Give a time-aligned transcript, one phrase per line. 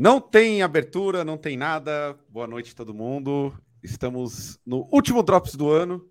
[0.00, 2.16] Não tem abertura, não tem nada.
[2.28, 3.52] Boa noite, todo mundo.
[3.82, 6.08] Estamos no último Drops do ano.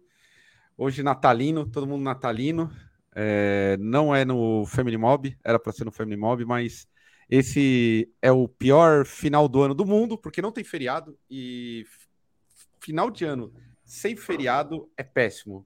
[0.77, 2.69] Hoje, natalino, todo mundo natalino.
[3.15, 6.85] É, não é no Family Mob, era para ser no Family Mob, mas
[7.29, 11.85] esse é o pior final do ano do mundo, porque não tem feriado e
[12.81, 13.53] final de ano
[13.85, 15.65] sem feriado é péssimo.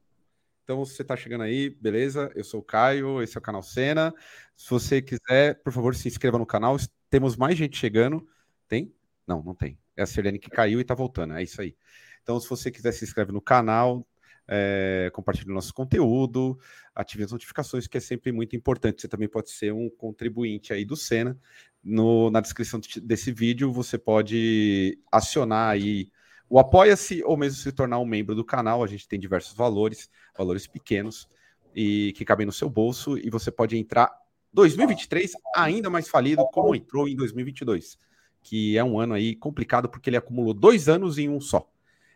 [0.63, 2.31] Então, se você está chegando aí, beleza?
[2.35, 4.13] Eu sou o Caio, esse é o canal Cena.
[4.55, 6.77] Se você quiser, por favor, se inscreva no canal.
[7.11, 8.25] Temos mais gente chegando.
[8.69, 8.91] Tem?
[9.27, 9.77] Não, não tem.
[9.97, 11.33] É a Serlene que caiu e está voltando.
[11.33, 11.75] É isso aí.
[12.23, 14.07] Então, se você quiser, se inscreve no canal,
[14.47, 16.57] é, compartilhe o nosso conteúdo,
[16.95, 19.01] ative as notificações, que é sempre muito importante.
[19.01, 21.37] Você também pode ser um contribuinte aí do Cena.
[21.83, 26.09] No, na descrição desse vídeo, você pode acionar aí
[26.49, 28.83] o Apoia-se ou mesmo se tornar um membro do canal.
[28.83, 31.27] A gente tem diversos valores, valores pequenos
[31.75, 34.20] e que cabem no seu bolso e você pode entrar
[34.53, 37.97] 2023 ainda mais falido como entrou em 2022,
[38.41, 41.69] que é um ano aí complicado porque ele acumulou dois anos em um só.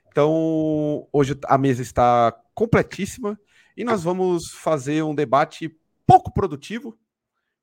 [0.08, 3.39] Então, hoje a mesa está completíssima
[3.75, 6.97] e nós vamos fazer um debate pouco produtivo,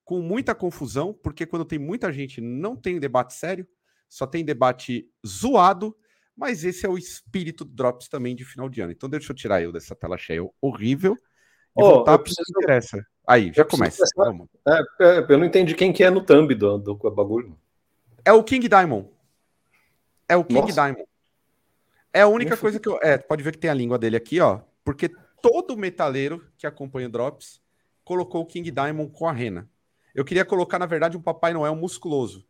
[0.05, 3.67] com muita confusão, porque quando tem muita gente não tem debate sério,
[4.09, 5.97] só tem debate zoado
[6.37, 8.93] mas esse é o espírito do Drops também de final de ano.
[8.93, 11.17] Então deixa eu tirar eu dessa tela cheia horrível
[11.77, 13.07] e oh, voltar para o que interessa.
[13.27, 14.05] Aí, já começa.
[14.67, 17.57] É, é, eu não entendi quem que é no thumb do, do bagulho.
[18.25, 19.09] É o King Diamond.
[20.29, 20.73] É o King Nossa.
[20.73, 21.09] Diamond.
[22.13, 22.99] É a única coisa que eu.
[23.03, 24.61] É, pode ver que tem a língua dele aqui, ó.
[24.85, 27.61] Porque todo metaleiro que acompanha o Drops
[28.05, 29.69] colocou o King Diamond com a rena.
[30.15, 32.45] Eu queria colocar, na verdade, um Papai Noel musculoso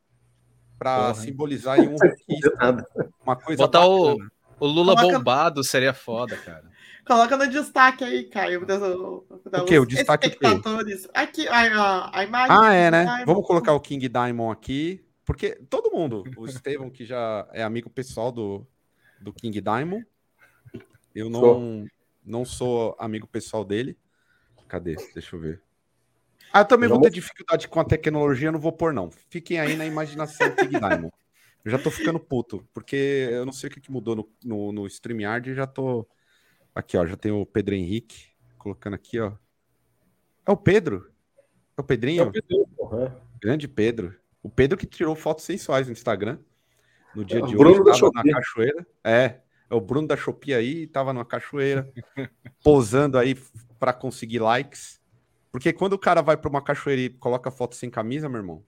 [0.79, 1.95] para simbolizar em um
[3.23, 4.17] uma coisa Botar o,
[4.59, 5.19] o, Lula Coloca...
[5.19, 6.65] bombado seria foda, cara.
[7.05, 8.63] Coloca no destaque aí, Caio.
[8.63, 9.79] o que?
[9.79, 11.09] O destaque espectadores.
[11.13, 12.57] Aqui, a, a, imagem.
[12.57, 13.05] Ah, é, né?
[13.05, 13.25] Diamond.
[13.27, 15.05] Vamos colocar o King Diamond aqui.
[15.25, 18.67] Porque todo mundo, o Estevão, que já é amigo pessoal do,
[19.21, 20.05] do King Diamond,
[21.15, 21.87] eu não,
[22.25, 23.97] não sou amigo pessoal dele.
[24.69, 24.97] Cadê?
[25.15, 25.63] Deixa eu ver.
[26.53, 29.11] Ah, eu também vou ter dificuldade com a tecnologia, não vou pôr, não.
[29.31, 31.13] Fiquem aí na imaginação Big Diamond.
[31.65, 34.73] Eu já tô ficando puto, porque eu não sei o que, que mudou no, no,
[34.73, 36.07] no StreamYard e já tô.
[36.75, 39.33] Aqui, ó, já tem o Pedro Henrique colocando aqui, ó.
[40.47, 41.11] É o Pedro?
[41.77, 42.23] É o Pedrinho?
[42.23, 43.11] É o Pedro, uhum.
[43.41, 44.15] Grande Pedro.
[44.43, 46.39] O Pedro que tirou fotos sensuais no Instagram.
[47.15, 48.87] No dia é, de Bruno hoje, tava na cachoeira.
[49.05, 51.93] É, é o Bruno da Shopee aí, tava numa cachoeira,
[52.63, 53.37] posando aí
[53.79, 55.01] para conseguir likes.
[55.51, 58.65] Porque quando o cara vai para uma cachoeira e coloca foto sem camisa, meu irmão,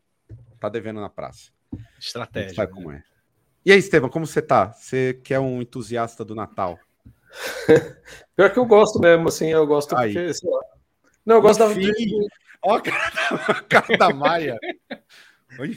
[0.60, 1.50] tá devendo na praça.
[1.98, 2.54] Estratégia.
[2.54, 2.76] Sabe né?
[2.76, 3.03] como é.
[3.65, 4.72] E aí, Estevam, como você tá?
[4.72, 6.78] Você que é um entusiasta do Natal?
[8.37, 10.12] Pior que eu gosto mesmo, assim, eu gosto aí.
[10.12, 10.61] porque, sei lá.
[11.25, 11.67] Não, eu gosto da.
[12.62, 14.59] Ó, cara, cara da Maia.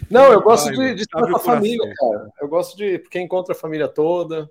[0.10, 2.30] Não, eu gosto de, de estar com a família, cara.
[2.42, 3.00] Eu gosto de.
[3.00, 4.50] Porque encontra a família toda.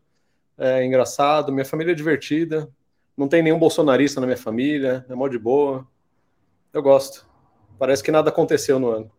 [0.59, 1.53] É engraçado.
[1.53, 2.69] Minha família é divertida.
[3.17, 5.05] Não tem nenhum bolsonarista na minha família.
[5.09, 5.87] É mó de boa.
[6.73, 7.27] Eu gosto.
[7.79, 9.11] Parece que nada aconteceu no ano.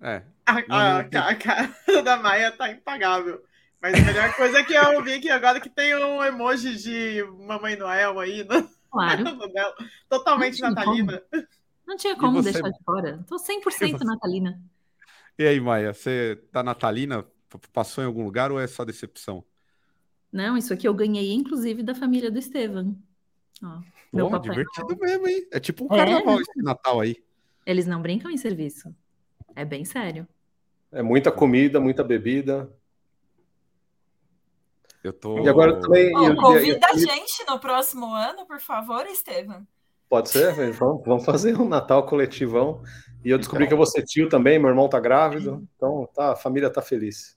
[0.00, 0.22] É.
[0.46, 3.42] A, a, a cara da Maia tá impagável.
[3.84, 7.22] Mas a melhor coisa é que eu vi que agora que tem um emoji de
[7.46, 9.24] Mamãe Noel aí no, claro.
[10.08, 11.22] totalmente não natalina.
[11.30, 11.46] Como.
[11.86, 12.50] Não tinha como você...
[12.50, 13.22] deixar de fora.
[13.28, 14.58] Tô 100% natalina.
[15.38, 17.26] E aí, Maia, você tá natalina?
[17.74, 19.44] Passou em algum lugar ou é só decepção?
[20.32, 22.96] Não, isso aqui eu ganhei, inclusive, da família do Estevam.
[23.62, 23.80] Ó,
[24.10, 25.46] meu Porra, divertido mesmo, hein?
[25.52, 27.22] É tipo um é, carnaval esse Natal aí.
[27.66, 28.96] Eles não brincam em serviço.
[29.54, 30.26] É bem sério.
[30.90, 32.72] É muita comida, muita bebida.
[35.04, 35.38] Eu tô.
[35.38, 36.10] E agora também.
[36.16, 39.68] Oh, convida a gente no próximo ano, por favor, Estevam.
[40.08, 42.82] Pode ser, vamos, vamos fazer um Natal coletivão.
[43.22, 43.68] E eu descobri então...
[43.68, 45.68] que eu vou ser tio também, meu irmão tá grávido.
[45.76, 47.36] Então, tá, a família tá feliz.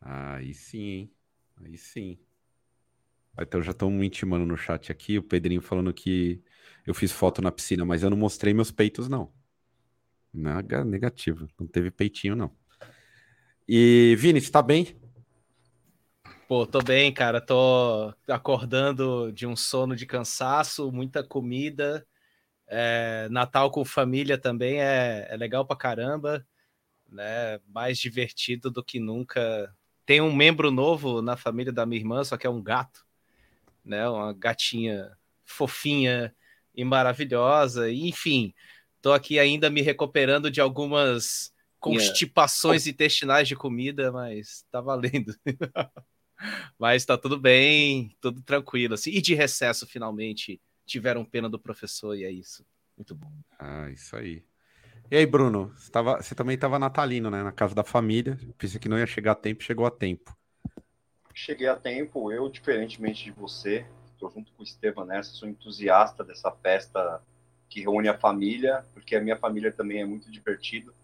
[0.00, 1.12] Aí sim, hein?
[1.62, 2.18] Aí sim.
[3.38, 6.42] Então já estão me intimando no chat aqui, o Pedrinho falando que
[6.86, 9.30] eu fiz foto na piscina, mas eu não mostrei meus peitos, não.
[10.32, 12.50] Nada negativo, não teve peitinho, não.
[13.68, 15.01] E, Vini, você tá bem?
[16.48, 17.40] Pô, tô bem, cara.
[17.40, 22.06] Tô acordando de um sono de cansaço, muita comida.
[22.68, 26.46] É, Natal com família também é, é legal pra caramba,
[27.08, 27.58] né?
[27.68, 29.74] Mais divertido do que nunca.
[30.04, 33.04] Tem um membro novo na família da minha irmã, só que é um gato
[33.84, 34.08] né?
[34.08, 36.34] Uma gatinha fofinha
[36.74, 37.90] e maravilhosa.
[37.90, 38.54] enfim,
[39.00, 42.94] tô aqui ainda me recuperando de algumas constipações yeah.
[42.94, 45.34] intestinais de comida, mas tá valendo.
[46.78, 48.94] mas tá tudo bem, tudo tranquilo.
[48.94, 49.10] Assim.
[49.10, 52.64] E de recesso, finalmente, tiveram pena do professor, e é isso.
[52.96, 53.32] Muito bom.
[53.58, 54.44] Ah, isso aí.
[55.10, 57.42] E aí, Bruno, você, tava, você também estava natalino, né?
[57.42, 58.38] Na casa da família.
[58.56, 60.36] Pensei que não ia chegar a tempo, chegou a tempo.
[61.34, 66.22] Cheguei a tempo, eu, diferentemente de você, estou junto com o Estevam nessa, sou entusiasta
[66.22, 67.22] dessa festa
[67.68, 70.94] que reúne a família, porque a minha família também é muito divertido.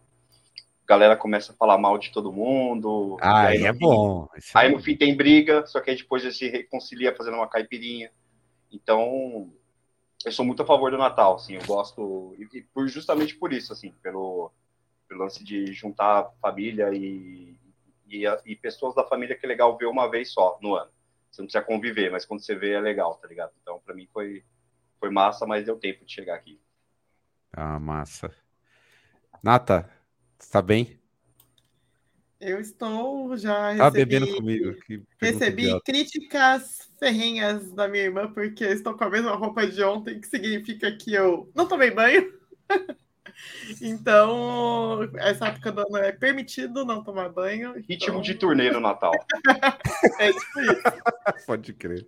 [0.88, 3.18] Galera começa a falar mal de todo mundo.
[3.20, 4.26] Ah, aí é fim, bom.
[4.54, 8.10] Aí no fim tem briga, só que aí depois gente se reconcilia fazendo uma caipirinha.
[8.72, 9.52] Então,
[10.24, 13.72] eu sou muito a favor do Natal, assim, eu gosto, e, por, justamente por isso,
[13.72, 14.50] assim, pelo,
[15.06, 17.54] pelo lance de juntar família e,
[18.06, 20.90] e, e, pessoas da família que é legal ver uma vez só no ano.
[21.30, 23.52] Você não precisa conviver, mas quando você vê é legal, tá ligado?
[23.60, 24.42] Então, para mim foi,
[24.98, 26.58] foi massa, mas deu tempo de chegar aqui.
[27.52, 28.34] Ah, massa.
[29.42, 29.88] Nata,
[30.38, 30.98] está bem?
[32.40, 34.76] Eu estou já recebi, tá bebendo comigo.
[35.20, 40.28] recebi críticas ferrenhas da minha irmã porque estou com a mesma roupa de ontem, que
[40.28, 42.32] significa que eu não tomei banho.
[43.82, 47.72] então, essa época do ano é permitido não tomar banho.
[47.74, 48.20] Ritmo então...
[48.20, 49.12] de turnê no Natal.
[50.20, 51.44] é tipo isso.
[51.44, 52.06] Pode crer.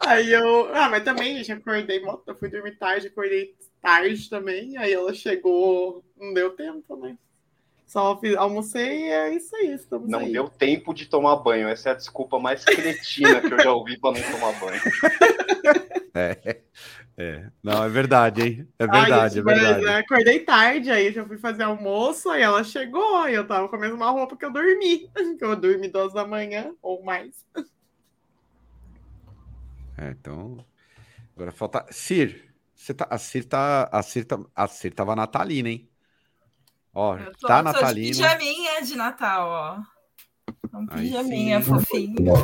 [0.00, 0.74] Aí eu.
[0.74, 3.54] Ah, mas também, gente, acordei, eu fui dormir tarde, acordei
[3.84, 4.78] tarde também.
[4.78, 7.18] Aí ela chegou, não deu tempo, né?
[7.86, 9.74] Só fiz, almocei e é isso aí.
[9.74, 10.32] Estamos não aí.
[10.32, 11.68] deu tempo de tomar banho.
[11.68, 14.80] Essa é a desculpa mais cretina que eu já ouvi para não tomar banho.
[16.16, 16.60] É,
[17.18, 17.48] é.
[17.60, 18.68] Não, é verdade, hein?
[18.78, 19.74] É verdade, Ai, é verdade.
[19.78, 23.68] Mas, né, acordei tarde, aí já fui fazer almoço, aí ela chegou, e eu tava
[23.68, 25.10] com a mesma roupa que eu dormi.
[25.36, 27.44] Que eu dormi duas da manhã ou mais.
[29.98, 30.64] É, então.
[31.34, 31.84] Agora falta.
[31.90, 32.53] Cir,
[32.84, 33.88] você tá, a Cir tá.
[33.90, 35.88] A Cir, tá, a Cir tava natalina, hein?
[36.92, 38.12] Ó, tô, tá natalina.
[38.12, 40.76] De pijaminha de Natal, ó.
[40.78, 42.34] Um pijaminha fofinho.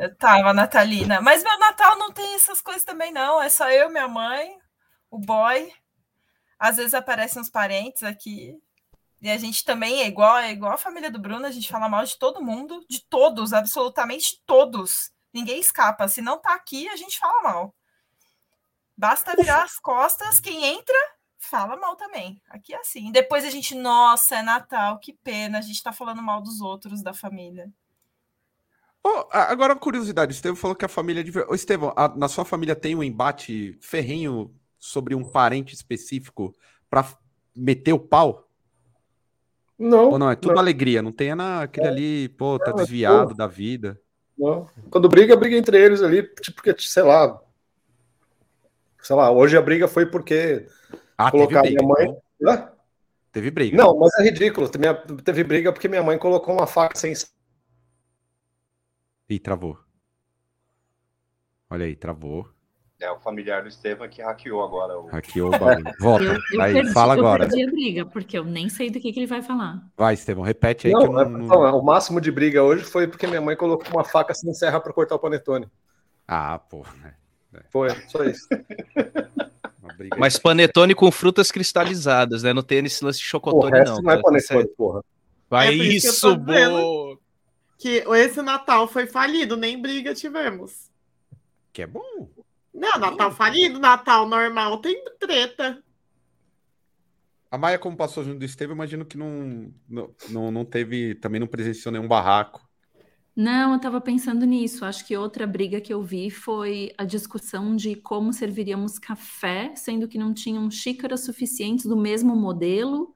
[0.00, 1.20] Eu tava natalina.
[1.20, 3.42] Mas meu Natal não tem essas coisas também, não.
[3.42, 4.56] É só eu, minha mãe,
[5.10, 5.70] o boy.
[6.58, 8.56] Às vezes aparecem uns parentes aqui.
[9.20, 11.90] E a gente também é igual, é igual a família do Bruno, a gente fala
[11.90, 15.10] mal de todo mundo, de todos, absolutamente todos.
[15.32, 16.08] Ninguém escapa.
[16.08, 17.74] Se não tá aqui, a gente fala mal.
[19.00, 20.94] Basta virar as costas, quem entra,
[21.38, 22.38] fala mal também.
[22.50, 23.10] Aqui é assim.
[23.10, 27.02] Depois a gente, nossa, é Natal, que pena, a gente tá falando mal dos outros
[27.02, 27.72] da família.
[29.02, 31.32] Oh, agora, curiosidade, o Estevão falou que a família de.
[31.48, 36.54] Ô, Estevão, a, na sua família tem um embate ferrenho sobre um parente específico
[36.90, 37.08] para
[37.56, 38.50] meter o pau?
[39.78, 40.10] Não.
[40.10, 40.60] Ou não, é tudo não.
[40.60, 41.88] alegria, não tem na, aquele é.
[41.88, 43.98] ali, pô, tá não, é desviado é da vida.
[44.36, 44.66] Não.
[44.90, 47.40] Quando briga, briga entre eles ali, tipo, porque, sei lá.
[49.02, 50.66] Sei lá, hoje a briga foi porque
[51.16, 52.16] ah, colocar briga, minha mãe.
[52.40, 52.72] Então.
[53.32, 53.76] Teve briga.
[53.76, 54.68] Não, mas é ridículo.
[54.68, 57.12] Teve briga porque minha mãe colocou uma faca sem.
[59.28, 59.78] Ih, travou.
[61.68, 62.48] Olha aí, travou.
[63.00, 64.98] É o familiar do Estevam que hackeou agora.
[64.98, 65.06] O...
[65.06, 65.94] Hackeou o bagulho.
[65.98, 66.24] Volta.
[66.24, 67.44] Eu, eu aí, perdi, fala agora.
[67.44, 69.80] Eu perdi a briga, porque eu nem sei do que, que ele vai falar.
[69.96, 70.92] Vai, Estevam, repete aí.
[70.92, 71.28] Não, não...
[71.28, 74.80] não, o máximo de briga hoje foi porque minha mãe colocou uma faca sem serra
[74.80, 75.66] para cortar o panetone.
[76.28, 76.84] Ah, pô.
[77.54, 77.62] É.
[77.70, 78.46] Foi, só isso.
[80.18, 82.52] Mas panetone com frutas cristalizadas, né?
[82.52, 84.02] Não tem esse lance de chocotone, porra, não.
[84.02, 85.04] não é panetone, porra.
[85.48, 87.18] Vai é isso, boa!
[87.78, 90.90] Que esse Natal foi falido, nem briga tivemos.
[91.72, 92.30] Que é bom.
[92.72, 95.82] Não, Natal falido, Natal normal tem treta.
[97.50, 99.74] A Maia, como passou junto do Estevam, imagino que não,
[100.28, 102.69] não, não teve, também não presenciou nenhum barraco.
[103.42, 104.84] Não, eu estava pensando nisso.
[104.84, 110.06] Acho que outra briga que eu vi foi a discussão de como serviríamos café, sendo
[110.06, 113.14] que não tinham xícaras suficientes do mesmo modelo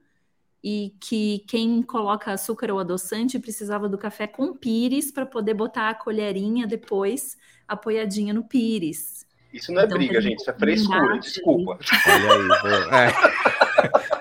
[0.62, 5.90] e que quem coloca açúcar ou adoçante precisava do café com pires para poder botar
[5.90, 7.36] a colherinha depois
[7.68, 9.26] apoiadinha no pires.
[9.54, 11.78] Isso não é então, briga, gente, isso é frescura, desculpa.
[12.08, 12.32] Olha
[12.90, 13.12] aí, é.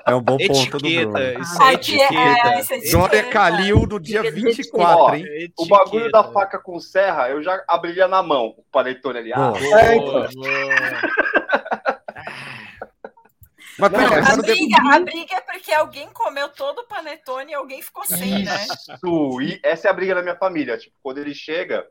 [0.11, 1.41] é um bom ponto do Bruno.
[1.41, 2.75] Isso é etiqueta.
[2.75, 5.51] É, Glória Calil do dia 24, Ó, hein?
[5.57, 9.33] O bagulho da faca com serra, eu já abriria na mão o panetone ali.
[9.33, 10.27] Ah, é, então.
[13.79, 17.81] Mas, não, a, briga, a briga é porque alguém comeu todo o panetone e alguém
[17.81, 18.65] ficou sem, né?
[18.65, 20.77] Isso, e essa é a briga da minha família.
[20.77, 21.87] Tipo, quando ele chega,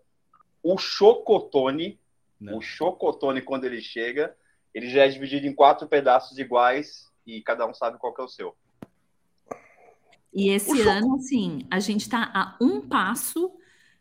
[0.63, 2.01] o chocotone
[2.43, 2.59] não.
[2.59, 4.37] O chocotone, quando ele chega,
[4.75, 8.25] ele já é dividido em quatro pedaços iguais e cada um sabe qual que é
[8.25, 8.57] o seu.
[10.35, 13.53] E esse ano, assim, a gente está a um passo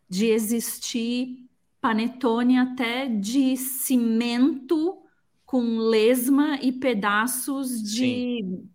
[0.09, 5.01] de existir panetone até de cimento
[5.45, 8.69] com lesma e pedaços de Sim.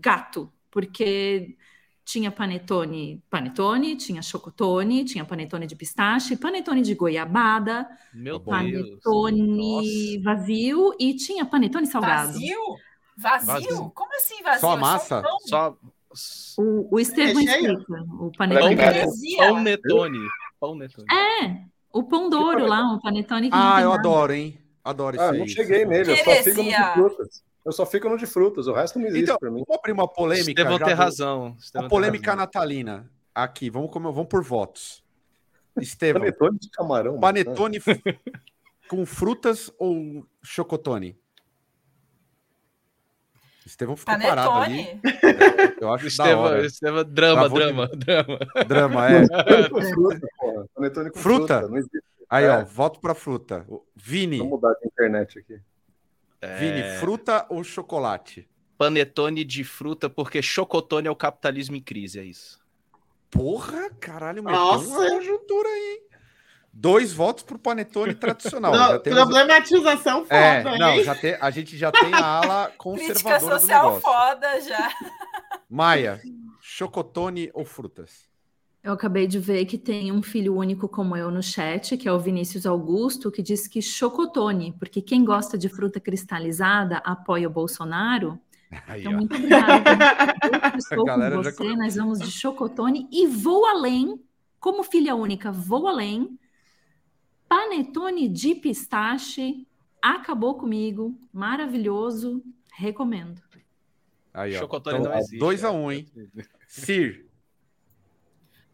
[0.00, 1.56] gato, porque
[2.04, 10.22] tinha panetone, panetone, tinha chocotone, tinha panetone de pistache, panetone de goiabada, Meu panetone Deus.
[10.22, 12.32] vazio e tinha panetone salgado.
[12.32, 12.58] Vazio?
[13.16, 13.46] Vazio?
[13.46, 13.90] vazio?
[13.94, 14.60] Como assim vazio?
[14.60, 15.22] Só a massa?
[15.46, 15.76] Só.
[16.58, 18.02] O, o Estevão é explica.
[18.20, 18.76] O panetone.
[19.36, 20.18] Pão netone.
[20.60, 21.06] Pão netone.
[21.10, 23.48] É, o pão douro lá, o panetone.
[23.52, 24.58] ah, eu adoro, hein?
[24.84, 25.24] Adoro isso.
[25.24, 27.44] Ah, não cheguei nele, eu só fico no de frutas.
[27.64, 29.62] Eu só fico no de frutas, o resto não existe então, pra mim.
[29.66, 30.50] Vamos abrir uma polêmica.
[30.50, 31.56] Estevão tem razão.
[31.58, 32.44] Estevão uma polêmica razão.
[32.44, 33.10] natalina.
[33.34, 35.02] Aqui, vamos, comer, vamos por votos.
[35.80, 36.20] Estevão.
[36.20, 37.20] Panetone de camarão.
[37.20, 37.78] Panetone
[38.88, 41.16] com frutas ou chocotone?
[43.64, 44.34] Estevão ficou Panetone.
[44.36, 45.00] parado ali.
[45.80, 46.66] Eu acho Estevão, da hora.
[46.66, 47.96] Estevão, drama, drama, de...
[47.96, 48.38] drama.
[48.66, 49.26] Drama, é.
[49.88, 50.28] fruta,
[50.74, 51.60] Panetone com fruta.
[51.62, 51.88] fruta.
[52.28, 52.50] Aí, é.
[52.50, 53.64] ó, voto para fruta.
[53.94, 54.38] Vini.
[54.38, 55.60] Vamos mudar de internet aqui.
[56.42, 56.56] É...
[56.56, 58.48] Vini, fruta ou chocolate?
[58.76, 62.60] Panetone de fruta, porque chocotone é o capitalismo em crise, é isso.
[63.30, 66.02] Porra, caralho, meteu uma conjuntura aí.
[66.72, 68.72] Dois votos pro Panetone tradicional.
[68.72, 69.20] Não, temos...
[69.20, 73.60] Problematização é, foda, é, Não, já tem, a gente já tem a ala conservadora Crítica
[73.60, 74.90] social foda já.
[75.68, 76.20] Maia,
[76.60, 78.31] chocotone ou frutas?
[78.82, 82.12] Eu acabei de ver que tem um filho único como eu no chat, que é
[82.12, 87.52] o Vinícius Augusto, que diz que chocotone, porque quem gosta de fruta cristalizada apoia o
[87.52, 88.38] Bolsonaro.
[88.88, 89.16] Aí, então, ó.
[89.16, 89.90] muito obrigada.
[90.76, 91.76] Estou com você, já...
[91.76, 94.20] nós vamos de chocotone e vou além,
[94.58, 96.38] como filha única, vou além
[97.52, 99.66] Panetone de pistache
[100.00, 103.42] acabou comigo, maravilhoso, recomendo.
[104.32, 104.60] Aí, ó.
[104.60, 105.36] Chocotone então, não existe.
[105.36, 106.08] 2 a 1 um, hein?
[106.66, 107.26] Sir.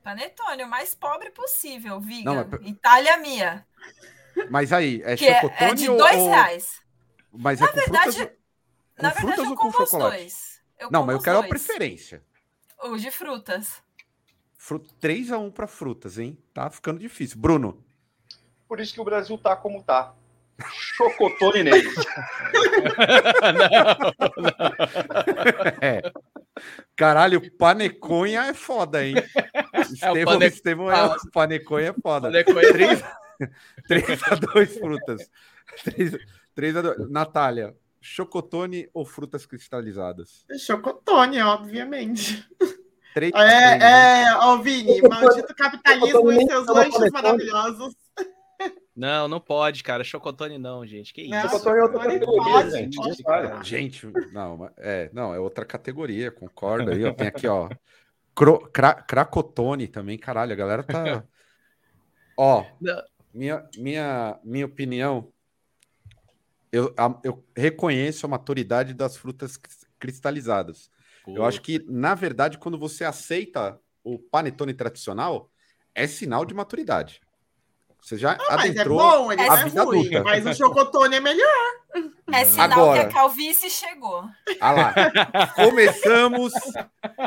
[0.08, 2.32] Panetone, o mais pobre possível, Viga.
[2.32, 2.66] Não, mas...
[2.66, 3.66] Itália minha.
[4.48, 6.30] Mas aí, é que é, chocotone é de dois ou...
[6.30, 6.80] reais.
[7.30, 8.36] Mas é na é verdade, frutas,
[8.96, 10.34] com na frutas verdade, ou com chocolate?
[10.78, 11.44] Eu não, mas eu quero dois.
[11.44, 12.24] a preferência.
[12.84, 13.82] O de frutas.
[14.56, 14.78] Fru...
[14.78, 16.38] 3 a 1 para frutas, hein?
[16.54, 17.38] Tá ficando difícil.
[17.38, 17.84] Bruno.
[18.66, 20.14] Por isso que o Brasil tá como tá.
[20.72, 21.94] Chocotone neles.
[23.58, 24.52] não, não.
[25.82, 26.00] É.
[26.96, 29.14] Caralho, paneconha é foda, hein?
[29.92, 30.46] Estevão, é, pane...
[30.46, 31.16] Estevão é...
[31.32, 32.28] paneconha é foda.
[32.28, 33.50] Paneconha 3, é
[33.86, 35.30] 3 a 2 frutas.
[35.84, 36.16] 3,
[36.54, 37.10] 3 a 2.
[37.10, 40.44] Natália, chocotone ou frutas cristalizadas?
[40.58, 42.46] Chocotone, obviamente.
[43.14, 47.94] 3, é, 3, é, ó, Vini, maldito capitalismo e seus lanches maravilhosos.
[48.94, 50.02] Não, não pode, cara.
[50.02, 51.14] Chocotone não, gente.
[51.14, 51.48] Que isso?
[51.48, 53.22] Chocotone é outra categoria, gente.
[53.22, 57.04] Pode, gente, não, é, não, é outra categoria, concordo aí.
[57.04, 57.68] Ó, tem aqui, ó.
[58.34, 61.24] Cro, cra, cracotone também, caralho, a galera tá.
[62.36, 62.64] Ó,
[63.34, 65.32] minha, minha, minha opinião,
[66.70, 69.58] eu, eu reconheço a maturidade das frutas
[69.98, 70.90] cristalizadas.
[71.24, 71.36] Pô.
[71.36, 75.50] Eu acho que, na verdade, quando você aceita o panetone tradicional,
[75.94, 77.20] é sinal de maturidade.
[78.00, 79.48] Você já ah, adentrou mas é bom, ele a é
[79.82, 80.24] ruim, adulta.
[80.24, 81.78] mas o chocotone é melhor.
[82.32, 84.24] É sinal Agora, que a calvície chegou.
[84.60, 84.94] Ah lá,
[85.54, 86.52] começamos.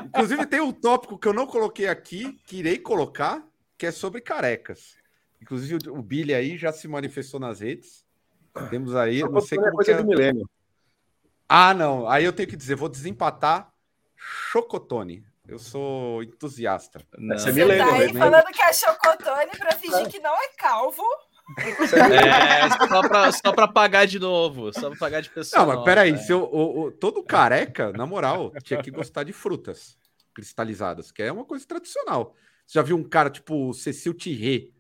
[0.05, 3.43] Inclusive tem um tópico que eu não coloquei aqui, que irei colocar,
[3.77, 4.95] que é sobre carecas.
[5.41, 8.05] Inclusive o Billy aí já se manifestou nas redes.
[8.69, 9.95] Temos aí, não sei como é coisa é...
[9.95, 10.49] do milênio.
[11.47, 12.07] Ah, não.
[12.07, 13.71] Aí eu tenho que dizer, vou desempatar
[14.15, 15.25] Chocotone.
[15.51, 17.01] Eu sou entusiasta.
[17.17, 17.38] Não.
[17.38, 18.20] Você me lembra, tá aí né?
[18.20, 21.03] falando que é chocotone para fingir que não é calvo.
[21.60, 25.65] É, só pra, só pra pagar de novo, só pra pagar de pessoa.
[25.65, 29.34] Não, mas peraí, se eu, o, o, todo careca, na moral, tinha que gostar de
[29.34, 29.98] frutas
[30.34, 32.34] cristalizadas, que é uma coisa tradicional.
[32.65, 34.74] Você já viu um cara tipo Cecil Thierry,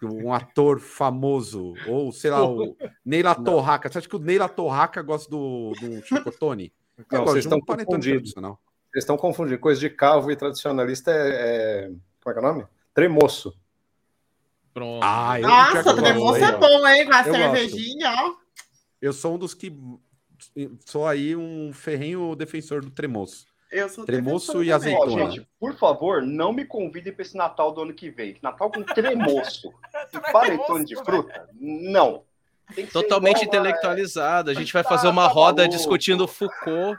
[0.00, 3.90] um ator famoso, ou sei lá, o Neila Torraca.
[3.90, 6.72] Você acha que o Neila Torraca gosta do, do chocotone?
[7.10, 8.32] Não, vocês estão confundidos.
[8.32, 8.60] Tradicional.
[8.96, 9.58] Vocês estão confundindo.
[9.58, 11.86] Coisa de calvo e tradicionalista é, é,
[12.22, 12.66] Como é que é o nome?
[12.94, 13.54] Tremoço.
[14.72, 15.04] Pronto.
[15.04, 17.04] Ah, Nossa, tremoço é bom, hein?
[17.04, 18.34] Com a cervejinha, ó.
[19.00, 19.70] Eu sou um dos que.
[20.86, 23.46] Sou aí um ferrenho defensor do tremoço.
[23.70, 25.24] Eu sou tremoço e azeitona.
[25.24, 28.38] Oh, gente, por favor, não me convidem para esse Natal do ano que vem.
[28.40, 29.74] Natal com tremoço
[30.10, 31.50] e panetone de fruta?
[31.52, 32.22] Não.
[32.90, 34.50] Totalmente intelectualizado.
[34.50, 36.98] A gente vai fazer uma roda discutindo Foucault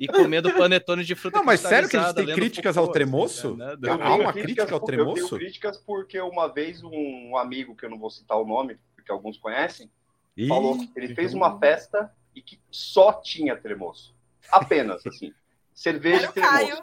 [0.00, 3.56] e comendo panetone de fruta Não, mas sério que a gente tem críticas ao tremoço?
[3.56, 3.76] Né?
[4.00, 5.22] Há uma crítica ao tremoço?
[5.22, 8.78] Eu tenho críticas porque uma vez um amigo, que eu não vou citar o nome,
[8.94, 9.90] porque alguns conhecem,
[10.36, 14.14] Ih, falou que ele fez uma festa e que só tinha tremoço.
[14.50, 15.32] Apenas, assim.
[15.72, 16.82] Cerveja e tremoço.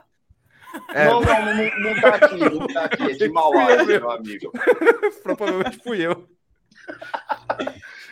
[0.93, 1.05] É.
[1.05, 3.03] Não, não, não, não tá aqui, não tá aqui.
[3.03, 4.51] É de Mauá, meu amigo.
[5.21, 6.29] Provavelmente fui eu.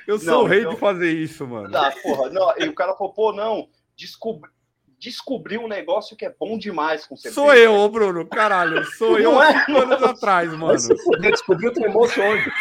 [0.06, 0.74] Eu sou não, o rei então...
[0.74, 1.72] de fazer isso, mano.
[1.72, 2.29] Tá, porra.
[2.29, 4.50] Não, e o cara falou, pô, não, descobri
[5.00, 7.36] descobriu um negócio que é bom demais com certeza.
[7.36, 8.84] Sou eu, ô Bruno, caralho.
[8.98, 10.77] Sou eu é, anos atrás, mano.
[11.22, 12.51] Descobriu o tremoço onde?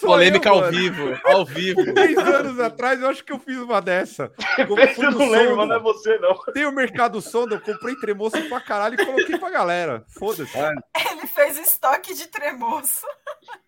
[0.00, 0.72] Polêmica eu, ao mano.
[0.72, 1.84] vivo, ao vivo.
[1.94, 4.32] Três anos atrás eu acho que eu fiz uma dessa.
[4.58, 6.34] Eu não lembro, mas não é você, não.
[6.52, 10.04] Tem o Mercado Sonda, eu comprei tremoço pra caralho e coloquei pra galera.
[10.08, 10.56] Foda-se.
[10.58, 13.06] Ele fez estoque de tremoço.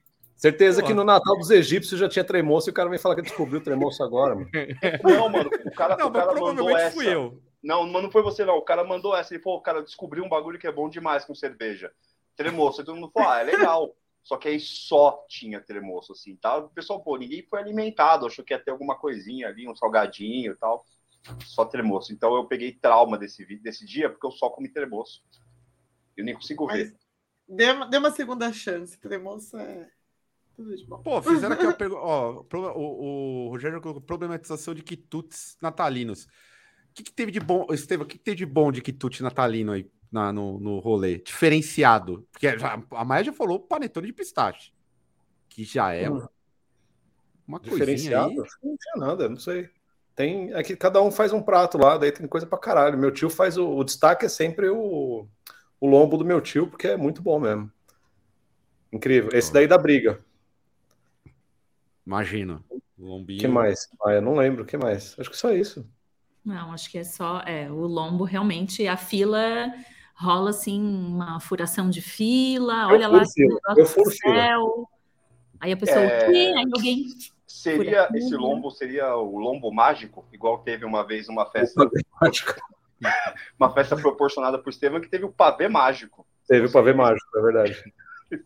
[0.45, 0.89] Certeza Pô.
[0.89, 3.61] que no Natal dos egípcios já tinha tremoço e o cara vem falar que descobriu
[3.61, 4.51] o tremoço agora, mano.
[5.03, 6.95] Não, mano, o cara, não, o cara mandou essa.
[6.95, 7.41] fui eu.
[7.63, 8.59] Não, mas não foi você, não.
[8.59, 9.33] O cara mandou essa.
[9.33, 11.91] Ele falou, cara, descobriu um bagulho que é bom demais com cerveja.
[12.37, 12.83] Tremoço.
[12.83, 13.97] E todo mundo falou, ah, é legal.
[14.23, 16.59] Só que aí só tinha tremoço, assim, tá?
[16.59, 18.27] O pessoal, pô, ninguém foi alimentado.
[18.27, 20.85] Achou que ia ter alguma coisinha ali, um salgadinho e tal.
[21.47, 22.13] Só tremoço.
[22.13, 25.25] Então eu peguei trauma desse, desse dia, porque eu só comi tremoço.
[26.15, 26.97] Eu nem consigo mas ver.
[27.49, 29.01] Dê uma, dê uma segunda chance.
[29.01, 29.91] Tremoço é...
[31.03, 32.01] Pô, fizeram aqui a pergunta.
[32.01, 36.25] Ó, o, o Rogério colocou problematização de quitutes natalinos.
[36.25, 39.23] O que, que teve de bom, Estevam, o que, que teve de bom de quitute
[39.23, 41.19] natalino aí na, no, no rolê?
[41.19, 42.27] Diferenciado.
[42.31, 44.73] Porque já, a Maia já falou panetone de pistache.
[45.49, 46.25] Que já é hum.
[47.47, 48.31] uma Diferenciado?
[48.31, 48.49] Aí.
[48.63, 49.69] Não tinha nada, não sei.
[50.15, 52.97] Tem, é que cada um faz um prato lá, daí tem coisa pra caralho.
[52.97, 55.27] Meu tio faz o, o destaque é sempre o,
[55.81, 57.71] o lombo do meu tio, porque é muito bom mesmo.
[58.93, 59.31] Incrível.
[59.33, 60.25] Esse daí da briga.
[62.07, 62.63] Imagina.
[62.99, 63.41] Lombinho.
[63.41, 63.89] que mais?
[64.05, 64.63] Ah, eu não lembro.
[64.63, 65.17] O que mais?
[65.19, 65.89] Acho que só isso.
[66.45, 67.41] Não, acho que é só.
[67.41, 69.73] É, o lombo realmente, a fila
[70.15, 72.87] rola assim, uma furação de fila.
[72.87, 73.59] Olha lá, fila.
[73.77, 74.89] eu furo céu.
[75.59, 76.27] Aí a pessoa, é...
[76.27, 77.07] Aí alguém.
[77.47, 81.89] Seria esse lombo seria o lombo mágico, igual teve uma vez uma festa.
[83.59, 86.27] uma festa proporcionada por Estevam que teve o pavê mágico.
[86.47, 87.95] Teve o pavê mágico, é verdade.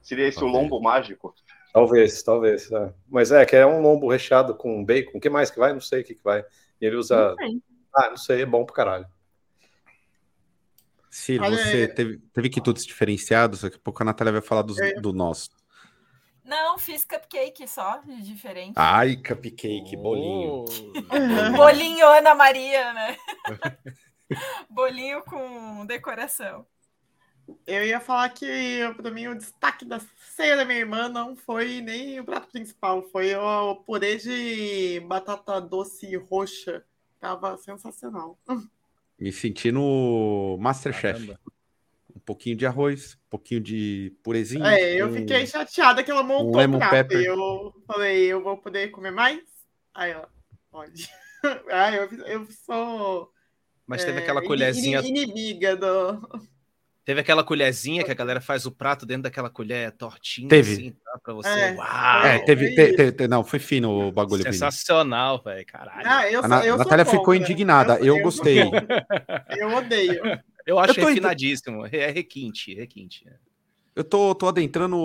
[0.00, 1.34] seria esse o lombo mágico?
[1.72, 2.70] Talvez, talvez.
[2.70, 2.92] É.
[3.08, 5.16] Mas é que é um lombo recheado com bacon.
[5.16, 5.72] O que mais que vai?
[5.72, 6.44] Não sei o que, que vai.
[6.80, 7.34] E ele usa.
[7.38, 7.62] Não
[7.94, 9.06] ah, não sei, é bom pra caralho.
[11.10, 13.60] Ciro, você teve, teve quitutes diferenciados?
[13.60, 14.94] Daqui a pouco a Natália vai falar dos, é.
[14.94, 15.50] do nosso.
[16.42, 18.72] Não, fiz cupcake só, de diferente.
[18.76, 20.64] Ai, cupcake, bolinho.
[20.64, 21.52] Oh.
[21.56, 23.16] bolinho Ana Maria, né?
[24.70, 26.66] bolinho com decoração.
[27.66, 30.00] Eu ia falar que, para mim, o destaque da
[30.34, 35.60] ceia da minha irmã não foi nem o prato principal, foi o purê de batata
[35.60, 36.84] doce roxa.
[37.20, 38.36] Tava sensacional.
[39.18, 41.20] Me senti no Masterchef.
[41.20, 41.40] Caramba.
[42.14, 44.64] Um pouquinho de arroz, um pouquinho de purezinho.
[44.66, 46.90] É, eu um, fiquei chateada que ela montou um o prato.
[46.90, 47.24] Pepper.
[47.24, 49.40] Eu falei, eu vou poder comer mais?
[49.94, 50.28] Aí ela,
[50.70, 51.08] pode.
[51.70, 53.32] ah, eu, eu sou.
[53.86, 55.00] Mas teve é, aquela colherzinha.
[55.00, 56.50] Inimiga do.
[57.04, 60.72] Teve aquela colherzinha que a galera faz o prato dentro daquela colher tortinha, teve.
[60.72, 61.48] assim, tá, pra você.
[61.48, 62.26] É, Uau!
[62.26, 64.44] É, teve, te, te, não, foi fino o bagulho.
[64.44, 66.02] Sensacional, velho, caralho.
[66.04, 68.60] Ah, eu, a eu Natália ficou indignada, eu, eu gostei.
[69.58, 70.22] Eu odeio.
[70.64, 73.26] Eu acho eu refinadíssimo, é requinte, requinte.
[73.94, 74.96] Eu tô, tô adentrando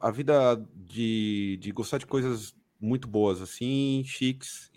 [0.00, 4.70] a, a vida de, de gostar de coisas muito boas, assim, chiques,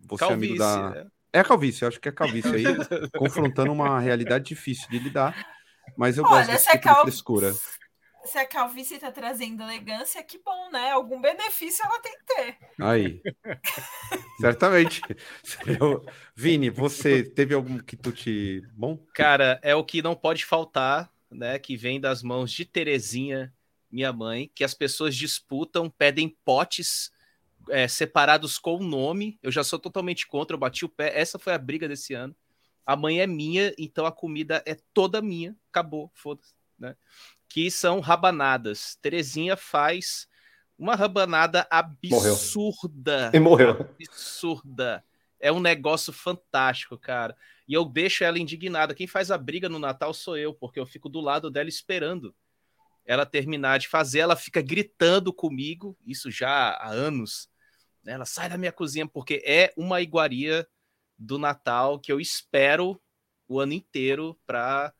[0.00, 1.08] você calvície, amigo da...
[1.32, 1.38] É.
[1.38, 2.64] é a calvície, eu acho que é a calvície aí,
[3.18, 5.34] confrontando uma realidade difícil de lidar.
[5.96, 6.94] Mas eu Olha, gosto desse tipo cal...
[6.96, 7.54] de frescura.
[8.24, 10.92] Se a calvície está trazendo elegância, que bom, né?
[10.92, 12.56] Algum benefício ela tem que ter.
[12.80, 13.20] Aí.
[14.40, 15.00] Certamente.
[15.66, 16.06] Eu...
[16.34, 18.62] Vini, você teve algum que tu te.
[18.74, 18.96] Bom?
[19.12, 21.58] Cara, é o que não pode faltar, né?
[21.58, 23.52] Que vem das mãos de Terezinha,
[23.90, 27.10] minha mãe, que as pessoas disputam, pedem potes
[27.70, 29.36] é, separados com o nome.
[29.42, 31.12] Eu já sou totalmente contra, eu bati o pé.
[31.18, 32.36] Essa foi a briga desse ano
[32.84, 36.96] a mãe é minha, então a comida é toda minha, acabou, foda-se, né?
[37.48, 38.96] Que são rabanadas.
[39.00, 40.26] Terezinha faz
[40.78, 43.30] uma rabanada absurda.
[43.30, 43.30] Morreu.
[43.34, 43.88] E morreu.
[44.08, 45.04] Absurda.
[45.38, 47.36] É um negócio fantástico, cara.
[47.68, 48.94] E eu deixo ela indignada.
[48.94, 52.34] Quem faz a briga no Natal sou eu, porque eu fico do lado dela esperando
[53.04, 54.20] ela terminar de fazer.
[54.20, 57.48] Ela fica gritando comigo, isso já há anos.
[58.06, 60.66] Ela sai da minha cozinha, porque é uma iguaria
[61.18, 63.00] do Natal que eu espero
[63.48, 64.92] o ano inteiro para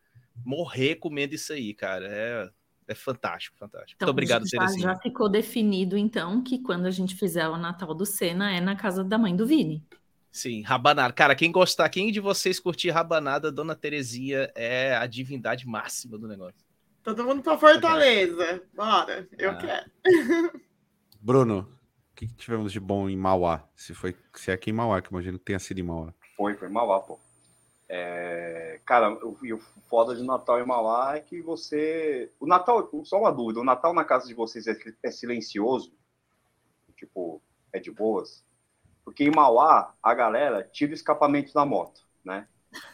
[0.44, 2.07] morrer comendo isso aí, cara.
[2.09, 2.51] É,
[2.88, 3.96] é fantástico, fantástico.
[3.96, 7.94] Então, Muito obrigado, já, Já ficou definido, então, que quando a gente fizer o Natal
[7.94, 9.85] do Senna é na casa da mãe do Vini.
[10.31, 11.12] Sim, rabanada.
[11.12, 16.27] Cara, quem gostar, quem de vocês curtir rabanada, Dona Terezinha é a divindade máxima do
[16.27, 16.64] negócio.
[17.03, 18.62] Todo mundo pra Fortaleza.
[18.75, 19.57] Bora, eu ah.
[19.57, 19.90] quero.
[21.20, 21.68] Bruno,
[22.14, 23.68] que, que tivemos de bom em Mauá?
[23.75, 26.12] Se foi, se é aqui em Mauá, que imagino que tenha sido em Mauá.
[26.37, 27.18] Foi, foi em Mauá, pô.
[27.88, 32.31] É, cara, o, o foda de Natal em Mauá é que você.
[32.40, 35.92] O Natal, só uma dúvida, o Natal na casa de vocês é, é silencioso?
[36.96, 38.44] Tipo, é de boas?
[39.05, 42.48] Porque em Mauá, a galera tira o escapamento da moto, né?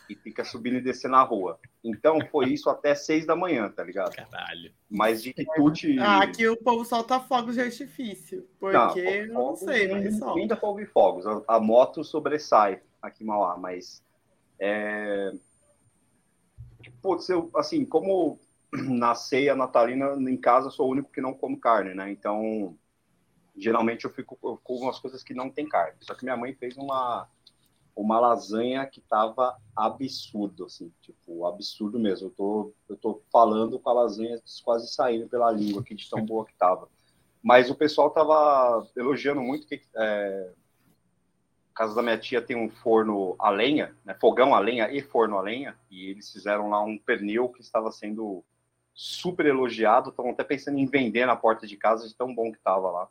[0.09, 1.59] E fica subindo e descendo na rua.
[1.85, 4.14] Então foi isso até seis da manhã, tá ligado?
[4.14, 4.73] Caralho.
[4.91, 5.99] Mas de quitute.
[5.99, 8.49] Ah, aqui o povo solta fogos de artifício.
[8.59, 10.41] Porque não, não sei, mas solta.
[10.41, 11.27] Ainda ouvir fogos.
[11.27, 14.03] A, a, moto sobressai aqui em Mauá, mas.
[14.59, 15.33] É...
[17.01, 18.41] Putz, eu, assim, como
[18.73, 22.11] na ceia natalina em casa sou o único que não como carne, né?
[22.11, 22.77] Então,
[23.57, 25.97] geralmente eu fico com umas coisas que não tem carne.
[26.01, 27.29] Só que minha mãe fez uma
[27.99, 32.29] uma lasanha que tava absurdo, assim, tipo, absurdo mesmo.
[32.29, 36.25] Eu tô, eu tô falando com a lasanha quase saindo pela língua aqui de tão
[36.25, 36.89] boa que tava.
[37.43, 40.51] Mas o pessoal tava elogiando muito que é,
[41.73, 45.03] a casa da minha tia tem um forno a lenha, né, fogão a lenha e
[45.03, 48.45] forno a lenha, e eles fizeram lá um pernil que estava sendo
[48.95, 52.59] super elogiado, estão até pensando em vender na porta de casa de tão bom que
[52.61, 53.09] tava lá.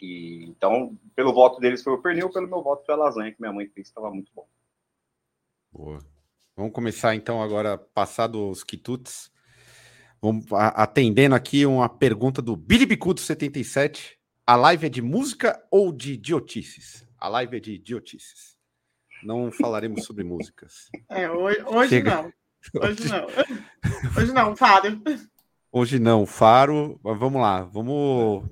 [0.00, 3.40] E, então, pelo voto deles foi o pernil, pelo meu voto foi a lasanha que
[3.40, 4.46] minha mãe fez, estava muito bom.
[5.72, 5.98] Boa.
[6.56, 9.30] Vamos começar então agora, passado os quitutes.
[10.20, 14.18] Vamos atendendo aqui uma pergunta do Billy Bicudo 77.
[14.46, 17.06] A live é de música ou de idiotices?
[17.18, 18.56] A live é de idiotices.
[19.22, 20.88] Não falaremos sobre músicas.
[21.10, 22.32] É, hoje, hoje não.
[22.74, 23.26] Hoje não.
[24.16, 25.02] Hoje não, Faro.
[25.70, 27.00] Hoje não, Faro.
[27.02, 28.44] Mas vamos lá, vamos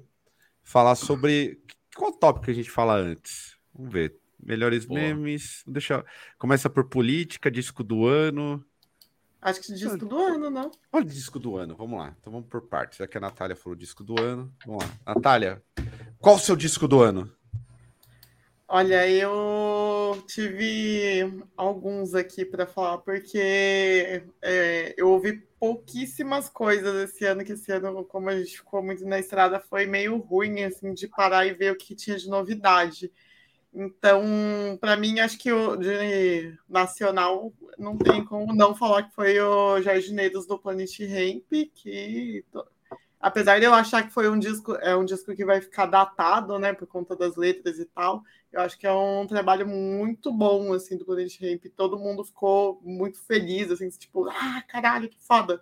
[0.64, 1.60] falar sobre.
[1.94, 3.56] Qual tópico que a gente fala antes?
[3.72, 4.16] Vamos ver.
[4.42, 4.98] Melhores Boa.
[4.98, 5.62] memes.
[5.66, 6.04] Deixa.
[6.38, 8.64] Começa por política, disco do ano.
[9.40, 10.70] Acho que disco do ano, não?
[10.90, 12.16] Olha disco do ano, vamos lá.
[12.18, 12.98] Então vamos por partes.
[12.98, 14.50] Já que a Natália falou disco do ano.
[14.66, 15.14] Vamos lá.
[15.14, 15.62] Natália,
[16.18, 17.30] qual o seu disco do ano?
[18.66, 27.44] Olha, eu tive alguns aqui para falar, porque é, eu ouvi pouquíssimas coisas esse ano,
[27.44, 31.06] que esse ano, como a gente ficou muito na estrada, foi meio ruim, assim, de
[31.06, 33.12] parar e ver o que tinha de novidade.
[33.72, 34.22] Então,
[34.80, 39.80] para mim, acho que o de nacional não tem como não falar que foi o
[39.82, 42.44] Jardineiros do Planet Ramp, que
[43.24, 46.58] apesar de eu achar que foi um disco, é um disco que vai ficar datado,
[46.58, 50.74] né, por conta das letras e tal, eu acho que é um trabalho muito bom,
[50.74, 51.64] assim, do Planet Ramp.
[51.74, 55.58] Todo mundo ficou muito feliz, assim, tipo, ah, caralho, que foda.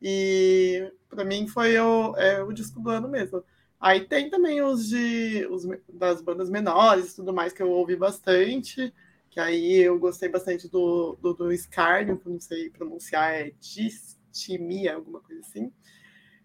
[0.00, 3.42] E para mim foi o, é, o disco do ano mesmo.
[3.80, 7.96] Aí tem também os de os, das bandas menores e tudo mais que eu ouvi
[7.96, 8.92] bastante.
[9.30, 15.20] Que aí eu gostei bastante do, do, do que não sei pronunciar, é Distimia, alguma
[15.20, 15.72] coisa assim.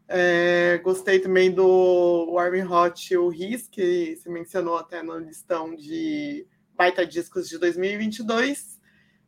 [0.08, 6.46] É, gostei também do Warm Hot o Riz, que se mencionou até no listão de
[6.76, 8.80] baita discos de 2022.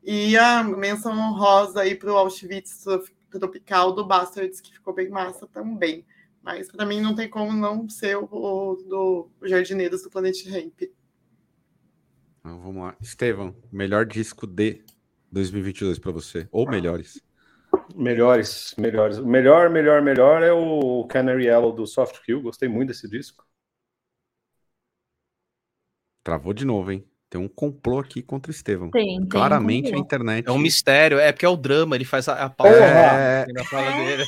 [0.03, 2.85] E a menção rosa aí para o Auschwitz
[3.29, 6.05] Tropical do Bastards, que ficou bem massa também.
[6.41, 10.83] Mas para mim não tem como não ser o, o do Jardineiros do Planet Ramp.
[12.39, 12.95] Então, vamos lá.
[13.01, 14.81] Estevam, melhor disco de
[15.31, 17.21] 2022 para você, ou melhores?
[17.95, 19.17] Melhores, melhores.
[19.17, 22.41] O melhor, melhor, melhor é o Canary Yellow do Soft Kill.
[22.41, 23.45] Gostei muito desse disco.
[26.23, 27.07] Travou de novo, hein?
[27.29, 28.89] Tem um complô aqui contra o Estevão.
[28.89, 30.47] Tem, tem Claramente um a internet.
[30.47, 33.45] É um mistério, é porque é o drama, ele faz a, a pausa é...
[33.51, 34.23] na fala dele.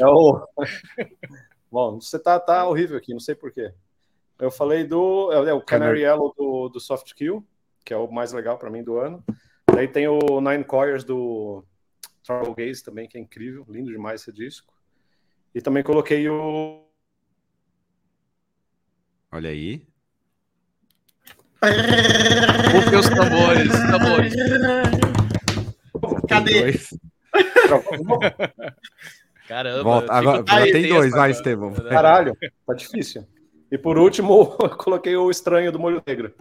[0.00, 0.46] é o...
[1.70, 3.72] Bom, você tá, tá horrível aqui, não sei porquê.
[4.38, 5.30] Eu falei do.
[5.32, 7.46] É, é o Canary Yellow do, do Soft Kill,
[7.84, 9.22] que é o mais legal para mim do ano.
[9.72, 11.64] Daí tem o Nine Coils do
[12.24, 14.72] Travel Gaze também, que é incrível, lindo demais esse disco.
[15.54, 16.84] E também coloquei o.
[19.32, 19.86] Olha aí.
[22.72, 24.34] Rufem os tambores, tambores.
[26.28, 26.72] Cadê?
[29.46, 29.82] Caramba.
[29.82, 31.72] Volta, agora, agora tem dois, vai, Estevão.
[31.72, 33.26] Caralho, tá difícil.
[33.70, 34.46] E por último,
[34.78, 36.34] coloquei o Estranho do Molho Negro.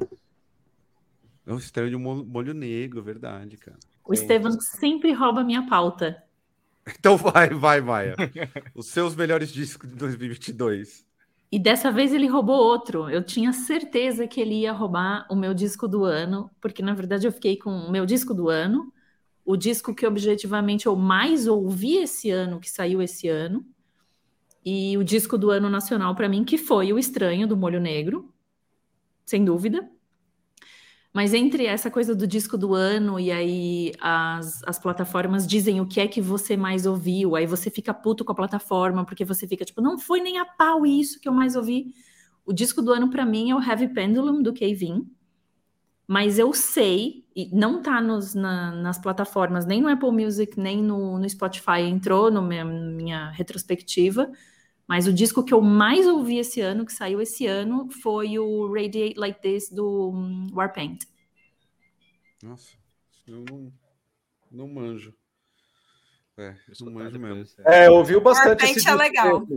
[1.46, 3.78] É um estranho de molho negro, verdade, cara.
[4.04, 6.22] O Estevam sempre rouba minha pauta.
[7.00, 8.16] Então vai, vai, Maia.
[8.76, 11.04] Os seus melhores discos de 2022.
[11.52, 13.10] E dessa vez ele roubou outro.
[13.10, 17.26] Eu tinha certeza que ele ia roubar o meu disco do ano, porque na verdade
[17.26, 18.94] eu fiquei com o meu disco do ano,
[19.44, 23.66] o disco que objetivamente eu mais ouvi esse ano, que saiu esse ano,
[24.66, 28.34] e o disco do ano nacional para mim, que foi O Estranho do Molho Negro,
[29.26, 29.90] sem dúvida.
[31.16, 35.88] Mas entre essa coisa do disco do ano e aí as, as plataformas dizem o
[35.88, 39.48] que é que você mais ouviu, aí você fica puto com a plataforma porque você
[39.48, 41.94] fica tipo, não foi nem a pau isso que eu mais ouvi.
[42.46, 45.10] O disco do ano para mim é o Heavy Pendulum do Kevin.
[46.06, 50.84] Mas eu sei, e não tá nos, na, nas plataformas, nem no Apple Music, nem
[50.84, 54.30] no, no Spotify, entrou na minha, minha retrospectiva,
[54.88, 58.72] mas o disco que eu mais ouvi esse ano, que saiu esse ano, foi o
[58.72, 61.04] Radiate Like This do um, Warpaint.
[62.44, 62.74] Nossa,
[63.28, 63.74] eu não,
[64.52, 65.14] não manjo.
[66.38, 67.46] É, não manjo mesmo.
[67.66, 68.90] É, ouviu bastante esse disco.
[68.90, 69.48] é legal.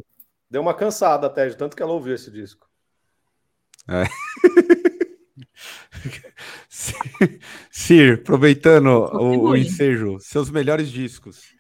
[0.51, 2.67] Deu uma cansada até, de tanto que ela ouviu esse disco.
[3.87, 4.05] É.
[7.71, 11.58] Sir, aproveitando o, o ensejo, seus melhores discos.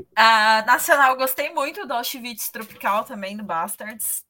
[0.00, 4.24] Uh, nacional, gostei muito do Auschwitz Tropical também, do Bastards.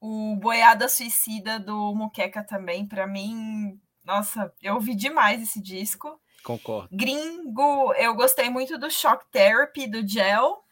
[0.00, 6.20] O Boiada Suicida do Muqueca também, para mim, nossa, eu ouvi demais esse disco.
[6.44, 6.88] Concordo.
[6.92, 10.62] Gringo, eu gostei muito do Shock Therapy, do Gel.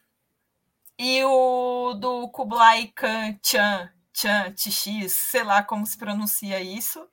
[0.97, 7.05] E o do Kublai Khan Chan, Chan, TX, sei lá como se pronuncia isso.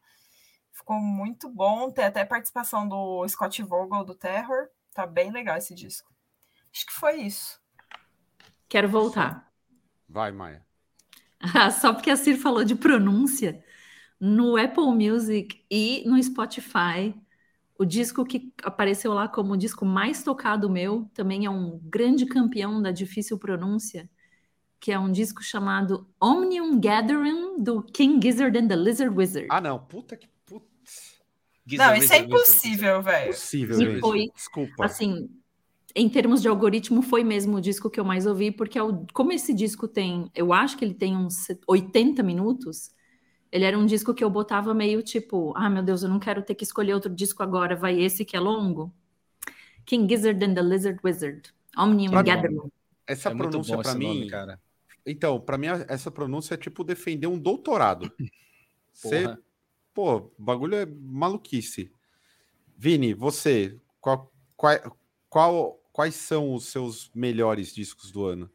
[0.72, 1.90] Ficou muito bom.
[1.90, 4.68] Tem até participação do Scott Vogel do Terror.
[4.94, 6.12] Tá bem legal esse disco.
[6.74, 7.60] Acho que foi isso.
[8.70, 9.52] Quero voltar.
[10.08, 10.66] Vai, Maia.
[11.80, 13.64] Só porque a Cir falou de pronúncia,
[14.20, 17.14] no Apple Music e no Spotify,
[17.78, 22.26] o disco que apareceu lá como o disco mais tocado meu, também é um grande
[22.26, 24.08] campeão da difícil pronúncia,
[24.80, 29.48] que é um disco chamado Omnium Gathering, do King Gizzard and the Lizard Wizard.
[29.50, 29.80] Ah, não.
[29.80, 30.28] Puta que...
[30.46, 31.20] Putz.
[31.72, 33.30] Não, isso é impossível, velho.
[33.30, 34.86] Impossível, E foi, Desculpa.
[34.86, 35.30] assim,
[35.96, 39.06] em termos de algoritmo, foi mesmo o disco que eu mais ouvi, porque é o-
[39.14, 42.92] como esse disco tem, eu acho que ele tem uns 80 minutos,
[43.52, 46.42] ele era um disco que eu botava meio tipo, ah, meu Deus, eu não quero
[46.42, 48.94] ter que escolher outro disco agora, vai esse que é longo.
[49.86, 51.54] King Gizzard and the Lizard Wizard.
[51.78, 52.72] Omnium Pra- Gathering.
[53.08, 54.08] Essa é pronúncia esse mim...
[54.08, 54.60] nome, cara.
[55.06, 58.10] Então, pra mim, essa pronúncia é tipo defender um doutorado.
[58.94, 59.26] Você,
[59.94, 61.92] pô, o bagulho é maluquice.
[62.78, 64.98] Vini, você, qual, qual,
[65.30, 68.50] qual- quais são os seus melhores discos do ano?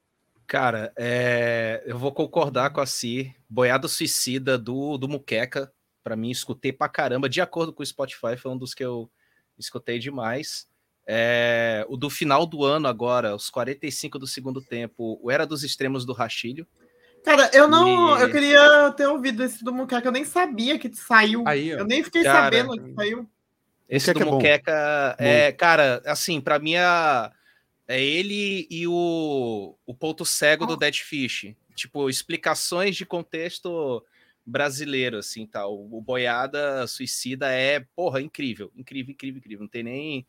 [0.46, 3.34] Cara, é, eu vou concordar com a Si.
[3.48, 5.72] Boiada Suicida do, do Muqueca,
[6.04, 7.28] pra mim, escutei pra caramba.
[7.28, 9.10] De acordo com o Spotify, foi um dos que eu
[9.58, 10.68] escutei demais.
[11.04, 15.62] É, o do final do ano agora, os 45 do segundo tempo, o Era dos
[15.64, 16.66] Extremos do Rachilho.
[17.24, 18.16] Cara, eu não.
[18.18, 21.42] E- Eu queria ter ouvido esse do Muqueca, eu nem sabia que saiu.
[21.44, 23.28] Aí, eu nem fiquei Cara, sabendo que saiu.
[23.88, 24.36] Esse Muqueca é do bom.
[24.36, 27.30] Muqueca é, cara, assim, pra mim é,
[27.88, 31.54] é ele e o, o ponto cego do Dead Fish.
[31.74, 34.02] Tipo, explicações de contexto
[34.44, 35.74] brasileiro, assim, tal.
[35.74, 39.62] O Boiada Suicida é, porra, incrível, incrível, incrível, incrível.
[39.62, 40.26] Não tem nem,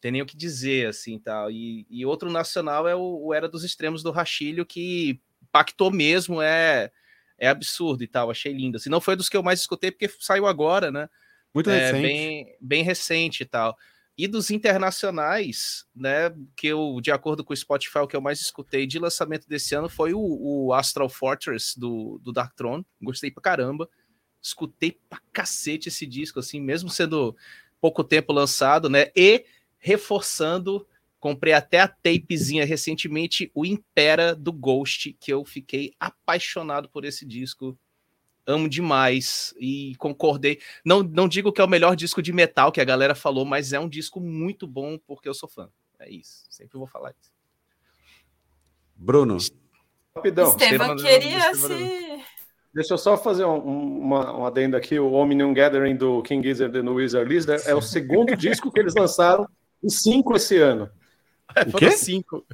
[0.00, 1.50] tem nem o que dizer, assim, tal.
[1.50, 6.42] E, e outro nacional é o, o Era dos Extremos do Rachilho, que impactou mesmo,
[6.42, 6.90] é,
[7.38, 8.30] é absurdo e tal.
[8.30, 8.76] Achei lindo.
[8.76, 11.08] Assim, não foi dos que eu mais escutei, porque saiu agora, né?
[11.54, 12.02] Muito é, recente.
[12.02, 13.78] bem, bem recente e tal.
[14.16, 18.40] E dos internacionais, né, que eu, de acordo com o Spotify, o que eu mais
[18.40, 22.86] escutei de lançamento desse ano foi o, o Astral Fortress do, do Dark Throne.
[23.02, 23.88] Gostei pra caramba.
[24.40, 27.36] Escutei pra cacete esse disco, assim, mesmo sendo
[27.80, 29.10] pouco tempo lançado, né?
[29.16, 29.44] E
[29.78, 30.86] reforçando,
[31.18, 37.26] comprei até a tapezinha recentemente, o Impera do Ghost, que eu fiquei apaixonado por esse
[37.26, 37.76] disco
[38.46, 40.60] amo demais e concordei.
[40.84, 43.72] Não, não digo que é o melhor disco de metal que a galera falou, mas
[43.72, 45.68] é um disco muito bom porque eu sou fã.
[45.98, 46.44] É isso.
[46.50, 47.32] Sempre vou falar isso.
[48.96, 49.36] Bruno,
[50.14, 50.50] Rapidão.
[50.50, 52.24] Estevam queria Estevam- se.
[52.72, 54.98] Deixa eu só fazer um, um- uma, um adendo aqui.
[54.98, 58.80] O Omnium Gathering do King Gizzard and the Wizard Lizard é o segundo disco que
[58.80, 59.48] eles lançaram
[59.82, 60.90] e cinco esse ano.
[61.72, 61.90] O quê?
[61.92, 62.44] cinco.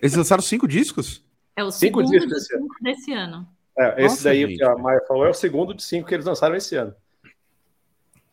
[0.00, 1.22] eles lançaram cinco discos?
[1.54, 2.62] É o Cinco segundo discos dos desse ano.
[2.62, 3.55] cinco desse ano.
[3.78, 4.56] É, esse Nossa, daí gente.
[4.56, 6.94] que a Maia falou é o segundo de cinco que eles lançaram esse ano.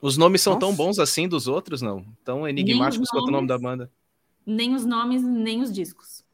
[0.02, 0.84] Os nomes são tão Nossa.
[0.84, 2.06] bons assim dos outros, não?
[2.24, 3.92] Tão enigmáticos quanto o nome da banda.
[4.46, 6.26] Nem os nomes, nem os discos.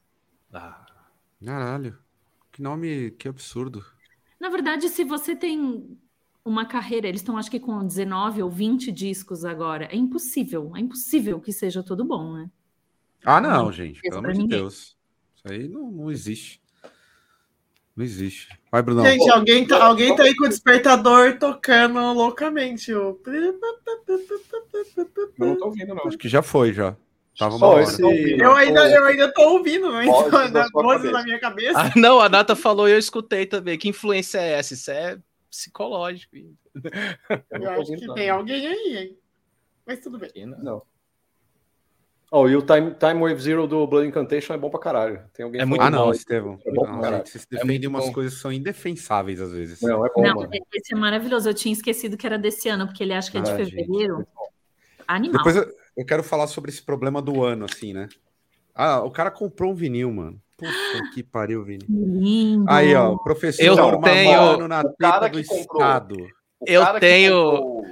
[0.52, 0.86] Ah,
[1.44, 1.98] Caralho.
[2.52, 3.86] Que nome, que absurdo.
[4.40, 5.98] Na verdade, se você tem
[6.44, 10.80] uma carreira, eles estão acho que com 19 ou 20 discos agora, é impossível, é
[10.80, 12.50] impossível que seja tudo bom, né?
[13.24, 14.02] Ah, não, gente.
[14.02, 14.48] Pelo amor de.
[14.48, 14.98] Deus.
[15.36, 16.62] Isso aí não, não existe.
[18.00, 18.48] Não existe.
[18.72, 19.04] Vai, Brunão.
[19.04, 22.94] Gente, alguém tá, alguém tá aí com o despertador tocando loucamente.
[22.94, 23.20] O...
[23.26, 23.60] Eu
[25.38, 26.08] não tô ouvindo, não.
[26.08, 26.96] Acho que já foi, já.
[27.38, 28.02] Tava Só esse.
[28.02, 31.78] Eu ainda, eu ainda tô ouvindo, mas Vozes da ainda sua vozes na minha cabeça.
[31.78, 33.78] Ah, não, a Nata falou e eu escutei também.
[33.78, 34.76] Que influência é essa?
[34.76, 36.38] Isso é psicológico.
[36.38, 36.56] Eu
[37.52, 38.16] Eu não acho que não.
[38.16, 39.18] tem alguém aí, hein?
[39.86, 40.32] Mas tudo bem.
[40.46, 40.82] Não.
[42.32, 45.22] Oh, e o Time, Time Wave Zero do Blood Incantation é bom pra caralho.
[45.34, 46.12] Tem alguém É muito Ah, não.
[46.12, 46.60] Estevão.
[46.64, 48.14] É bom Não, pra gente, vocês É defendem muito umas bom.
[48.14, 49.82] coisas que são indefensáveis às vezes.
[49.82, 50.50] Não, é bom, Não, mano.
[50.74, 51.50] esse é maravilhoso.
[51.50, 53.72] Eu tinha esquecido que era desse ano, porque ele acha que é de Ah, gente.
[53.76, 54.28] fevereiro.
[55.08, 55.38] Animal.
[55.38, 55.66] Depois eu,
[55.98, 58.08] eu quero falar sobre esse problema do ano, assim, né?
[58.76, 60.40] Ah, o cara comprou um vinil, mano.
[60.56, 60.72] Puta
[61.14, 61.86] que pariu, Vini.
[61.86, 62.66] Que lindo.
[62.68, 65.82] Aí, ó, o professor Eu tenho- na o cara teta do que comprou.
[65.82, 66.16] Estado.
[66.68, 67.52] eu tenho.
[67.52, 67.86] Comprou,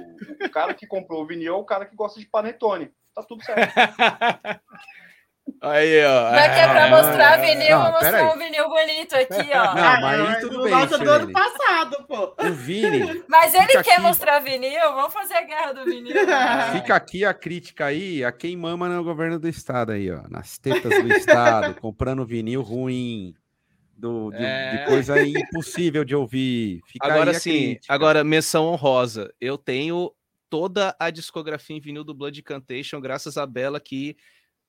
[0.44, 2.90] o cara que comprou o vinil é o cara que gosta de panetone.
[3.18, 3.74] Tá tudo certo.
[5.60, 6.30] Aí, ó.
[6.30, 9.74] Mas que é pra mostrar vinil, não, vou mostrar um vinil bonito aqui, ó.
[9.74, 10.70] Não, ah, mas aí tudo bem.
[10.70, 12.34] Nossa, do ano passado, pô.
[12.38, 13.24] O Vini.
[13.26, 14.00] Mas ele quer aqui.
[14.02, 16.14] mostrar vinil, vamos fazer a guerra do vinil.
[16.14, 16.70] Né?
[16.78, 20.22] Fica aqui a crítica aí a quem mama no governo do estado aí, ó.
[20.28, 23.34] Nas tetas do estado, comprando vinil ruim.
[23.96, 24.76] Do, de, é...
[24.76, 26.82] de, coisa impossível de ouvir.
[26.86, 29.32] Fica agora sim, agora menção honrosa.
[29.40, 30.12] Eu tenho
[30.50, 34.16] toda a discografia em vinil do Blood Cantation, graças a Bela que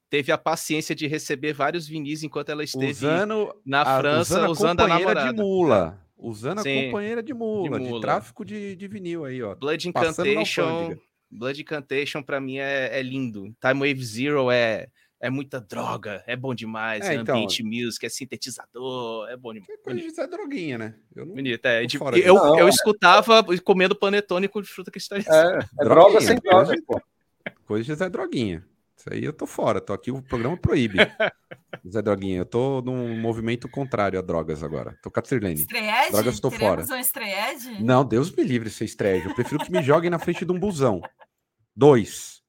[0.10, 4.52] teve a paciência de receber vários vinis enquanto ela esteve usando na a, França, usando,
[4.52, 5.34] usando a, namorada.
[5.34, 6.06] de mula.
[6.18, 7.96] Usando Sim, a companheira de mula, de, mula.
[7.96, 9.56] de tráfico de, de, vinil aí, ó.
[9.56, 10.98] Blood Incantation.
[11.32, 13.56] Blood Incantation pra mim é, é, lindo.
[13.62, 17.06] Time Wave Zero é, é muita droga, é bom demais.
[17.06, 19.70] É, é então, ambiente music, é sintetizador, é bom demais.
[19.84, 20.96] Coisa de é droguinha, né?
[21.16, 21.86] Eu não, Bonito, é.
[21.86, 22.70] De, eu, não, eu é.
[22.70, 25.60] escutava comendo panetone com fruta cristalizada.
[25.80, 27.02] É, é droga sem droga, pô.
[27.66, 28.66] Coisa de é droguinha.
[29.00, 30.98] Isso aí eu tô fora, tô aqui, o programa proíbe.
[31.88, 34.98] Zé Droguinha, eu tô num movimento contrário a drogas agora.
[35.02, 35.62] Tô com a Trilene.
[35.62, 36.12] Estreed?
[36.12, 36.84] Drogas tô fora.
[36.84, 39.24] Um Não, Deus me livre ser estreia.
[39.24, 41.02] Eu prefiro que me joguem na frente de um busão.
[41.74, 42.42] Dois.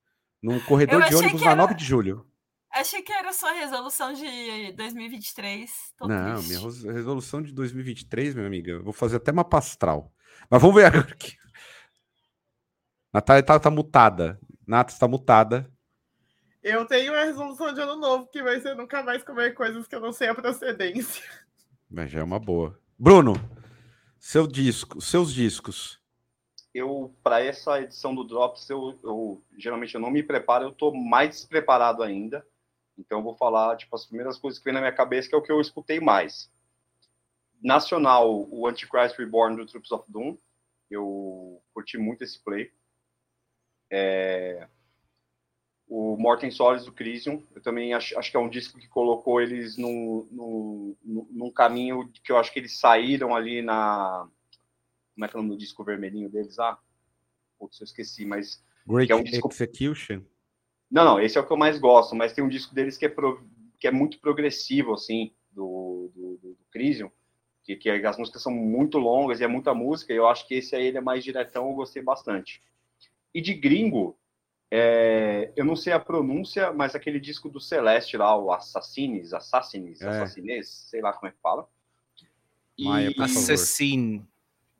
[0.42, 2.26] Num corredor de ônibus na 9 de julho.
[2.72, 5.70] Achei que era sua resolução de 2023.
[5.96, 6.48] Tô Não, triste.
[6.48, 10.12] minha resolução de 2023, minha amiga, eu vou fazer até uma pastral.
[10.48, 11.36] Mas vamos ver agora aqui.
[13.12, 14.38] Natália tá, tá mutada.
[14.66, 15.70] Nata está mutada.
[16.62, 19.96] Eu tenho a resolução de ano novo, que vai ser nunca mais comer coisas que
[19.96, 21.24] eu não sei a procedência.
[21.90, 22.78] Mas já é uma boa.
[22.98, 23.34] Bruno,
[24.18, 25.98] seu disco, seus discos.
[26.72, 30.94] Eu, para essa edição do Drops, eu, eu, geralmente eu não me preparo, eu estou
[30.94, 32.46] mais despreparado ainda.
[32.98, 35.38] Então eu vou falar, tipo, as primeiras coisas que vem na minha cabeça, que é
[35.38, 36.50] o que eu escutei mais.
[37.62, 40.36] Nacional, o Antichrist Reborn do Troops of Doom.
[40.90, 42.72] Eu curti muito esse play.
[43.90, 44.68] É
[45.90, 47.42] o Morten Solis do Crisium.
[47.52, 50.96] Eu também acho, acho, que é um disco que colocou eles num, num,
[51.28, 54.28] num, caminho que eu acho que eles saíram ali na.
[55.14, 56.58] Como é que é o nome do disco vermelhinho deles?
[56.60, 56.78] Ah,
[57.58, 58.64] putz, eu esqueci, mas.
[58.86, 59.48] Great é um disco...
[59.50, 60.22] Execution?
[60.90, 63.06] Não, não, esse é o que eu mais gosto, mas tem um disco deles que
[63.06, 63.42] é, pro...
[63.78, 67.10] que é muito progressivo, assim, do, do, do, do Crisium.
[67.62, 70.54] Que, que as músicas são muito longas e é muita música, e eu acho que
[70.54, 72.62] esse aí ele é mais diretão, eu gostei bastante.
[73.32, 74.18] E de gringo,
[74.70, 80.00] é, eu não sei a pronúncia, mas aquele disco do Celeste lá, o Assassines, Assassines,
[80.00, 80.08] é.
[80.08, 81.68] Assassines, sei lá como é que fala.
[82.78, 82.84] E...
[82.84, 84.26] Maia, Assassin.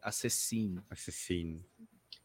[0.00, 0.78] Assassin.
[0.88, 1.64] Assassin.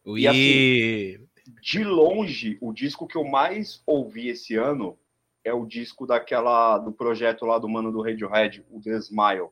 [0.05, 1.27] E assim,
[1.61, 4.97] de longe, o disco que eu mais ouvi esse ano
[5.43, 9.49] é o disco daquela do projeto lá do mano do Radiohead, o The Smile,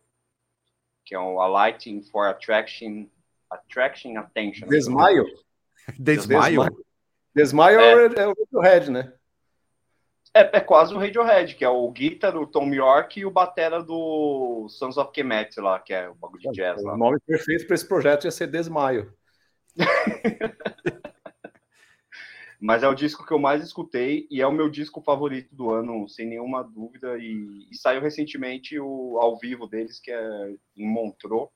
[1.06, 3.06] que é o A Lighting for Attraction,
[3.50, 4.68] Attraction Attention.
[4.68, 5.26] The Smile?
[6.04, 6.70] The Smile?
[7.36, 9.14] Desmaio é, é o Radiohead, né?
[10.36, 13.84] É, é quase o Radiohead, que é o guitar do Tom York e o batera
[13.84, 16.94] do Sons of Kemet lá, que é o bagulho de jazz lá.
[16.94, 19.14] O nome perfeito para esse projeto ia ser Desmaio.
[22.64, 25.70] Mas é o disco que eu mais escutei e é o meu disco favorito do
[25.70, 27.18] ano, sem nenhuma dúvida.
[27.18, 31.50] E, e saiu recentemente o ao vivo deles, que é em Montreux.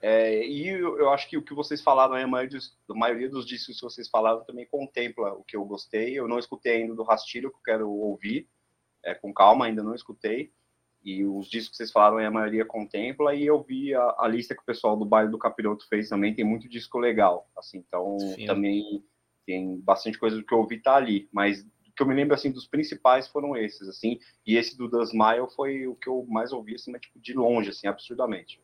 [0.00, 3.28] É, e eu, eu, acho que o que vocês falaram, a maioria, dos, a maioria
[3.28, 6.16] dos discos que vocês falaram também contempla o que eu gostei.
[6.16, 8.48] Eu não escutei ainda do Rastilho, que eu quero ouvir
[9.02, 10.52] é, com calma, ainda não escutei.
[11.04, 13.34] E os discos que vocês falaram, a maioria contempla.
[13.34, 16.32] E eu vi a, a lista que o pessoal do baile do Capiroto fez também,
[16.32, 17.50] tem muito disco legal.
[17.56, 18.46] Assim, então, Sim.
[18.46, 19.04] também
[19.46, 21.28] tem bastante coisa do que eu ouvi tá ali.
[21.32, 24.90] Mas o que eu me lembro assim dos principais foram esses assim e esse do
[24.90, 28.60] The Smile foi o que eu mais ouvi assim mas, tipo, de longe assim absurdamente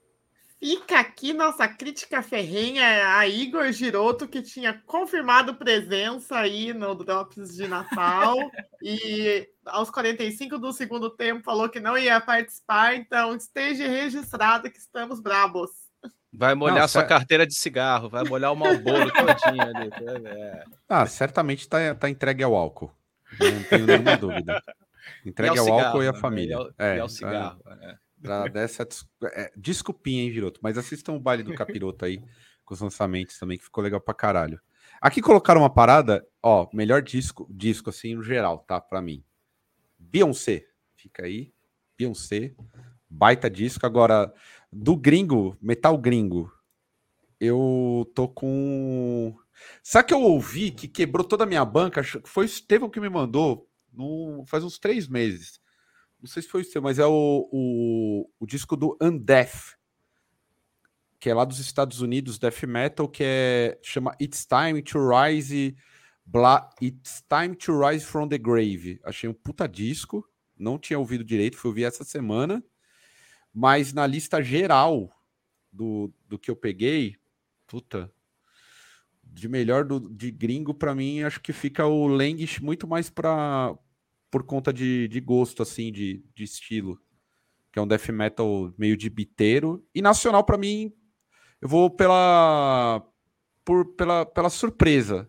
[0.62, 7.56] Fica aqui nossa crítica ferrenha a Igor Giroto, que tinha confirmado presença aí no Drops
[7.56, 8.36] de Natal
[8.82, 14.78] e aos 45 do segundo tempo falou que não ia participar, então esteja registrado que
[14.78, 15.70] estamos brabos.
[16.32, 19.90] Vai molhar não, sua carteira de cigarro, vai molhar o malboro todinho ali.
[20.26, 20.64] É.
[20.88, 22.92] Ah, certamente está tá entregue ao álcool.
[23.38, 24.62] Não tenho nenhuma dúvida.
[25.24, 26.18] Entregue ao, ao cigarro, álcool e à né?
[26.18, 26.52] família.
[26.52, 27.60] E ao, é, e ao cigarro.
[27.82, 27.94] É.
[28.22, 28.86] Pra dessa
[29.32, 30.60] é, desculpinha, hein, Giroto?
[30.62, 32.22] Mas assistam o baile do capiroto aí,
[32.64, 34.60] com os lançamentos também, que ficou legal pra caralho.
[35.00, 38.80] Aqui colocaram uma parada, ó, melhor disco, disco assim, no geral, tá?
[38.80, 39.24] Pra mim.
[39.98, 40.66] Beyoncé.
[40.94, 41.52] Fica aí.
[41.96, 42.54] Beyoncé.
[43.08, 43.86] Baita disco.
[43.86, 44.32] Agora,
[44.72, 46.52] do gringo, metal gringo,
[47.38, 49.34] eu tô com.
[49.82, 52.02] Sabe que eu ouvi que quebrou toda a minha banca?
[52.24, 55.60] Foi o que me mandou no, faz uns três meses.
[56.20, 59.76] Não sei se foi o seu, mas é o, o, o disco do Undeath.
[61.18, 65.76] que é lá dos Estados Unidos, death metal, que é chama It's Time to Rise
[66.24, 69.00] Bla It's Time to Rise from the Grave.
[69.02, 70.24] Achei um puta disco,
[70.56, 72.62] não tinha ouvido direito, fui ouvir essa semana,
[73.52, 75.10] mas na lista geral
[75.72, 77.16] do, do que eu peguei,
[77.66, 78.12] puta,
[79.22, 83.74] de melhor do, de gringo para mim, acho que fica o Languish muito mais para
[84.30, 87.00] por conta de, de gosto assim, de, de estilo,
[87.72, 90.92] que é um death metal meio de biteiro e nacional para mim
[91.60, 93.06] eu vou pela,
[93.64, 95.28] por, pela, pela surpresa,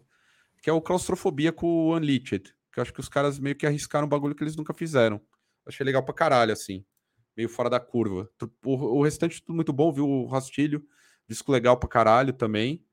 [0.62, 2.56] que é o Claustrofobia com o Unleashed.
[2.72, 5.20] Que eu acho que os caras meio que arriscaram um bagulho que eles nunca fizeram.
[5.66, 6.86] Achei legal pra caralho, assim.
[7.42, 8.30] Meio fora da curva.
[8.64, 10.08] O, o restante tudo muito bom, viu?
[10.08, 10.86] O Rastilho,
[11.28, 12.86] disco legal pra caralho também.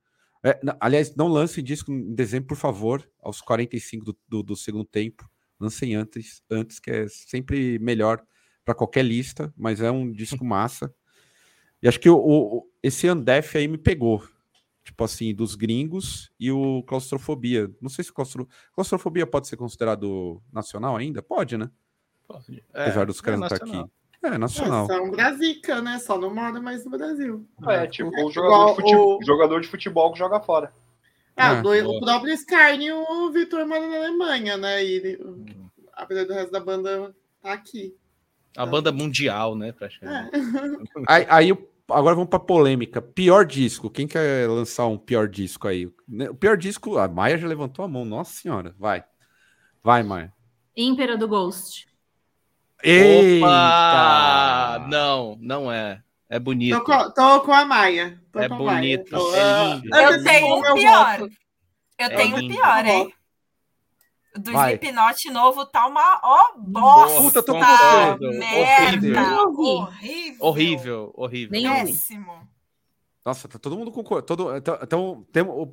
[0.42, 4.86] É, aliás, não lancem disco em dezembro, por favor, aos 45 do, do, do segundo
[4.86, 5.28] tempo.
[5.60, 8.24] Lancem antes, antes, que é sempre melhor
[8.64, 10.94] para qualquer lista, mas é um disco massa.
[11.82, 14.26] E acho que o, o, esse Andef aí me pegou.
[14.82, 17.70] Tipo assim, dos gringos e o claustrofobia.
[17.82, 18.48] Não sei se claustro...
[18.72, 21.22] claustrofobia pode ser considerado nacional ainda?
[21.22, 21.70] Pode, né?
[22.26, 22.64] Pode.
[22.72, 23.90] É, Apesar dos caras é não estar tá aqui.
[24.22, 24.84] É, nacional.
[24.84, 25.98] É, são Brasica, né?
[25.98, 27.46] Só não mora mais no Brasil.
[27.66, 29.24] É, tipo, o jogador, de futebol, o...
[29.24, 30.72] jogador de futebol que joga fora.
[31.36, 34.84] Ah, é, do, o próprio Skyrim, o Vitor mora na Alemanha, né?
[34.84, 35.18] E ele,
[35.92, 37.94] apesar do resto da banda tá aqui.
[38.56, 39.70] A banda mundial, né?
[39.70, 40.34] Praticamente.
[40.34, 40.40] É.
[41.06, 41.52] aí, aí
[41.88, 43.00] agora vamos para polêmica.
[43.00, 43.88] Pior disco.
[43.88, 45.86] Quem quer lançar um pior disco aí?
[45.86, 48.04] O pior disco, a Maia já levantou a mão.
[48.04, 49.04] Nossa senhora, vai.
[49.82, 50.32] Vai, Maia.
[50.76, 51.86] Ímpera do Ghost.
[52.82, 53.46] Eita!
[53.46, 54.86] Opa!
[54.88, 56.02] Não, não é.
[56.28, 56.78] É bonito.
[56.78, 58.20] Tô com, tô com a Maia.
[58.30, 59.12] Tô é bonito.
[59.12, 59.40] Maia.
[59.40, 59.96] É lindo.
[59.96, 61.20] Eu tenho um pior.
[61.20, 63.14] Eu é tenho um pior, hein?
[64.38, 64.74] do Vai.
[64.74, 67.20] Slipknot novo tá uma ó bosta.
[67.20, 69.36] Puta, tô tá merda.
[69.50, 70.36] Horrível.
[70.40, 71.62] Horrível, horrível.
[71.62, 72.48] Péssimo.
[73.24, 75.68] Nossa, tá todo mundo com todo então, então temos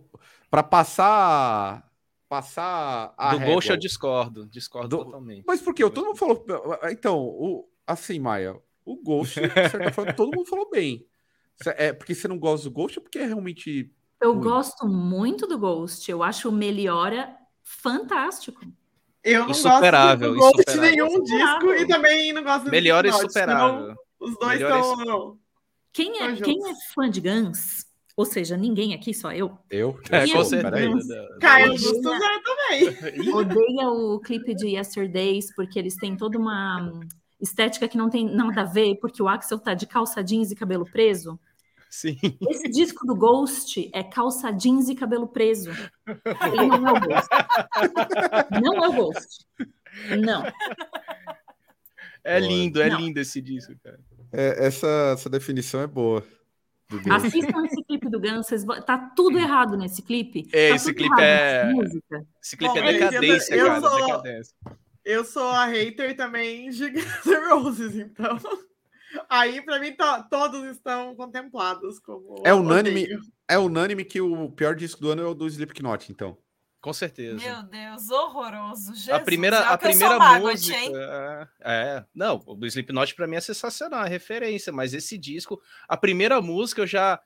[0.50, 1.84] para passar
[2.28, 5.06] passar a Do Ghost eu discordo, discordo do...
[5.06, 5.44] totalmente.
[5.46, 5.90] Mas por quê?
[5.90, 6.46] Todo mundo falou
[6.90, 11.06] então, o assim, Maia, o Ghost, de certa forma, todo mundo falou bem.
[11.78, 14.44] É porque você não gosta do Ghost ou porque é realmente eu ruim?
[14.44, 16.10] gosto muito do Ghost.
[16.10, 18.66] Eu acho o Melhora fantástico.
[19.24, 23.96] Eu não insuperável, gosto de nenhum disco e também não gosto Melhor e superável.
[24.20, 25.40] Os dois estão.
[25.92, 27.85] Quem é, quem é fã de Guns?
[28.18, 29.58] Ou seja, ninguém aqui, só eu.
[29.70, 30.00] Eu?
[30.10, 31.38] É, com certeza.
[31.42, 33.34] Caio Augusto também.
[33.34, 36.92] Odeia o clipe de Yesterdays, porque eles têm toda uma
[37.42, 40.56] estética que não tem nada a ver, porque o Axel tá de calça jeans e
[40.56, 41.38] cabelo preso.
[41.90, 42.18] Sim.
[42.50, 45.72] Esse disco do Ghost é calça jeans e cabelo preso.
[46.08, 47.30] Ele não é o Ghost.
[48.62, 49.46] Não é o Ghost.
[50.22, 50.44] Não.
[52.24, 53.00] É lindo, é não.
[53.00, 54.00] lindo esse disco, cara.
[54.34, 56.26] É, essa, essa definição é boa.
[57.12, 58.48] Assistam esse clipe do Guns,
[58.86, 60.48] tá tudo errado nesse clipe.
[60.54, 61.72] É, tá esse, clipe é...
[62.42, 63.82] esse clipe Bom, é decadência, eu, cara.
[63.82, 64.06] Sou...
[64.06, 64.56] Decadência.
[65.04, 68.40] Eu sou a hater também de Guns N' Roses, então.
[69.30, 72.42] Aí, para mim, tá, todos estão contemplados como.
[72.44, 73.08] É unânime,
[73.48, 76.38] é unânime que o pior disco do ano é o do Slipknot, então.
[76.86, 77.38] Com certeza.
[77.38, 78.94] Meu Deus, horroroso.
[78.94, 80.78] Jesus, a primeira, a primeira música.
[80.78, 85.60] é, é, não, o do Slipknot para mim é sensacional, é referência, mas esse disco,
[85.88, 87.20] a primeira música eu já.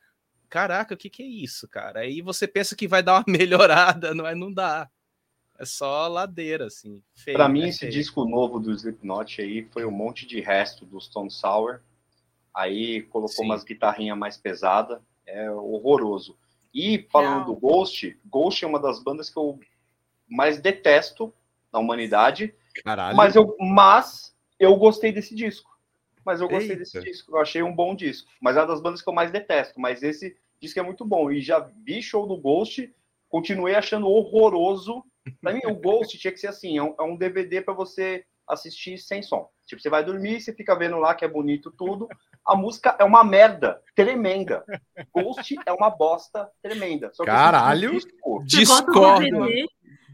[0.50, 2.00] Caraca, o que, que é isso, cara?
[2.00, 4.34] Aí você pensa que vai dar uma melhorada, não é?
[4.34, 4.90] Não dá.
[5.60, 7.04] É só ladeira, assim.
[7.34, 7.92] Para mim, esse feio.
[7.92, 11.82] disco novo do Slipknot aí foi um monte de resto do Stone Sour.
[12.56, 13.44] Aí colocou Sim.
[13.44, 15.02] umas guitarrinhas mais pesadas.
[15.26, 16.38] É horroroso.
[16.74, 17.54] E falando Não.
[17.54, 19.60] do Ghost, Ghost é uma das bandas que eu
[20.28, 21.34] mais detesto
[21.72, 22.54] na humanidade.
[22.84, 23.16] Caralho.
[23.16, 25.70] Mas eu, mas eu gostei desse disco.
[26.24, 26.80] Mas eu gostei Eita.
[26.80, 27.36] desse disco.
[27.36, 28.30] Eu achei um bom disco.
[28.40, 29.80] Mas é uma das bandas que eu mais detesto.
[29.80, 31.32] Mas esse disco é muito bom.
[31.32, 32.94] E já vi show do Ghost,
[33.30, 35.04] continuei achando horroroso
[35.42, 38.98] Pra mim, o Ghost tinha que ser assim: é um, DVD é para você assistir
[38.98, 39.50] sem som.
[39.70, 42.08] Tipo, você vai dormir, você fica vendo lá que é bonito tudo.
[42.44, 44.64] A música é uma merda tremenda.
[45.14, 47.12] Ghost é uma bosta tremenda.
[47.24, 47.92] Caralho!
[48.44, 49.46] Discordo.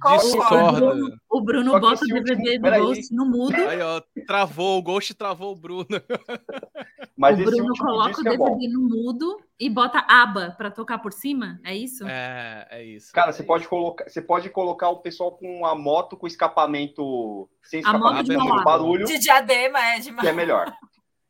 [0.04, 3.56] O Bruno, o Bruno bota o DVD do Ghost no mudo.
[3.56, 5.88] Aí, ó, travou, o Ghost travou o Bruno.
[7.18, 11.14] Mas o Bruno coloca o DVD é no mudo e bota aba para tocar por
[11.14, 12.06] cima, é isso?
[12.06, 13.14] É, é isso.
[13.14, 13.48] Cara, é você isso.
[13.48, 18.64] pode colocar, você pode colocar o pessoal com a moto com escapamento sem escapamento, de
[18.64, 19.06] barulho.
[19.06, 20.22] De diadema, é demais.
[20.22, 20.74] Que é melhor.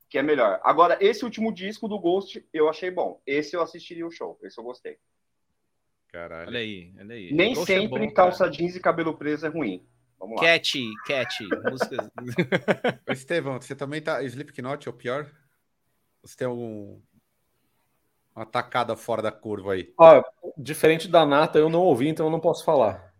[0.09, 0.59] Que é melhor.
[0.63, 3.21] Agora, esse último disco do Ghost eu achei bom.
[3.25, 4.39] Esse eu assistiria o show.
[4.43, 4.97] Esse eu gostei.
[6.15, 6.47] Caralho.
[6.47, 7.33] Olha aí, olha aí.
[7.33, 8.51] Nem Ghost é sempre é bom, calça cara.
[8.51, 9.85] jeans e cabelo preso é ruim.
[10.17, 10.47] Vamos lá.
[10.47, 12.09] Cat, Cat, músicas.
[13.11, 14.23] Estevão, você também tá.
[14.23, 15.29] Slipknot é o pior?
[16.23, 17.01] Você tem algum.
[18.33, 19.93] uma tacada fora da curva aí.
[19.97, 20.23] Ó,
[20.57, 23.13] diferente da Nata, eu não ouvi, então eu não posso falar.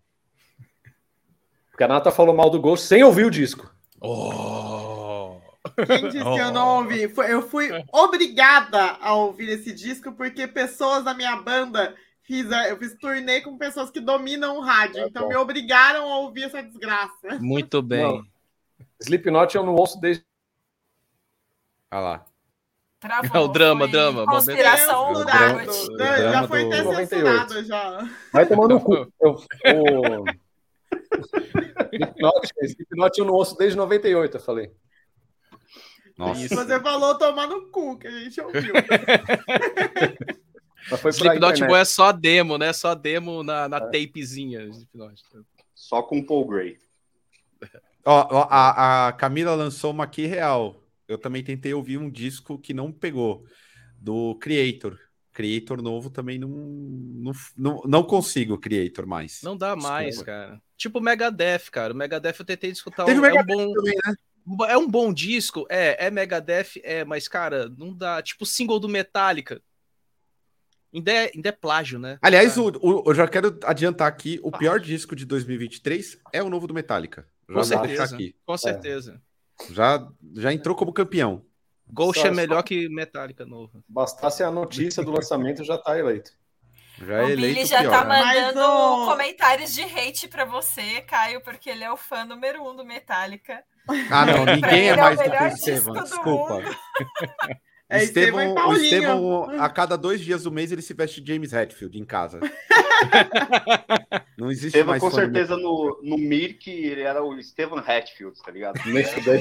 [1.69, 3.69] Porque a Nata falou mal do Ghost sem ouvir o disco.
[3.99, 5.41] Oh.
[5.85, 6.33] Quem disse oh.
[6.33, 7.11] que eu não ouvi?
[7.27, 11.93] Eu fui obrigada a ouvir esse disco porque pessoas da minha banda
[12.25, 15.29] fiz, eu fiz turnê com pessoas que dominam o rádio, é então bom.
[15.29, 17.39] me obrigaram a ouvir essa desgraça.
[17.39, 18.03] Muito bem.
[18.03, 18.25] Não.
[18.99, 20.25] Slipknot eu não ouço desde.
[21.91, 22.25] Olha lá.
[22.99, 24.25] Travou, é o drama, drama.
[24.25, 28.09] Conspiração do Já foi até censurado já.
[28.33, 28.95] Vai tomar no cu.
[29.21, 29.35] Eu,
[29.81, 30.25] o...
[32.63, 34.71] Slipknot eu não ouço desde 98, eu falei.
[36.17, 36.41] Nossa.
[36.41, 36.55] Isso.
[36.55, 38.73] Você falou tomar no cu, que a gente ouviu.
[40.89, 42.73] Mas foi Slipknot é só demo, né?
[42.73, 43.79] Só demo na, na é.
[43.79, 44.63] tapezinha.
[44.65, 45.21] Slipknot.
[45.73, 46.77] Só com Paul Gray.
[48.05, 50.81] Ó, ó, a, a Camila lançou uma aqui real.
[51.07, 53.45] Eu também tentei ouvir um disco que não pegou,
[53.99, 54.99] do Creator.
[55.33, 59.41] Creator novo também não, não, não, não consigo Creator mais.
[59.43, 59.93] Não dá Desculpa.
[59.93, 60.61] mais, cara.
[60.77, 61.93] Tipo Megadeth, cara.
[61.93, 63.05] O Megadeth eu tentei escutar.
[63.05, 63.73] Teve um, é um bom...
[63.73, 64.15] também, né?
[64.69, 68.21] É um bom disco, é, é Megadeth, é, mas, cara, não dá.
[68.21, 69.59] Tipo single do Metallica.
[70.95, 72.17] Ainda é, ainda é plágio, né?
[72.21, 76.49] Aliás, o, o, eu já quero adiantar aqui: o pior disco de 2023 é o
[76.49, 77.27] novo do Metallica.
[77.49, 78.15] Já com certeza.
[78.15, 78.35] Aqui.
[78.45, 79.21] Com certeza.
[79.69, 79.73] É.
[79.73, 81.45] Já, já entrou como campeão.
[81.87, 82.63] Ghost só, é melhor só...
[82.63, 83.83] que Metallica novo.
[83.87, 86.31] Bastasse a notícia do lançamento, já tá eleito.
[86.97, 89.05] Já é o eleito Billy já pior, tá mandando o...
[89.05, 93.61] comentários de hate para você, Caio, porque ele é o fã número um do Metallica.
[94.09, 96.63] Ah, não, ninguém é mais do que o Estevam, desculpa.
[97.87, 101.99] É Estevam, o Estevam, a cada dois dias do mês, ele se veste James Hetfield
[101.99, 102.39] em casa.
[104.35, 105.03] Não existe Estevam, mais.
[105.03, 108.79] com certeza, no, no Mirk, ele era o Estevam Hetfield, tá ligado?
[108.89, 109.39] Nesse daí.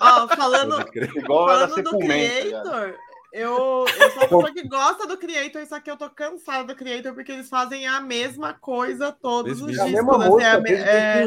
[0.00, 0.84] Ó, falando,
[1.16, 2.94] Igual falando do tá Creator,
[3.32, 6.76] eu, eu sou uma pessoa que gosta do Creator, só que eu tô cansada do
[6.76, 9.78] Creator porque eles fazem a mesma coisa todos os dias.
[9.78, 11.26] É a mesma música, é,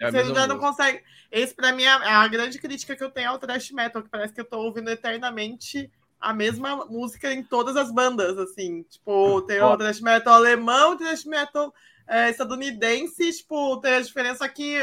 [0.00, 1.02] é, é você já não consegue.
[1.30, 4.32] Esse, pra mim, é a grande crítica que eu tenho ao thrash metal, que parece
[4.32, 5.90] que eu tô ouvindo eternamente
[6.20, 8.82] a mesma música em todas as bandas, assim.
[8.84, 11.72] Tipo, tem o thrash metal alemão, o thrash metal
[12.08, 14.78] é, estadunidense, tipo, tem a diferença que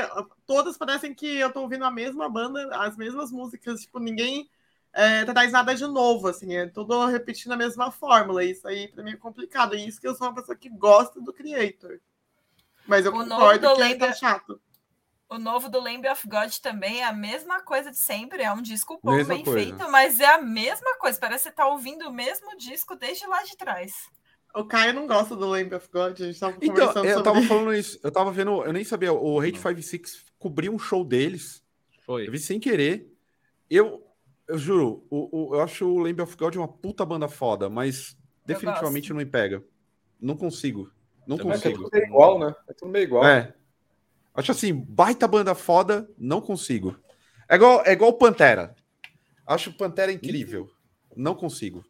[0.46, 4.50] todas parecem que eu tô ouvindo a mesma banda, as mesmas músicas, tipo, ninguém
[4.94, 8.44] é, traz nada de novo, assim, é tudo repetindo a mesma fórmula.
[8.44, 9.76] Isso aí pra mim é complicado.
[9.76, 12.00] E isso que eu sou uma pessoa que gosta do Creator.
[12.88, 14.60] Mas eu o concordo que é chato.
[15.30, 18.44] O novo do Lamb of God também é a mesma coisa de sempre.
[18.44, 19.60] É um disco bom, mesma bem coisa.
[19.60, 21.20] feito, mas é a mesma coisa.
[21.20, 23.94] Parece que você tá ouvindo o mesmo disco desde lá de trás.
[24.56, 27.32] O Caio não gosta do Lamb of God, a gente tava então, conversando eu sobre...
[27.32, 28.00] tava falando isso.
[28.02, 31.62] Eu tava vendo, eu nem sabia, o Hate 56 cobriu um show deles.
[32.06, 32.26] Foi.
[32.26, 33.14] Eu vi sem querer.
[33.70, 34.02] Eu,
[34.48, 38.18] eu juro, o, o, eu acho o Lamb of God uma puta banda foda, mas
[38.46, 39.62] definitivamente não me pega.
[40.20, 40.90] Não consigo.
[41.28, 41.68] Não consigo.
[41.68, 42.56] É tudo meio igual, né?
[42.70, 43.26] É tudo meio igual.
[43.26, 43.54] É.
[44.38, 46.96] Acho assim, baita banda foda, não consigo.
[47.50, 48.76] É igual, é igual Pantera.
[49.48, 50.70] Acho Pantera incrível.
[51.16, 51.84] Não consigo.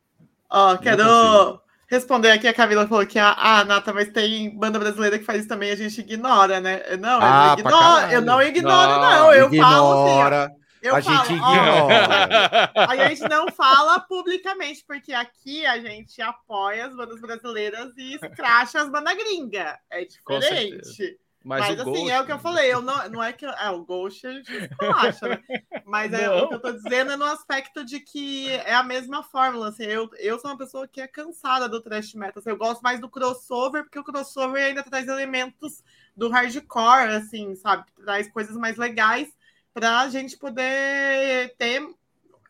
[0.49, 1.61] Ó, oh, quero consigo.
[1.89, 2.47] responder aqui.
[2.47, 5.75] A Camila falou que, ah, Nata, mas tem banda brasileira que faz isso também, a
[5.75, 6.83] gente ignora, né?
[6.97, 9.01] Não, ah, eu, ignoro, eu não ignoro, não.
[9.01, 9.33] não.
[9.33, 9.69] Eu ignora.
[9.69, 10.57] falo assim.
[10.81, 12.71] Eu a falo, gente ignora.
[12.75, 18.13] Ó, a gente não fala publicamente, porque aqui a gente apoia as bandas brasileiras e
[18.13, 19.75] escracha as bandas gringas.
[19.89, 21.19] É diferente.
[21.47, 22.11] Mas, Mas assim, Ghost...
[22.11, 23.45] é o que eu falei, eu não, não é que.
[23.45, 25.41] É, o Ghost a gente acha, né?
[25.85, 29.23] Mas é, o que eu tô dizendo é no aspecto de que é a mesma
[29.23, 29.69] fórmula.
[29.69, 32.41] Assim, eu, eu sou uma pessoa que é cansada do thrash metal.
[32.41, 35.81] Assim, eu gosto mais do crossover, porque o crossover ainda traz elementos
[36.17, 37.85] do hardcore, assim, sabe?
[38.03, 39.33] Traz coisas mais legais
[39.73, 41.81] pra gente poder ter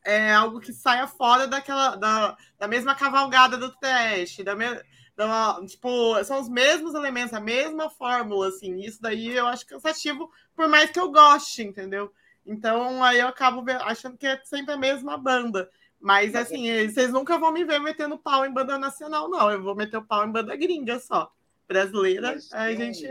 [0.08, 4.82] é, algo que saia fora daquela da, da mesma cavalgada do thrash, da mesma
[5.18, 8.82] então, tipo, são os mesmos elementos, a mesma fórmula, assim.
[8.82, 12.14] Isso daí eu acho cansativo, por mais que eu goste, entendeu?
[12.45, 15.72] Então, aí eu acabo achando que é sempre a mesma banda.
[15.99, 19.51] Mas, assim, vocês nunca vão me ver metendo pau em banda nacional, não.
[19.51, 21.34] Eu vou meter o pau em banda gringa só.
[21.68, 23.08] Brasileira, a gente.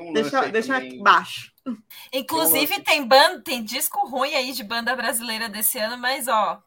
[0.00, 1.02] Um deixa, deixa também...
[1.02, 1.52] baixo.
[2.12, 6.62] Inclusive, tem, banda, tem disco ruim aí de banda brasileira desse ano, mas ó.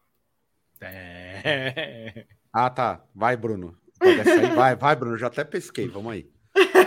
[0.81, 2.25] É...
[2.53, 3.03] Ah, tá.
[3.13, 3.77] Vai, Bruno.
[4.55, 6.27] Vai, vai, Bruno, já até pesquei, vamos aí.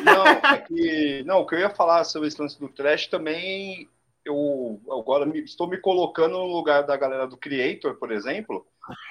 [0.03, 3.89] Não, é que, não, o que eu ia falar sobre esse lance do trash também,
[4.31, 8.67] eu agora me, estou me colocando no lugar da galera do Creator, por exemplo,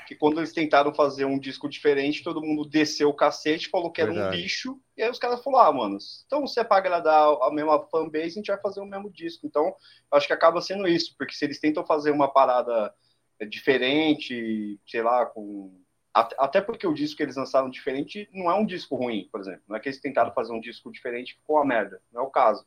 [0.08, 4.02] que quando eles tentaram fazer um disco diferente, todo mundo desceu o cacete, falou que
[4.02, 4.36] era Verdade.
[4.36, 7.52] um lixo, e aí os caras falaram, ah, mano, então se é para agradar a
[7.52, 9.46] mesma fanbase, a gente vai fazer o mesmo disco.
[9.46, 9.74] Então,
[10.12, 12.94] acho que acaba sendo isso, porque se eles tentam fazer uma parada
[13.40, 15.82] é diferente, sei lá, com
[16.14, 19.62] até porque o disco que eles lançaram diferente não é um disco ruim, por exemplo.
[19.68, 22.02] Não é que eles tentaram fazer um disco diferente e ficou uma merda.
[22.12, 22.66] Não é o caso.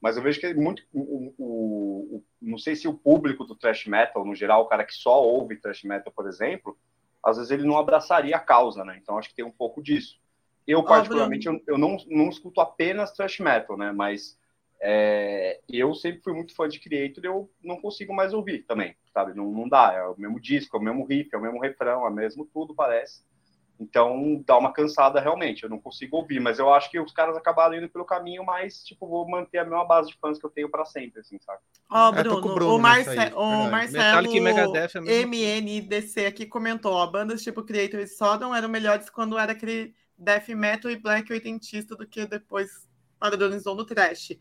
[0.00, 0.82] Mas eu vejo que muito.
[0.92, 4.84] O, o, o, não sei se o público do thrash metal, no geral, o cara
[4.84, 6.76] que só ouve thrash metal, por exemplo,
[7.22, 8.98] às vezes ele não abraçaria a causa, né?
[9.02, 10.20] Então acho que tem um pouco disso.
[10.66, 13.92] Eu, particularmente, eu, eu não, não escuto apenas thrash metal, né?
[13.92, 14.38] Mas
[14.80, 18.96] é, eu sempre fui muito fã de Creator e eu não consigo mais ouvir também,
[19.12, 19.34] sabe?
[19.34, 22.04] Não, não dá, é o mesmo disco, é o mesmo riff, é o mesmo refrão,
[22.04, 23.24] é o mesmo tudo, parece.
[23.78, 27.36] Então dá uma cansada realmente, eu não consigo ouvir, mas eu acho que os caras
[27.36, 30.50] acabaram indo pelo caminho mais, tipo, vou manter a mesma base de fãs que eu
[30.50, 31.58] tenho para sempre, assim, sabe?
[31.90, 34.28] Ó, oh, Bruno, é, Bruno, o, Marce aí, o Marcelo
[35.06, 39.94] é MNDC aqui comentou, ó, bandas tipo Creator e Sodom eram melhores quando era aquele
[40.16, 42.70] death metal e black oitentista do que depois
[43.18, 44.38] padronizou no trash.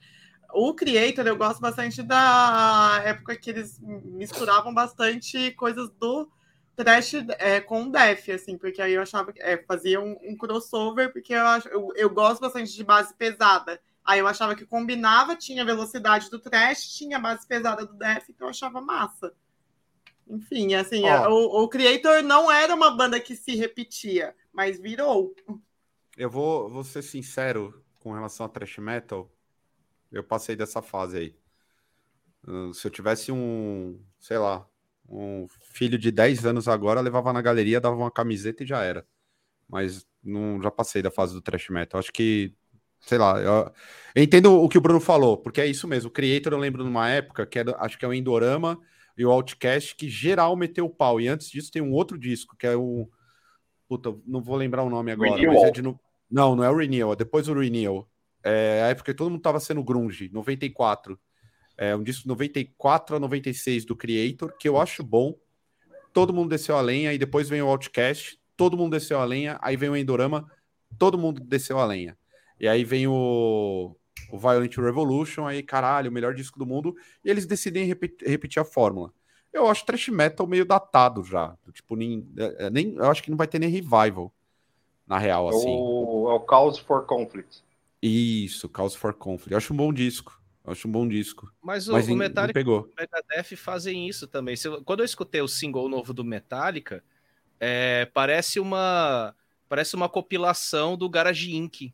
[0.53, 6.31] O Creator, eu gosto bastante da época que eles misturavam bastante coisas do
[6.75, 11.11] trash é, com death, assim, porque aí eu achava que é, fazia um, um, crossover,
[11.11, 13.79] porque eu, eu, eu gosto bastante de base pesada.
[14.03, 18.47] Aí eu achava que combinava, tinha velocidade do trash, tinha base pesada do death, então
[18.47, 19.33] eu achava massa.
[20.27, 21.29] Enfim, assim, oh.
[21.29, 25.35] o, o Creator não era uma banda que se repetia, mas virou.
[26.17, 29.31] Eu vou, vou ser sincero com relação a thrash metal.
[30.11, 31.35] Eu passei dessa fase aí.
[32.47, 34.67] Uh, se eu tivesse um, sei lá,
[35.09, 39.05] um filho de 10 anos agora, levava na galeria, dava uma camiseta e já era.
[39.67, 41.99] Mas não, já passei da fase do thrash metal.
[41.99, 42.53] Acho que,
[43.01, 43.71] sei lá, eu,
[44.15, 46.09] eu entendo o que o Bruno falou, porque é isso mesmo.
[46.09, 48.79] O Creator eu lembro numa época que acho que é o Endorama
[49.17, 51.21] e o Outcast, que geral meteu o pau.
[51.21, 53.09] E antes disso tem um outro disco, que é o.
[53.87, 55.55] Puta, não vou lembrar o nome agora, Renewal.
[55.55, 55.81] mas é de.
[55.81, 55.99] No...
[56.29, 58.09] Não, não é o Renewal, é depois o Renewal.
[58.43, 61.19] É a época que todo mundo tava sendo grunge, 94.
[61.77, 65.35] É um disco de 94 a 96 do Creator, que eu acho bom.
[66.13, 69.59] Todo mundo desceu a lenha, e depois vem o Outcast, todo mundo desceu a lenha,
[69.61, 70.49] aí vem o Endorama,
[70.97, 72.17] todo mundo desceu a lenha.
[72.59, 73.95] E aí vem o,
[74.31, 78.61] o Violent Revolution, aí caralho, o melhor disco do mundo, e eles decidem repetir, repetir
[78.61, 79.11] a fórmula.
[79.51, 81.57] Eu acho thrash metal meio datado já.
[81.71, 84.33] Tipo, nem, é, é, nem, eu acho que não vai ter nem revival,
[85.07, 85.69] na real, assim.
[85.69, 87.63] O, é o Cause for Conflict.
[88.01, 89.51] Isso, Cause for Conflict.
[89.51, 90.41] Eu acho um bom disco.
[90.67, 91.51] Acho um bom disco.
[91.61, 94.55] Mas o, Mas o Metallica e o Megadeth fazem isso também.
[94.83, 97.03] Quando eu escutei o single novo do Metallica,
[97.59, 99.35] é, parece uma
[99.69, 101.93] parece uma compilação do Garage Inc.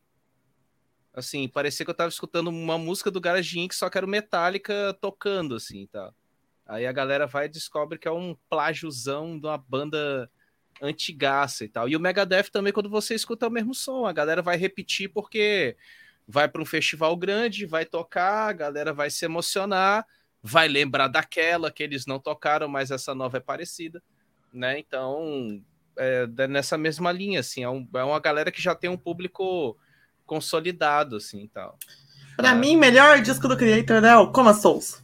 [1.14, 4.10] Assim, parecia que eu tava escutando uma música do Garage Inc, só que era o
[4.10, 6.14] Metallica tocando, assim, tá?
[6.66, 10.32] Aí a galera vai e descobre que é um plágiozão de uma banda
[10.82, 11.90] antigaça e tal.
[11.90, 15.10] E o Megadeth também, quando você escuta é o mesmo som, a galera vai repetir
[15.10, 15.76] porque
[16.32, 20.06] vai para um festival grande, vai tocar, a galera vai se emocionar,
[20.42, 24.02] vai lembrar daquela que eles não tocaram, mas essa nova é parecida,
[24.54, 24.80] né?
[24.80, 25.62] Então,
[25.98, 28.98] é, é nessa mesma linha, assim, é, um, é, uma galera que já tem um
[28.98, 29.78] público
[30.26, 31.78] consolidado, assim, tal.
[32.38, 32.56] Para é.
[32.56, 35.04] mim, melhor disco do Creator é o Coma Souls.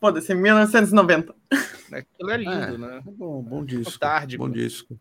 [0.00, 1.34] Foda-se, 1990.
[1.92, 3.02] Aquilo é lindo, é, né?
[3.04, 3.98] Bom, bom disco.
[3.98, 4.98] Tarde, bom disco.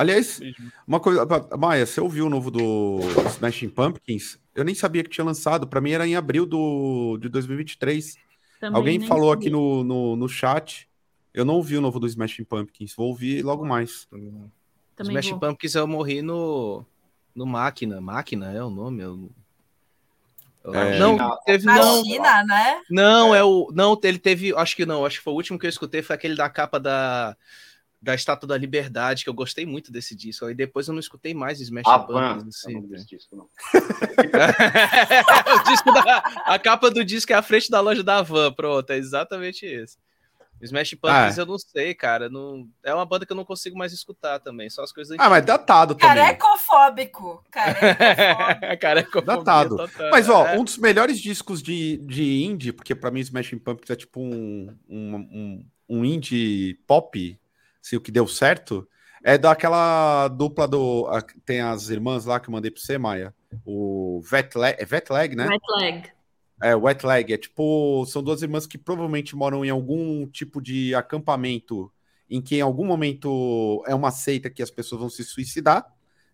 [0.00, 0.40] Aliás,
[0.86, 1.26] uma coisa,
[1.58, 3.00] Maia, você ouviu o novo do
[3.32, 4.38] Smashing Pumpkins?
[4.54, 5.66] Eu nem sabia que tinha lançado.
[5.66, 8.16] Para mim era em abril do, de 2023.
[8.58, 9.40] Também Alguém falou sabia.
[9.42, 10.88] aqui no, no, no, chat.
[11.34, 12.94] Eu não ouvi o novo do Smashing Pumpkins.
[12.96, 14.08] Vou ouvir logo mais.
[14.96, 15.40] Também Smashing vou.
[15.40, 16.82] Pumpkins eu morri no,
[17.34, 18.00] no Máquina.
[18.00, 19.02] Máquina é o nome?
[19.02, 19.30] Eu...
[20.64, 20.98] É...
[20.98, 22.02] Não, teve não.
[22.46, 22.80] né?
[22.88, 25.66] Não, é o não, ele teve, acho que não, acho que foi o último que
[25.66, 27.36] eu escutei foi aquele da capa da
[28.00, 30.46] da Estátua da Liberdade, que eu gostei muito desse disco.
[30.46, 32.56] Aí depois eu não escutei mais Smash ah, Pumpkins.
[32.56, 33.44] Assim, não disco, não.
[35.54, 38.90] o disco da, a capa do disco é a frente da loja da Van, pronto,
[38.90, 39.98] é exatamente esse.
[40.62, 41.42] Smash Pumpkins ah.
[41.42, 42.28] eu não sei, cara.
[42.28, 42.68] Não...
[42.84, 44.68] É uma banda que eu não consigo mais escutar também.
[44.68, 45.16] Só as coisas.
[45.18, 46.16] Ah, mas datado também.
[46.16, 47.42] Carecofóbico.
[47.50, 48.76] Carecofóbico.
[48.80, 49.22] Carecofóbico.
[49.22, 49.76] Datado.
[49.78, 50.10] Total.
[50.10, 50.58] Mas, ó, é.
[50.58, 54.76] um dos melhores discos de, de indie, porque para mim Smash Pumpkins é tipo um,
[54.86, 57.40] um, um, um indie pop
[57.80, 58.88] se o que deu certo,
[59.22, 61.06] é daquela dupla do.
[61.44, 63.34] Tem as irmãs lá que eu mandei pra você, Maia.
[63.64, 65.46] O Vet Leg, é Vet Leg, né?
[65.46, 66.08] Wet Leg.
[66.62, 67.32] É, Wet Leg.
[67.32, 68.04] É tipo.
[68.06, 71.92] São duas irmãs que provavelmente moram em algum tipo de acampamento
[72.30, 75.84] em que em algum momento é uma seita que as pessoas vão se suicidar.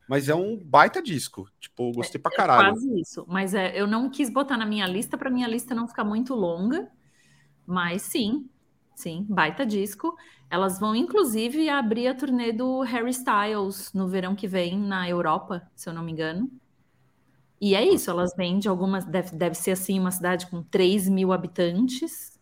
[0.08, 1.50] Mas é um baita disco.
[1.58, 2.68] Tipo, gostei pra é, é caralho.
[2.68, 3.24] É quase isso.
[3.26, 6.32] Mas é, eu não quis botar na minha lista para minha lista não ficar muito
[6.32, 6.88] longa.
[7.66, 8.48] Mas sim,
[8.96, 10.16] sim, baita disco.
[10.50, 15.62] Elas vão, inclusive, abrir a turnê do Harry Styles no verão que vem na Europa,
[15.74, 16.50] se eu não me engano.
[17.60, 19.04] E é isso, elas vêm de algumas.
[19.04, 22.36] Deve, deve ser assim, uma cidade com 3 mil habitantes.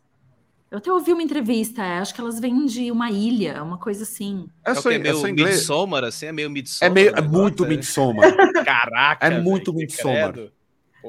[0.71, 4.03] Eu até ouvi uma entrevista, é, acho que elas vêm de uma ilha, uma coisa
[4.03, 4.49] assim.
[4.67, 5.57] É, é, é meio inglês...
[5.57, 6.91] Midsommar, assim, é meio Midsommar.
[6.91, 8.35] É, meio, é muito Midsommar.
[8.65, 9.27] Caraca!
[9.27, 10.35] É muito Midsommar.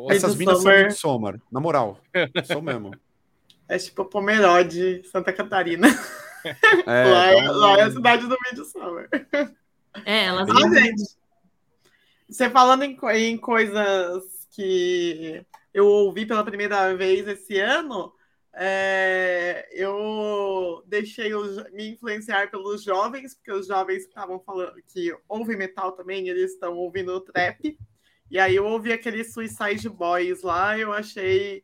[0.09, 1.99] Essas minas são Midsommar, na moral.
[2.45, 2.91] Sou mesmo.
[3.67, 5.87] É tipo Pomerode, Santa Catarina.
[6.85, 9.09] É, lá, é, lá é a cidade do Midsommar.
[10.05, 11.17] É, elas ah, gente,
[12.29, 15.43] Você falando em, em coisas que
[15.73, 18.13] eu ouvi pela primeira vez esse ano,
[18.53, 25.57] é, eu deixei os, me influenciar pelos jovens, porque os jovens estavam falando que ouvem
[25.57, 27.77] metal também, eles estão ouvindo trap.
[28.31, 31.63] E aí eu ouvi aquele Suicide Boys lá, eu achei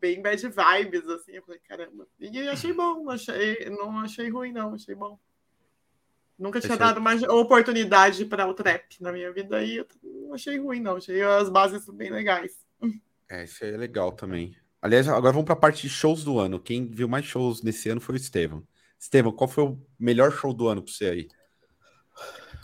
[0.00, 1.32] bem bad vibes, assim.
[1.32, 2.06] Eu falei, caramba.
[2.18, 5.18] E achei bom, não achei, não achei ruim, não, achei bom.
[6.38, 10.58] Nunca tinha dado uma oportunidade para o trap na minha vida e eu não achei
[10.58, 10.96] ruim, não.
[10.96, 12.52] Achei as bases bem legais.
[13.28, 14.56] É, isso aí é legal também.
[14.80, 16.58] Aliás, agora vamos para a parte de shows do ano.
[16.58, 18.66] Quem viu mais shows nesse ano foi o Estevam.
[18.98, 21.28] Estevam, qual foi o melhor show do ano para você aí?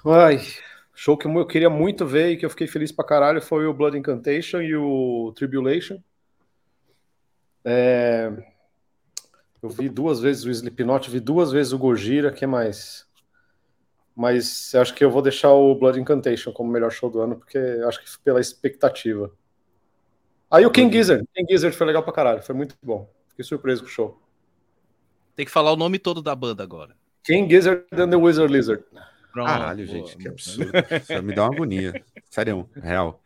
[0.05, 0.41] Ai,
[0.95, 3.75] show que eu queria muito ver e que eu fiquei feliz pra caralho foi o
[3.75, 6.03] Blood Incantation e o Tribulation.
[7.71, 8.33] É...
[9.63, 13.07] Eu vi duas vezes o Slipknot, vi duas vezes o Gojira, que mais?
[14.17, 17.59] Mas acho que eu vou deixar o Blood Incantation como melhor show do ano, porque
[17.59, 19.31] acho que pela expectativa.
[20.51, 21.29] Aí o King Gizzard.
[21.35, 23.13] King Gizzard foi legal pra caralho, foi muito bom.
[23.29, 24.23] Fiquei surpreso com o show.
[25.37, 26.97] Tem que falar o nome todo da banda agora.
[27.23, 28.83] King Gizzard and the Wizard Lizard.
[29.33, 30.73] Pronto, Caralho, boa, gente, que absurdo.
[31.03, 32.05] Isso me dá uma agonia.
[32.31, 33.23] Sério, real.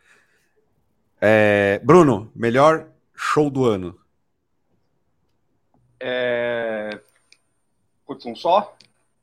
[1.20, 4.01] É, Bruno, melhor show do ano?
[6.04, 7.00] É...
[8.04, 8.76] Putz, um só?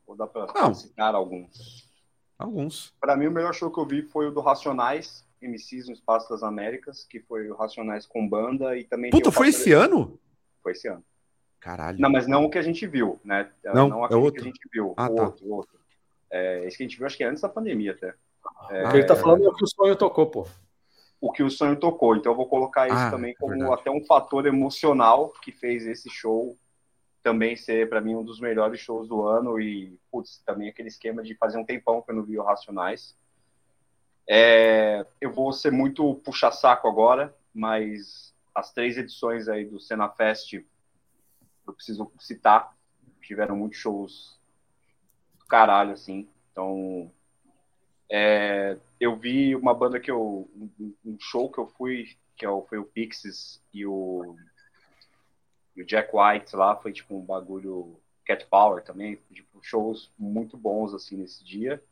[0.08, 1.86] Ou dá pra citar alguns?
[2.38, 2.94] Alguns.
[3.02, 6.30] Para mim, o melhor show que eu vi foi o do Racionais, MCs no Espaço
[6.30, 9.12] das Américas, que foi o Racionais com banda e também.
[9.12, 10.18] Puta, foi esse ano?
[10.64, 11.04] Foi esse ano.
[11.60, 12.00] Caralho.
[12.00, 13.52] Não, mas não o que a gente viu, né?
[13.66, 14.32] Não, não é outro.
[14.32, 14.94] que a gente viu.
[14.96, 15.24] Ah, o tá.
[15.26, 15.80] outro, outro.
[16.32, 18.16] É, esse que a gente viu, acho que é antes da pandemia até.
[18.70, 20.48] É, o que ele tá falando é o que o sonho tocou, pô.
[21.20, 22.16] O que o sonho tocou.
[22.16, 23.82] Então eu vou colocar isso ah, também como verdade.
[23.82, 26.58] até um fator emocional que fez esse show
[27.22, 29.60] também ser, para mim, um dos melhores shows do ano.
[29.60, 33.18] E, putz, também aquele esquema de fazer um tempão que eu não vi o Racionais.
[34.28, 40.54] É, eu vou ser muito puxa-saco agora, mas as três edições aí do Cena Fest,
[40.54, 42.76] eu preciso citar,
[43.22, 44.40] tiveram muitos shows
[45.40, 46.28] do caralho, assim.
[46.52, 47.12] Então,
[48.10, 50.50] é, eu vi uma banda que eu.
[51.06, 54.36] Um show que eu fui, que é foi o Pixies e o,
[55.76, 58.00] e o Jack White lá, foi tipo um bagulho.
[58.26, 61.84] Cat Power também, tipo, shows muito bons assim nesse dia.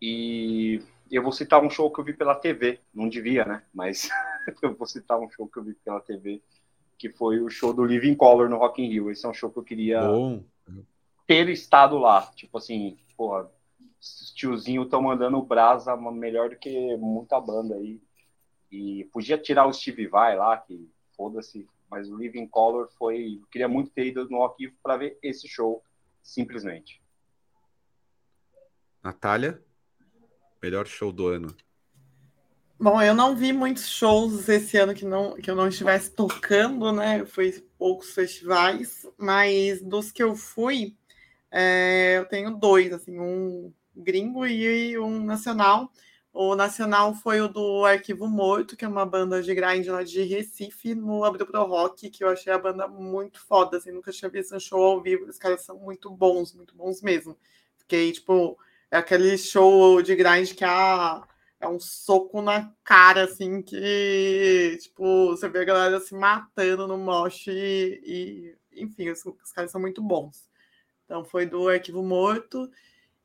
[0.00, 3.62] E eu vou citar um show que eu vi pela TV, não devia, né?
[3.72, 4.10] Mas
[4.62, 6.42] eu vou citar um show que eu vi pela TV,
[6.98, 9.10] que foi o show do Living Color no Rock in Rio.
[9.10, 10.44] Esse é um show que eu queria Bom.
[11.26, 12.30] ter estado lá.
[12.36, 13.50] Tipo assim, porra,
[14.00, 18.00] os tiozinhos estão mandando brasa melhor do que muita banda aí.
[18.70, 23.38] E podia tirar o Steve Vai lá, que foda-se, mas o Living Color foi.
[23.40, 25.82] Eu queria muito ter ido no Rio para ver esse show,
[26.22, 27.02] simplesmente.
[29.02, 29.62] Natália?
[30.62, 31.54] Melhor show do ano.
[32.80, 36.92] Bom, eu não vi muitos shows esse ano que, não, que eu não estivesse tocando,
[36.92, 37.20] né?
[37.20, 40.96] Eu fui poucos festivais, mas dos que eu fui,
[41.50, 45.90] é, eu tenho dois, assim, um gringo e um nacional.
[46.40, 50.22] O nacional foi o do Arquivo Morto, que é uma banda de grind lá de
[50.22, 54.30] Recife, no Abril Pro Rock, que eu achei a banda muito foda, assim, nunca tinha
[54.30, 57.36] visto um show ao vivo, os caras são muito bons, muito bons mesmo.
[57.76, 58.56] Fiquei, tipo,
[58.88, 60.68] é aquele show de grind que é,
[61.58, 66.96] é um soco na cara, assim, que, tipo, você vê a galera se matando no
[66.96, 68.00] mosh e,
[68.72, 70.48] e enfim, os, os, caras são muito bons.
[71.04, 72.70] Então foi do Arquivo Morto.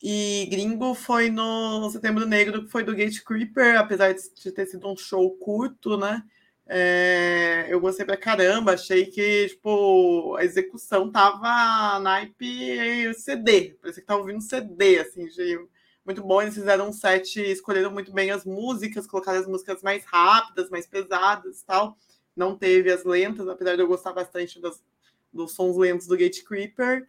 [0.05, 4.85] E Gringo foi no Setembro Negro, que foi do Gate Creeper, apesar de ter sido
[4.91, 6.21] um show curto, né?
[6.67, 14.07] É, eu gostei pra caramba, achei que tipo, a execução tava naipe CD, parecia que
[14.07, 15.57] tava ouvindo CD, assim, de,
[16.05, 16.41] muito bom.
[16.41, 20.85] Eles fizeram um set, escolheram muito bem as músicas, colocaram as músicas mais rápidas, mais
[20.85, 21.97] pesadas e tal.
[22.35, 24.83] Não teve as lentas, apesar de eu gostar bastante das,
[25.31, 27.07] dos sons lentos do Gate Creeper.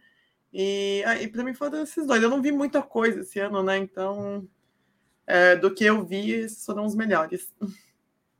[0.51, 2.21] E, ah, e para mim foram esses dois.
[2.21, 3.77] Eu não vi muita coisa esse ano, né?
[3.77, 4.47] Então,
[5.27, 7.53] é, do que eu vi, esses foram os melhores.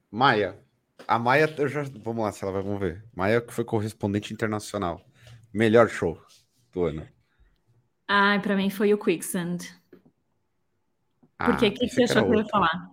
[0.10, 0.58] Maia,
[1.08, 3.04] a Maia, eu já, vamos lá, se ela vai, vamos ver.
[3.14, 5.06] Maia que foi correspondente internacional.
[5.54, 6.22] Melhor show
[6.72, 7.08] do ano.
[8.08, 9.58] Ai, para mim foi o Quicksand.
[11.38, 12.92] Por ah, que, que você achou que eu ia falar?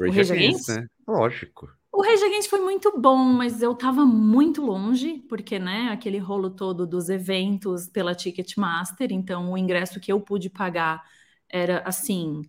[0.00, 0.86] Rage o Rage Against, Against, né?
[1.06, 1.81] Lógico.
[1.94, 6.86] O Against foi muito bom, mas eu tava muito longe, porque, né, aquele rolo todo
[6.86, 11.04] dos eventos pela Ticketmaster, então o ingresso que eu pude pagar
[11.50, 12.42] era assim,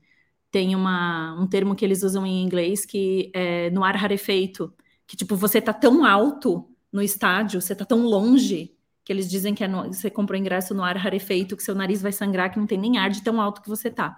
[0.52, 4.74] tem uma, um termo que eles usam em inglês que é no ar rarefeito,
[5.08, 8.74] que tipo, você tá tão alto no estádio, você tá tão longe,
[9.04, 12.02] que eles dizem que é no, você comprou ingresso no ar rarefeito, que seu nariz
[12.02, 14.16] vai sangrar, que não tem nem ar de tão alto que você tá.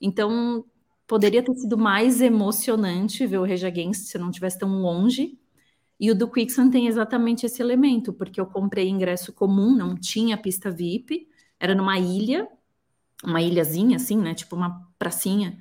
[0.00, 0.64] Então,
[1.06, 5.38] poderia ter sido mais emocionante ver o Rage Against se não tivesse tão longe.
[5.98, 10.36] E o do Quicksand tem exatamente esse elemento, porque eu comprei ingresso comum, não tinha
[10.36, 11.28] pista VIP,
[11.58, 12.46] era numa ilha,
[13.24, 15.58] uma ilhazinha assim, né, tipo uma pracinha.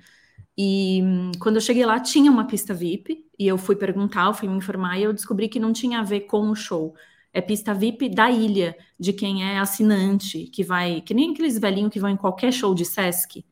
[0.58, 4.34] E hum, quando eu cheguei lá tinha uma pista VIP e eu fui perguntar, eu
[4.34, 6.96] fui me informar e eu descobri que não tinha a ver com o show.
[7.34, 11.92] É pista VIP da ilha, de quem é assinante, que vai, que nem aqueles velhinhos
[11.92, 13.46] que vão em qualquer show de Sesc.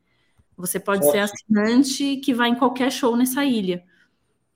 [0.56, 3.84] Você pode ser assinante que vai em qualquer show nessa ilha.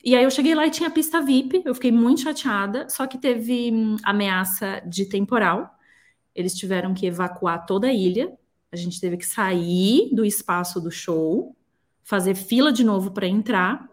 [0.05, 3.18] E aí eu cheguei lá e tinha pista VIP, eu fiquei muito chateada, só que
[3.18, 5.76] teve hum, ameaça de temporal.
[6.34, 8.32] Eles tiveram que evacuar toda a ilha.
[8.70, 11.57] A gente teve que sair do espaço do show,
[12.05, 13.88] fazer fila de novo para entrar.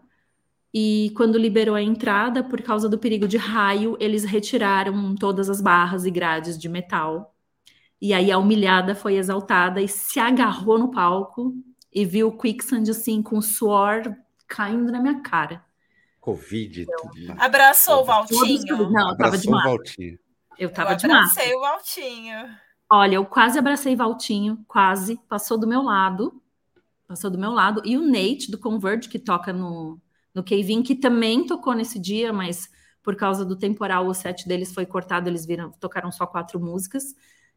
[0.72, 5.60] E quando liberou a entrada, por causa do perigo de raio, eles retiraram todas as
[5.60, 7.34] barras e grades de metal.
[8.00, 11.54] E aí a humilhada foi exaltada e se agarrou no palco
[11.96, 14.02] e vi o Quicksand assim, com suor
[14.46, 15.64] caindo na minha cara.
[16.20, 16.82] Covid.
[16.82, 18.90] Então, abraçou o Valtinho.
[18.90, 20.18] Não, eu tava de Valtinho.
[20.58, 22.36] Eu tava eu de abracei o Valtinho.
[22.90, 25.18] Olha, eu quase abracei Valtinho, quase.
[25.26, 26.38] Passou do meu lado.
[27.08, 27.80] Passou do meu lado.
[27.82, 29.98] E o Nate, do Converge, que toca no,
[30.34, 32.68] no Kevin, que também tocou nesse dia, mas
[33.02, 37.14] por causa do temporal, o set deles foi cortado, eles viram, tocaram só quatro músicas.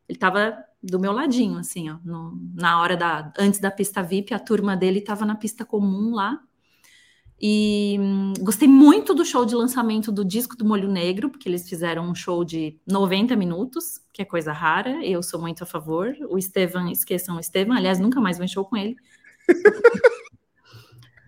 [0.10, 4.34] Ele estava do meu ladinho, assim, ó, no, na hora da antes da pista VIP,
[4.34, 6.41] a turma dele estava na pista comum lá.
[7.41, 11.70] E hum, gostei muito do show de lançamento do disco do Molho Negro, porque eles
[11.70, 16.14] fizeram um show de 90 minutos, que é coisa rara, eu sou muito a favor.
[16.28, 18.97] O Estevam, esqueçam o Estevam, aliás, nunca mais vou em show com ele.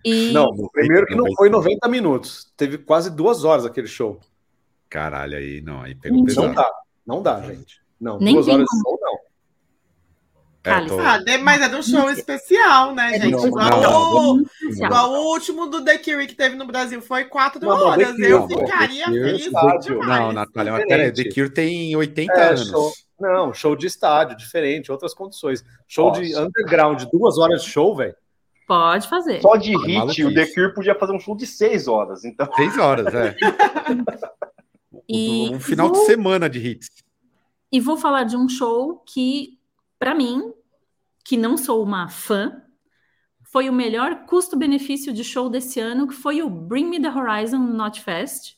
[0.04, 0.32] e...
[0.32, 4.20] Não, primeiro que não foi 90 minutos, teve quase duas horas aquele show.
[4.90, 6.48] Caralho, aí não, aí pegou pesado.
[6.48, 6.70] Não dá,
[7.06, 7.81] não dá, gente.
[8.02, 9.18] Não, Nem duas horas de show não.
[10.64, 11.00] É, tô...
[11.00, 13.32] ah, mas é de um show especial, né, é gente?
[13.32, 17.24] Não, igual, não, o, igual o último do The Cure que teve no Brasil foi
[17.24, 18.12] quatro não, horas.
[18.12, 19.86] Cure, eu ficaria feliz demais.
[19.86, 22.68] Não, Natália, mas peraí, The Cure tem 80 é, anos.
[22.68, 25.64] Show, não, show de estádio, diferente, outras condições.
[25.88, 26.20] Show Nossa.
[26.20, 28.14] de underground, duas horas de show, velho.
[28.66, 29.40] Pode fazer.
[29.40, 32.24] Só de hit, o The Cure podia fazer um show de seis horas.
[32.24, 32.48] Então...
[32.54, 33.36] Seis horas, é.
[35.08, 36.88] e um final de semana de hits.
[37.72, 39.58] E vou falar de um show que,
[39.98, 40.52] para mim,
[41.24, 42.62] que não sou uma fã,
[43.42, 47.58] foi o melhor custo-benefício de show desse ano, que foi o Bring Me the Horizon
[47.58, 48.56] Not Fest.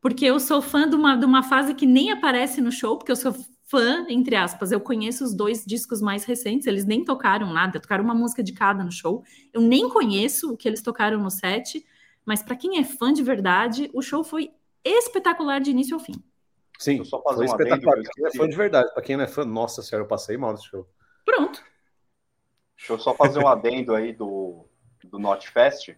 [0.00, 3.12] Porque eu sou fã de uma, de uma fase que nem aparece no show, porque
[3.12, 4.72] eu sou fã, entre aspas.
[4.72, 8.52] Eu conheço os dois discos mais recentes, eles nem tocaram nada, tocaram uma música de
[8.52, 9.22] cada no show.
[9.52, 11.84] Eu nem conheço o que eles tocaram no set,
[12.24, 14.50] mas para quem é fã de verdade, o show foi
[14.84, 16.14] espetacular de início ao fim.
[16.82, 17.96] Sim, só fazer foi espetacular.
[18.12, 20.52] Quem é fã de verdade, para quem não é fã, nossa senhora, eu passei mal
[20.52, 20.88] nesse show.
[21.24, 21.62] Pronto.
[22.76, 24.66] Deixa eu só fazer um adendo aí do,
[25.04, 25.96] do Notfest.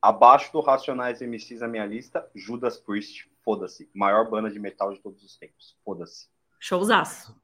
[0.00, 3.88] Abaixo do Racionais MCs na minha lista, Judas Priest, foda-se.
[3.94, 5.78] Maior banda de metal de todos os tempos.
[5.84, 6.26] Foda-se.
[6.58, 7.40] Showzaço.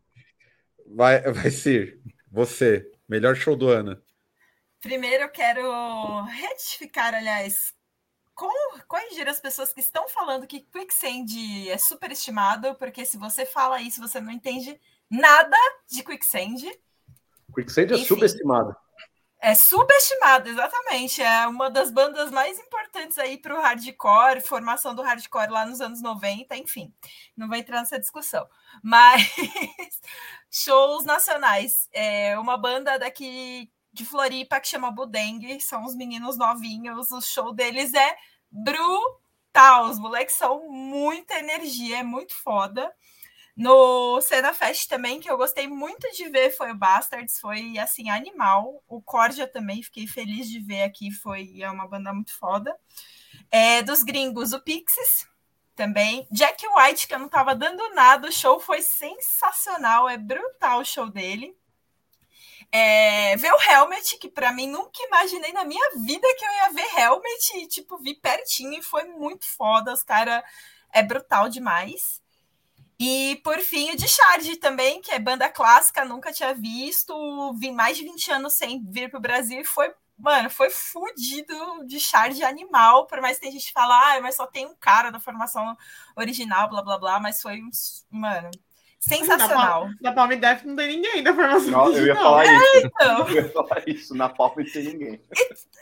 [0.84, 2.00] Vai, vai ser.
[2.32, 4.02] Você, melhor show do ano.
[4.80, 7.72] Primeiro eu quero retificar, aliás,
[8.86, 14.00] corrigir as pessoas que estão falando que Quicksand é superestimado, porque se você fala isso,
[14.00, 14.80] você não entende
[15.10, 15.56] nada
[15.90, 16.70] de Quicksand.
[17.54, 18.76] Quicksand é subestimado.
[19.40, 21.22] É subestimado, exatamente.
[21.22, 25.80] É uma das bandas mais importantes aí para o hardcore, formação do hardcore lá nos
[25.80, 26.92] anos 90, enfim.
[27.36, 28.48] Não vou entrar nessa discussão.
[28.82, 29.22] Mas
[30.50, 31.88] shows nacionais.
[31.92, 37.52] É uma banda daqui de Floripa que chama Budengue, são os meninos novinhos, o show
[37.52, 38.16] deles é
[38.48, 42.94] brutal, os moleques são muita energia, é muito foda.
[43.56, 48.08] No Cena Fest também, que eu gostei muito de ver, foi o Bastards, foi assim,
[48.08, 48.80] animal.
[48.86, 52.72] O Corja também, fiquei feliz de ver aqui, foi é uma banda muito foda.
[53.50, 55.26] É, dos gringos, o Pixies
[55.74, 56.28] também.
[56.30, 60.84] Jack White, que eu não tava dando nada, o show foi sensacional, é brutal o
[60.84, 61.52] show dele.
[62.70, 66.72] É, ver o Helmet, que para mim nunca imaginei na minha vida que eu ia
[66.72, 70.42] ver Helmet, e tipo, vi pertinho e foi muito foda, os caras
[70.92, 72.22] é brutal demais.
[72.98, 77.14] E por fim, o de Charge também, que é banda clássica, nunca tinha visto,
[77.54, 81.54] vi mais de 20 anos sem vir para o Brasil e foi mano, foi fudido
[81.86, 84.74] de charge animal, por mais que tem gente que fala, ah, mas só tem um
[84.74, 85.76] cara da formação
[86.16, 87.60] original, blá blá blá, mas foi
[88.10, 88.50] mano,
[88.98, 89.90] sensacional.
[90.00, 91.92] Na Palm Def não tem ninguém da formação não.
[91.92, 92.86] Eu ia falar é, isso.
[92.86, 93.28] Então.
[93.28, 95.20] Eu ia falar isso, na Palm não tem ninguém.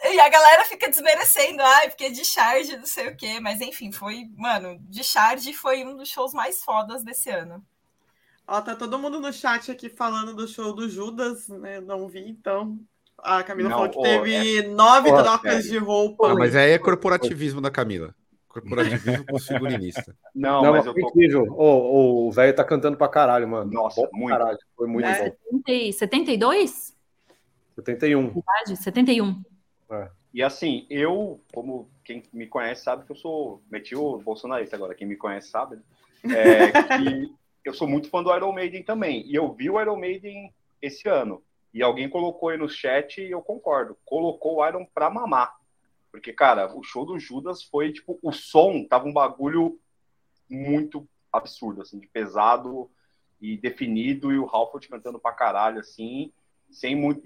[0.05, 3.41] E, e, a galera fica desmerecendo, ai, porque é de charge, não sei o quê,
[3.41, 7.65] mas enfim, foi, mano, de charge foi um dos shows mais fodas desse ano.
[8.47, 11.81] Ó, tá todo mundo no chat aqui falando do show do Judas, né?
[11.81, 12.79] Não vi, então
[13.19, 14.69] a Camila não, falou que teve é...
[14.69, 15.71] nove oh, trocas é...
[15.71, 16.29] de roupa.
[16.29, 18.15] Não, mas aí é corporativismo da Camila.
[18.61, 20.17] Corporativismo com figurinista.
[20.35, 21.09] Não, não mas eu tô...
[21.09, 21.47] incrível.
[21.51, 23.71] O velho tá cantando pra caralho, mano.
[23.71, 24.39] Nossa, bom muito.
[24.39, 24.59] Caralho.
[24.77, 25.93] Foi muito é, bom.
[25.93, 26.97] 72?
[27.75, 28.23] 71.
[28.23, 29.43] Verdade, 71.
[29.91, 30.09] É.
[30.33, 34.95] E assim, eu, como quem me conhece sabe que eu sou meti o bolsonarista agora,
[34.95, 35.79] quem me conhece sabe,
[36.25, 37.31] é, que
[37.65, 39.27] eu sou muito fã do Iron Maiden também.
[39.27, 41.43] E eu vi o Iron Maiden esse ano.
[41.73, 43.97] E alguém colocou aí no chat e eu concordo.
[44.05, 45.56] Colocou o Iron pra mamar.
[46.17, 49.79] Porque, cara, o show do Judas foi, tipo, o som tava um bagulho
[50.49, 52.91] muito absurdo, assim, de pesado
[53.39, 56.33] e definido, e o Halford cantando pra caralho, assim,
[56.71, 57.21] sem muito.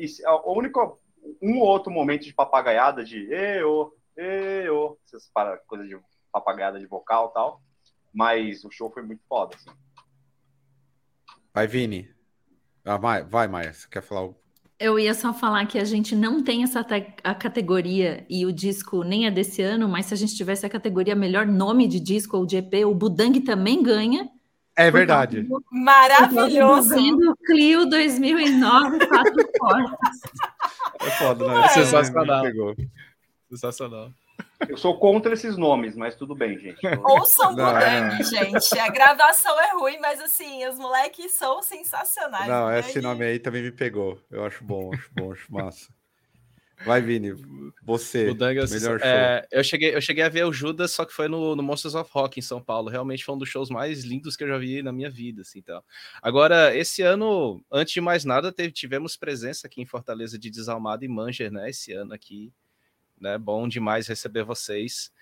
[0.44, 0.98] O único.
[1.40, 5.30] Um ou outro momento de papagaiada de eu, eu, essas
[5.68, 5.96] coisas de
[6.32, 7.62] papagaiada de vocal e tal.
[8.12, 9.70] Mas o show foi muito foda, assim.
[11.54, 12.12] Vai, Vini.
[12.84, 13.72] Ah, vai, vai, Maia.
[13.72, 14.34] Você quer falar?
[14.80, 16.84] Eu ia só falar que a gente não tem essa
[17.22, 20.70] a categoria e o disco nem é desse ano, mas se a gente tivesse a
[20.70, 24.30] categoria melhor nome de disco ou de EP, o Budang também ganha.
[24.74, 25.46] É verdade.
[25.70, 26.88] Maravilhoso.
[26.88, 30.20] Sendo Clio 2009, quatro portas.
[31.02, 31.64] É foda, né?
[31.66, 31.68] É.
[31.68, 32.44] Sensacional.
[33.50, 34.10] Sensacional.
[34.68, 36.80] Eu sou contra esses nomes, mas tudo bem, gente.
[37.04, 38.78] Ouçam Budang, gente.
[38.78, 42.48] A gravação é ruim, mas assim, os moleques são sensacionais.
[42.48, 44.20] Não, esse nome aí também me pegou.
[44.30, 45.88] Eu acho bom, acho bom, acho massa.
[46.84, 47.34] Vai, Vini,
[47.82, 49.06] você, Budanga, melhor show.
[49.06, 51.94] É, eu, cheguei, eu cheguei a ver o Judas, só que foi no, no, Monsters
[51.94, 52.88] of Rock em São Paulo.
[52.88, 55.42] Realmente foi um dos shows mais lindos que eu já vi na minha vida.
[55.42, 55.82] Assim, então.
[56.22, 61.04] Agora, esse ano, antes de mais nada, teve, tivemos presença aqui em Fortaleza de Desalmado
[61.04, 61.68] e Manger, né?
[61.68, 62.50] Esse ano aqui
[63.20, 63.36] né?
[63.38, 65.12] Bom demais receber vocês.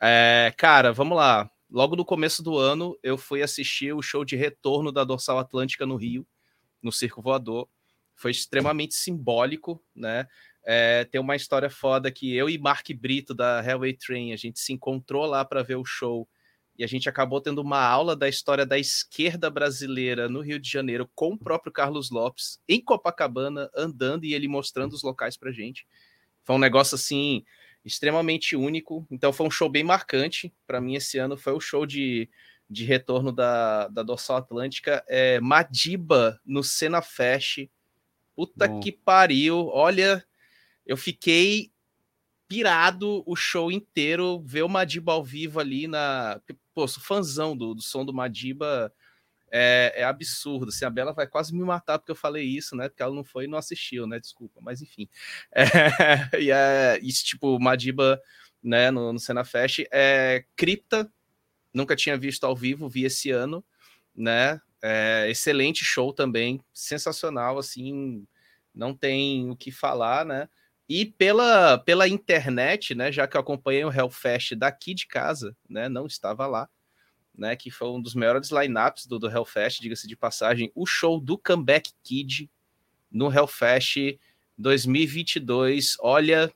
[0.00, 1.50] É, cara, vamos lá.
[1.70, 5.86] Logo no começo do ano, eu fui assistir o show de retorno da Dorsal Atlântica
[5.86, 6.26] no Rio,
[6.82, 7.68] no Circo Voador.
[8.14, 10.26] Foi extremamente simbólico, né?
[10.64, 14.58] É, tem uma história foda que eu e Mark Brito da Railway Train, a gente
[14.58, 16.28] se encontrou lá para ver o show
[16.78, 20.68] e a gente acabou tendo uma aula da história da esquerda brasileira no Rio de
[20.68, 25.52] Janeiro com o próprio Carlos Lopes em Copacabana, andando e ele mostrando os locais pra
[25.52, 25.86] gente.
[26.46, 27.44] Foi um negócio assim
[27.84, 29.04] extremamente único.
[29.10, 31.36] Então foi um show bem marcante para mim esse ano.
[31.36, 32.30] Foi o show de,
[32.70, 35.04] de retorno da, da Dorsal Atlântica.
[35.08, 37.68] É, Madiba no Cena Fest.
[38.36, 38.78] Puta Bom.
[38.78, 39.66] que pariu.
[39.72, 40.24] Olha,
[40.86, 41.72] eu fiquei
[42.46, 44.40] pirado o show inteiro.
[44.46, 46.40] Ver o Madiba ao vivo ali na.
[46.72, 48.92] Pô, sou fãzão do, do som do Madiba
[49.56, 50.68] é, é, absurdo.
[50.68, 52.88] Assim, a Bela vai quase me matar porque eu falei isso, né?
[52.88, 54.20] Porque ela não foi e não assistiu, né?
[54.20, 55.08] Desculpa, mas enfim.
[56.36, 58.20] É, e é isso, tipo, Madiba,
[58.62, 59.84] né, no, no Cena Fest.
[59.90, 61.10] É, Cripta,
[61.72, 63.64] nunca tinha visto ao vivo, vi esse ano,
[64.14, 64.60] né?
[64.82, 68.26] É, excelente show também, sensacional, assim,
[68.74, 70.48] não tem o que falar, né?
[70.88, 75.88] E pela, pela internet, né, já que eu acompanhei o Hellfest daqui de casa, né,
[75.88, 76.68] não estava lá,
[77.36, 81.20] né, que foi um dos melhores lineups do, do Hellfest, diga-se de passagem, o show
[81.20, 82.50] do Comeback Kid
[83.10, 84.18] no Hellfest
[84.56, 85.96] 2022.
[86.00, 86.52] Olha,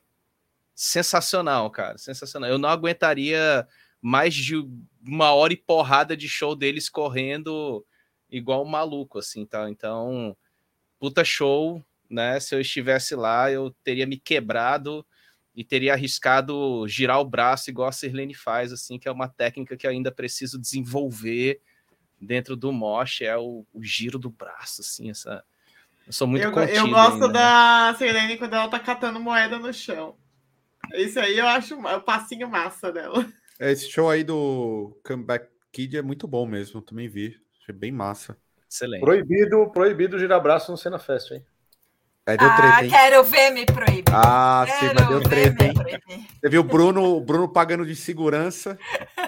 [0.73, 2.49] sensacional, cara, sensacional.
[2.49, 3.67] Eu não aguentaria
[4.01, 4.55] mais de
[5.05, 7.85] uma hora e porrada de show deles correndo
[8.29, 9.69] igual um maluco, assim, tá?
[9.69, 10.35] Então,
[10.99, 12.39] puta show, né?
[12.39, 15.05] Se eu estivesse lá, eu teria me quebrado
[15.55, 19.75] e teria arriscado girar o braço igual a Sirlene faz, assim, que é uma técnica
[19.75, 21.61] que eu ainda preciso desenvolver
[22.19, 25.43] dentro do mosh, é o, o giro do braço, assim, essa...
[26.07, 27.27] Eu sou muito Eu, eu gosto ainda.
[27.27, 30.15] da Sirlene quando ela tá catando moeda no chão.
[30.93, 33.25] Isso aí eu acho o passinho massa dela.
[33.59, 37.39] É, esse show aí do Comeback Kid é muito bom mesmo, eu também vi.
[37.61, 38.35] Achei bem massa.
[38.69, 39.01] Excelente.
[39.01, 41.45] Proibido, proibido girar braço no Cena Fest, hein?
[42.31, 42.89] Aí deu treta, ah, hein?
[42.89, 44.03] quero ver me proibir.
[44.13, 45.73] Ah, sim, mas deu treta, hein?
[46.39, 48.79] Você viu o Bruno, Bruno pagando de segurança.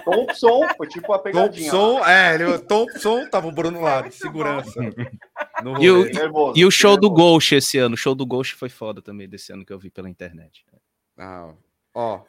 [0.06, 1.70] Thompson, foi tipo a pegadinha.
[1.70, 4.80] Thompson, é, ele, Thompson, tava o Bruno lá, de segurança.
[5.78, 8.70] e, o, nervoso, e o show do Ghost esse ano, o show do Ghost foi
[8.70, 10.64] foda também desse ano que eu vi pela internet.
[11.18, 11.52] Ah,
[11.92, 12.22] ó,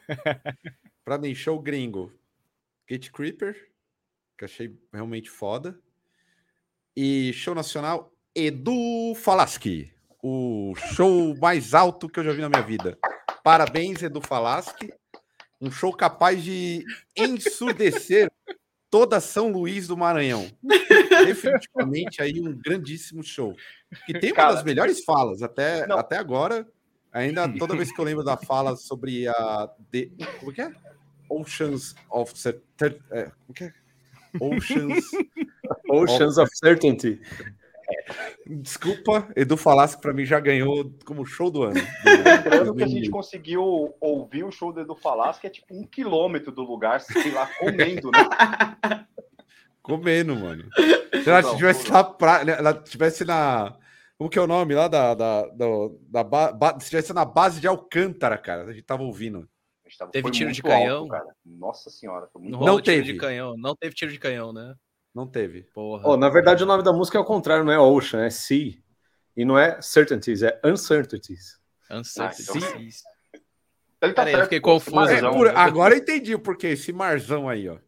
[1.06, 2.12] pra mim, show gringo,
[2.86, 3.56] Gate Creeper,
[4.36, 5.78] que achei realmente foda.
[6.94, 9.95] E show nacional, Edu Falaschi
[10.28, 12.98] o show mais alto que eu já vi na minha vida.
[13.44, 14.92] Parabéns, Edu Falaschi.
[15.60, 16.84] Um show capaz de
[17.16, 18.28] ensurdecer
[18.90, 20.50] toda São Luís do Maranhão.
[21.24, 23.54] Definitivamente aí um grandíssimo show.
[24.08, 26.66] E tem uma Cara, das melhores falas até, até agora.
[27.12, 29.70] Ainda toda vez que eu lembro da fala sobre a.
[29.92, 30.10] De,
[30.40, 30.72] como que é?
[31.30, 32.34] Oceans of.
[33.12, 33.72] É, como que é?
[34.40, 35.04] Oceans.
[35.88, 37.20] Oceans of, of Certainty.
[38.46, 41.74] Desculpa, Edu Falasco para mim já ganhou como show do ano.
[42.04, 45.84] Lembrando que a gente conseguiu ouvir o show do Edu Falasco, que é tipo um
[45.84, 48.18] quilômetro do lugar, sei lá, comendo, né?
[49.86, 50.68] Comendo, mano.
[51.22, 53.78] Se ela estivesse na praia, ela estivesse na.
[54.18, 55.14] Como que é o nome lá da.
[55.14, 58.64] da, da, da, da se estivesse na base de Alcântara, cara.
[58.64, 59.48] A gente tava ouvindo.
[59.96, 61.06] Tava, teve tiro de canhão?
[61.08, 63.12] Alto, Nossa senhora, foi muito Não, não teve.
[63.12, 64.74] de canhão, não teve tiro de canhão, né?
[65.16, 65.62] Não teve.
[65.72, 66.06] Porra.
[66.06, 68.74] Oh, na verdade, o nome da música é o contrário, não é Ocean, é Sea.
[69.34, 71.58] E não é Certainties, é Uncertainties.
[71.90, 73.02] Uncertainties.
[73.32, 73.38] Ah,
[73.98, 74.12] então...
[74.12, 75.08] tá Peraí, eu fiquei confuso.
[75.08, 75.48] É, por...
[75.56, 76.66] Agora eu entendi o porquê.
[76.66, 77.78] Esse marzão aí, ó.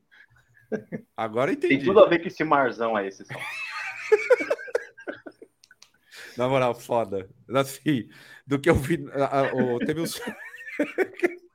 [1.14, 1.76] Agora eu entendi.
[1.76, 3.34] Tem tudo a ver com esse marzão aí, esse som.
[6.38, 7.28] Na moral, foda.
[7.54, 8.08] Assim,
[8.46, 9.04] do que eu vi.
[9.84, 10.18] teve uns.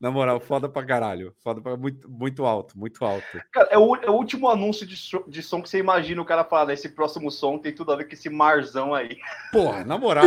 [0.00, 1.34] Na moral, foda pra caralho.
[1.42, 3.40] Foda pra muito, muito alto, muito alto.
[3.52, 4.96] Cara, é o, é o último anúncio de,
[5.28, 8.04] de som que você imagina o cara falar, esse próximo som tem tudo a ver
[8.04, 9.18] com esse marzão aí.
[9.52, 10.24] Porra, na moral.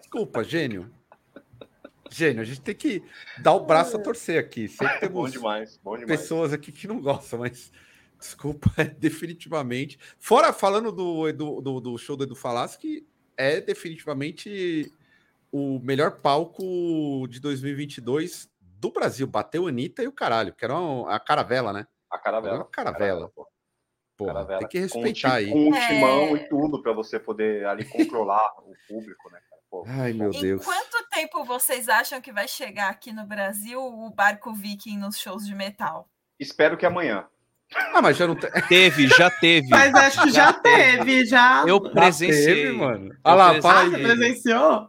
[0.00, 0.90] desculpa, gênio.
[2.10, 3.02] Gênio, a gente tem que
[3.38, 4.68] dar o braço a torcer aqui.
[4.68, 6.20] Sempre temos bom demais, bom demais.
[6.20, 7.70] pessoas aqui que não gostam, mas
[8.18, 9.98] desculpa, é definitivamente.
[10.18, 13.06] Fora falando do, do, do, do show do Edu Falaschi,
[13.36, 14.92] é definitivamente
[15.52, 19.26] o melhor palco de 2022 do Brasil.
[19.26, 21.86] Bateu a Anitta e o caralho, que era uma, a caravela, né?
[22.10, 22.62] A caravela.
[22.62, 23.28] A caravela.
[23.34, 23.46] pô.
[24.16, 24.58] Porra, caravela.
[24.60, 25.50] tem que respeitar com, aí.
[25.50, 26.32] Com um timão é...
[26.32, 29.38] e tudo para você poder ali controlar o público, né?
[29.70, 30.64] Pô, Ai, meu em Deus.
[30.64, 35.46] quanto tempo vocês acham que vai chegar aqui no Brasil o barco Viking nos shows
[35.46, 36.08] de metal?
[36.40, 37.26] Espero que amanhã.
[37.74, 38.48] Ah, mas já não te...
[38.66, 39.68] teve, já teve.
[39.68, 41.64] Mas acho que já, já teve, já.
[41.66, 42.54] Eu presenciei.
[42.54, 43.14] Teve, mano.
[43.22, 43.90] Olha lá, fala aí.
[43.90, 44.88] Você presenciou?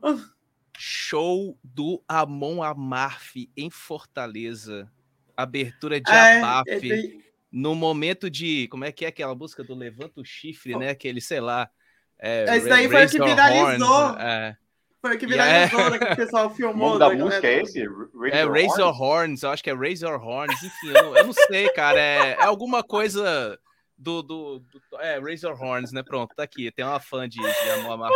[0.79, 4.89] Show do Amon Amarf em Fortaleza.
[5.35, 6.91] Abertura de é, Abaf.
[6.91, 7.17] É,
[7.51, 8.67] no momento de.
[8.69, 10.89] Como é que é aquela música do Levanta o Chifre, né?
[10.89, 11.69] Aquele, sei lá.
[12.17, 14.17] É, Esse daí foi o que viralizou.
[14.19, 14.55] é.
[15.01, 15.97] Foi o que viralizou, yeah.
[15.97, 16.95] né, que o pessoal filmou.
[16.95, 17.85] O nome da música é esse?
[18.19, 21.25] Raise é Raise Your Horns, eu acho que é Your Horns, enfim, eu não, eu
[21.27, 21.97] não sei, cara.
[21.97, 23.57] É, é alguma coisa
[23.99, 26.01] do, do, do, É, Razor Horns, né?
[26.01, 26.71] Pronto, tá aqui.
[26.71, 28.15] Tem uma fã de, de Amor Amargo.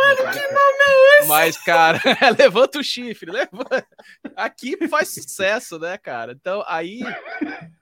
[1.28, 2.00] Mas, cara,
[2.38, 3.86] levanta o chifre, levanta.
[4.34, 6.32] Aqui faz sucesso, né, cara?
[6.32, 7.00] Então, aí,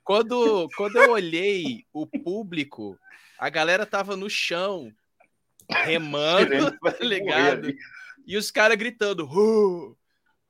[0.03, 2.99] quando, quando eu olhei o público,
[3.39, 4.93] a galera tava no chão,
[5.71, 7.73] remando, tá ligado?
[8.27, 9.97] E os caras gritando, uh,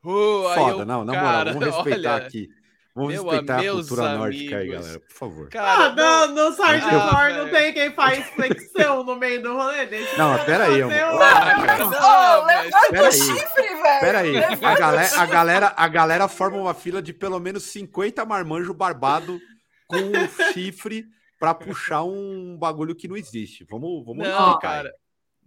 [0.05, 2.48] uh, Foda, eu, não, na cara, moral, vamos respeitar olha, aqui.
[2.95, 4.18] Vamos Meu, respeitar a cultura amigos.
[4.18, 5.49] nórdica aí, galera, por favor.
[5.49, 9.86] Cara, ah, não, no Sargent ah, não tem quem faz flexão no meio do rolê.
[9.86, 10.82] Deixa não, pera aí.
[10.82, 10.95] Amor.
[11.22, 14.01] Ah, levanta o chifre, velho.
[14.01, 14.36] Pera aí.
[14.36, 19.40] A galera, a, galera, a galera forma uma fila de pelo menos 50 marmanjos barbado
[19.86, 20.12] com um
[20.53, 21.07] chifre
[21.40, 23.64] para puxar um bagulho que não existe.
[23.70, 24.93] Vamos, vamos não, cara.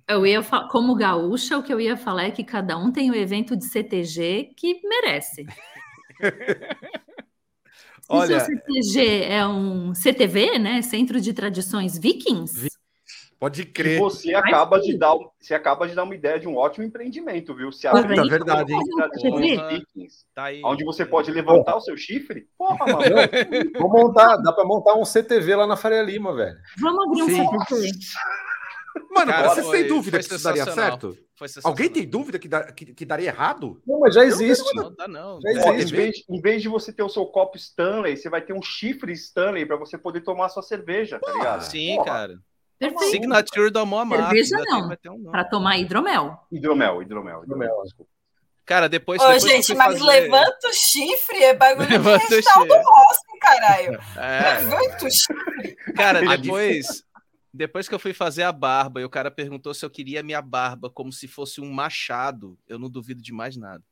[0.08, 0.42] Eu ia
[0.72, 3.56] como gaúcha, o que eu ia falar é que cada um tem o um evento
[3.56, 5.46] de CTG que merece.
[8.08, 10.82] Olha, o CTG é um CTV, né?
[10.82, 12.68] Centro de Tradições Vikings.
[13.40, 13.98] Pode crer.
[13.98, 17.54] E você acaba de dar, você acaba de dar uma ideia de um ótimo empreendimento,
[17.54, 17.72] viu?
[17.72, 18.80] Se a é verdade, hein?
[19.70, 20.62] Vikings, tá aí.
[20.64, 22.48] onde você pode levantar o seu chifre.
[22.58, 23.16] Porra, mano.
[23.78, 26.58] Vou montar, dá para montar um CTV lá na Faria Lima, velho.
[26.80, 27.46] Vamos abrir um Sim.
[27.68, 27.90] CTV.
[29.12, 31.18] Mano, Cara, você tem dúvida que isso daria certo?
[31.64, 33.82] Alguém tem dúvida que, da, que, que, daria errado?
[33.86, 34.74] Não, mas já existe.
[34.76, 35.42] Não, não dá, não.
[35.42, 35.94] Já existe.
[35.94, 38.62] Em, vez, em vez de você ter o seu copo Stanley, você vai ter um
[38.62, 41.62] chifre Stanley para você poder tomar a sua cerveja, tá ligado?
[41.62, 42.06] Sim, Porra.
[42.06, 42.40] cara.
[42.78, 43.12] Perfeito.
[43.12, 46.38] Signature do Amor Cerveja não, um para tomar hidromel.
[46.52, 48.12] Hidromel, hidromel, hidromel, desculpa.
[48.66, 49.22] Cara, depois.
[49.22, 50.04] Ô, depois gente, mas fazer...
[50.04, 54.02] levanta o chifre, é bagulho levanta de do Rossi, caralho.
[54.18, 54.60] É.
[54.60, 55.76] Levanta o chifre.
[55.96, 57.04] Cara, depois,
[57.56, 60.42] depois que eu fui fazer a barba e o cara perguntou se eu queria minha
[60.42, 63.84] barba como se fosse um machado, eu não duvido de mais nada.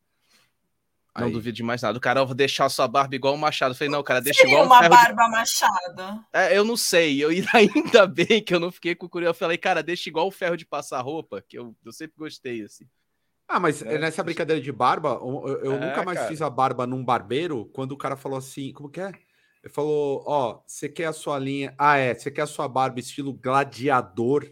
[1.15, 1.33] Não Aí.
[1.33, 1.97] duvido de mais nada.
[1.97, 3.73] O cara vai deixar sua barba igual um machado.
[3.73, 5.31] Eu falei, não, cara, deixa Seria igual uma barba de...
[5.31, 6.25] machada.
[6.33, 7.23] É, eu não sei.
[7.23, 9.29] Eu, ainda bem que eu não fiquei com curioso.
[9.29, 12.63] Eu falei, cara, deixa igual o ferro de passar roupa, que eu, eu sempre gostei,
[12.63, 12.87] assim.
[13.47, 13.99] Ah, mas é.
[13.99, 16.29] nessa brincadeira de barba, eu, eu é, nunca mais cara.
[16.29, 19.11] fiz a barba num barbeiro quando o cara falou assim, como que é?
[19.63, 21.73] Ele falou: Ó, você quer a sua linha.
[21.77, 24.51] Ah, é, você quer a sua barba estilo gladiador?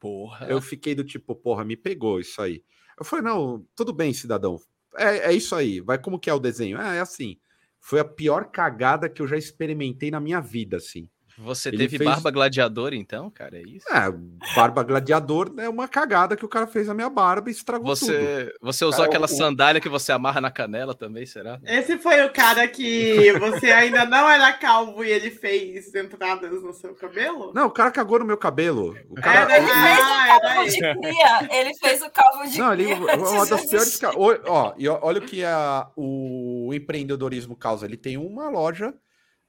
[0.00, 0.46] Porra.
[0.48, 2.64] Eu fiquei do tipo, porra, me pegou isso aí.
[2.98, 4.58] Eu falei: Não, tudo bem, cidadão.
[4.96, 5.80] é, é isso aí.
[5.80, 6.80] Vai como que é o desenho?
[6.80, 7.38] É, é assim.
[7.80, 11.08] Foi a pior cagada que eu já experimentei na minha vida, assim.
[11.38, 12.10] Você ele teve fez...
[12.10, 13.58] barba gladiador, então, cara?
[13.58, 13.86] É isso?
[13.92, 14.12] É,
[14.54, 18.46] barba gladiador é uma cagada que o cara fez na minha barba e estragou você,
[18.46, 18.58] tudo.
[18.62, 19.28] Você usou cara, aquela o...
[19.28, 21.60] sandália que você amarra na canela também, será?
[21.64, 26.72] Esse foi o cara que você ainda não era calvo e ele fez entradas no
[26.72, 27.52] seu cabelo?
[27.54, 28.96] Não, o cara cagou no meu cabelo.
[29.08, 29.56] O cara...
[29.56, 31.58] Ele fez o ah, calvo de cria.
[31.58, 34.00] Ele fez o calvo de não, ele, Uma das piores...
[34.46, 37.86] Ó, e olha o que a, o empreendedorismo causa.
[37.86, 38.92] Ele tem uma loja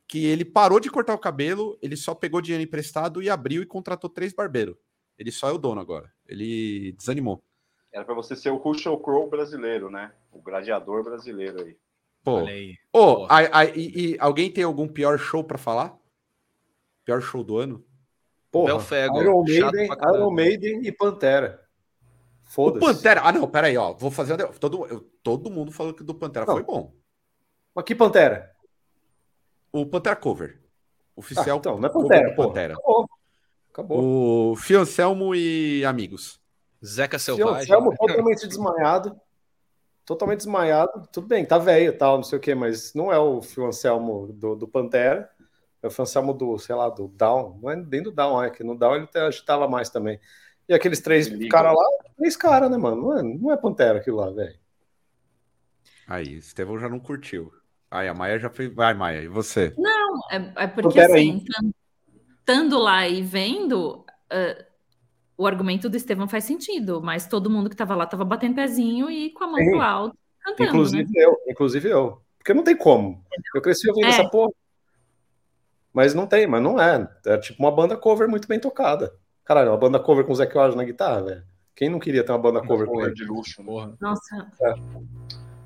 [0.10, 3.66] que ele parou de cortar o cabelo, ele só pegou dinheiro emprestado e abriu e
[3.68, 4.76] contratou três barbeiros.
[5.20, 6.12] Ele só é o dono agora.
[6.28, 7.44] Ele desanimou.
[7.94, 10.12] Era para você ser o Russell Crowe brasileiro, né?
[10.32, 11.78] O gladiador brasileiro aí.
[12.24, 12.74] Pô, aí.
[12.92, 15.96] Oh, a, a, e, e, alguém tem algum pior show para falar?
[17.06, 17.86] Pior show do ano?
[18.52, 21.64] Porra, Belfego, Iron Maiden, Iron Maiden e Pantera.
[22.44, 22.84] Foda-se.
[22.84, 23.22] Pantera.
[23.24, 23.94] Ah, não, peraí, ó.
[23.94, 24.38] Vou fazer.
[24.60, 26.54] Todo, todo mundo falou que do Pantera não.
[26.56, 26.96] foi bom.
[27.76, 28.56] Mas que Pantera?
[29.72, 30.60] O Pantera Cover.
[31.16, 31.58] Oficial.
[31.58, 32.36] Ah, então, não é Pantera.
[32.36, 32.74] Pantera.
[32.74, 33.10] Acabou.
[33.72, 34.52] Acabou.
[34.52, 36.40] O Fio Anselmo e amigos.
[36.84, 37.66] Zeca Selvagem.
[37.68, 39.20] Fio Anselmo totalmente desmaiado.
[40.06, 41.08] Totalmente desmaiado.
[41.12, 44.28] Tudo bem, tá velho tal, não sei o quê, mas não é o Fio Anselmo
[44.34, 45.30] do, do Pantera.
[45.84, 47.60] É o Fio Anselmo do, sei lá, do Down.
[47.62, 50.20] Não é nem do Down, é que no Down ele agitava mais também.
[50.68, 51.84] E aqueles três caras lá,
[52.18, 53.02] três caras, né, mano?
[53.02, 54.58] Não é, não é Pantera aquilo lá, velho.
[56.08, 57.52] Aí, Estevão já não curtiu.
[57.92, 58.74] Ai, a Maia já fez.
[58.74, 59.74] Vai, Maia, e você?
[59.78, 61.44] Não, é, é porque assim,
[62.40, 64.64] estando lá e vendo, uh,
[65.38, 69.10] o argumento do Estevão faz sentido, mas todo mundo que estava lá estava batendo pezinho
[69.10, 69.72] e com a mão Sim.
[69.72, 70.70] pro alto, cantando.
[70.70, 71.26] Inclusive né?
[71.26, 72.22] eu, inclusive eu.
[72.38, 73.24] Porque não tem como.
[73.54, 74.10] Eu cresci ouvindo é.
[74.10, 74.52] essa porra.
[75.94, 77.10] Mas não tem, mas não é.
[77.26, 79.14] É tipo uma banda cover muito bem tocada.
[79.44, 81.44] Caralho, uma banda cover com o Zé Queiroz na guitarra, velho.
[81.76, 83.14] Quem não queria ter uma banda cover com ele?
[83.14, 83.96] de luxo, porra.
[84.00, 84.48] Nossa.
[84.62, 84.74] É.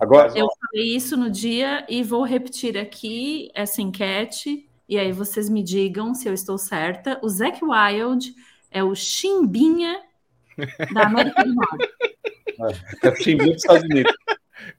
[0.03, 5.47] Agora, eu falei isso no dia e vou repetir aqui essa enquete, e aí vocês
[5.47, 7.17] me digam se eu estou certa.
[7.23, 8.35] O Zac Wild
[8.69, 10.03] é o chimbinha
[10.93, 11.89] da América do Norte.
[13.01, 14.13] É, é chimbinha dos Estados Unidos.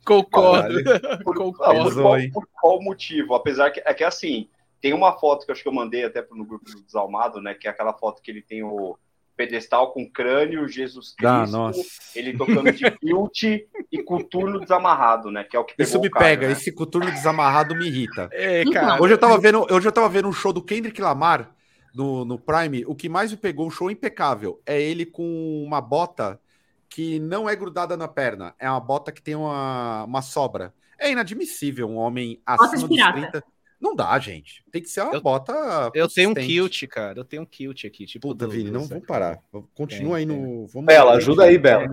[0.05, 0.85] Concordo.
[1.25, 1.83] Por, Concordo.
[1.85, 3.35] Por, qual, por qual motivo?
[3.35, 4.47] Apesar que é que assim,
[4.79, 7.55] tem uma foto que eu acho que eu mandei até no grupo do Desalmado, né?
[7.55, 8.99] Que é aquela foto que ele tem o
[9.37, 11.73] pedestal com crânio, Jesus ah, Cristo, ah,
[12.15, 13.43] ele tocando de kilt
[13.91, 15.45] e coturno desamarrado, né?
[15.45, 16.53] Que é o que Isso me cara, pega, né?
[16.53, 18.29] esse coturno desamarrado me irrita.
[18.45, 19.03] É, cara.
[19.03, 21.55] Hoje eu tava vendo, hoje eu tava vendo um show do Kendrick Lamar
[21.95, 22.85] no, no Prime.
[22.87, 26.41] O que mais me pegou, um show impecável, é ele com uma bota
[26.89, 30.75] que não é grudada na perna, é uma bota que tem uma, uma sobra.
[30.99, 33.45] É inadmissível um homem acima dos 30
[33.85, 34.65] não dá, gente.
[34.73, 35.91] Tem que ser uma eu, bota.
[35.95, 37.21] Eu tenho um kilt, cara.
[37.21, 38.07] Eu tenho um kilt aqui.
[38.07, 39.39] Tipo Puta, Vini, não vamos parar.
[39.75, 40.67] Continua aí no.
[40.69, 41.87] Vamos Bela, ajuda aí, Bela.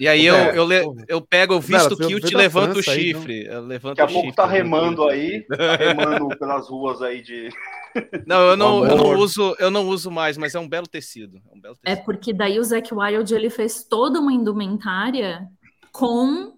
[0.00, 3.40] E aí eu, eu, eu pego, eu visto o kilt e levanto o chifre.
[3.40, 7.48] Aí, eu levanto Daqui a pouco tá remando aí, tá remando pelas ruas aí de.
[8.26, 11.36] Não, eu não, eu não uso, eu não uso mais, mas é um belo tecido.
[11.36, 12.00] É, um belo é tecido.
[12.00, 15.46] é porque daí o Zac Wild ele fez toda uma indumentária
[15.92, 16.54] com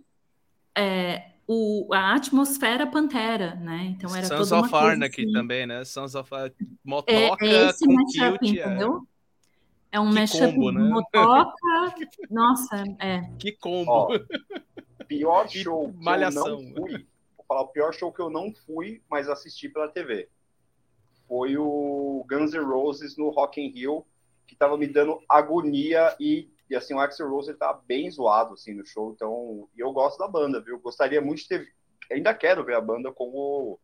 [0.79, 3.95] é, o, a atmosfera Pantera, né?
[3.97, 5.33] Então era Sons toda uma of Arnak assim.
[5.33, 5.85] também, né?
[5.85, 6.51] Sons of a
[6.83, 8.66] motoca é, é esse com mashup, kilt, é.
[8.66, 9.07] entendeu?
[9.93, 10.83] É, um mashup combo, né?
[10.83, 11.55] motoca.
[12.31, 13.23] Nossa, é.
[13.39, 13.91] Que combo.
[13.91, 14.19] Ó,
[15.07, 16.47] pior show que Malhação.
[16.49, 17.07] eu não fui.
[17.37, 20.29] Vou falar o pior show que eu não fui, mas assisti pela TV.
[21.29, 24.05] Foi o Guns N' Roses no Rock in Rio,
[24.47, 28.74] que tava me dando agonia e e assim, o Axel Rose tá bem zoado assim
[28.74, 30.78] no show, então e eu gosto da banda, viu?
[30.80, 31.72] Gostaria muito de ter,
[32.10, 33.78] ainda quero ver a banda como o,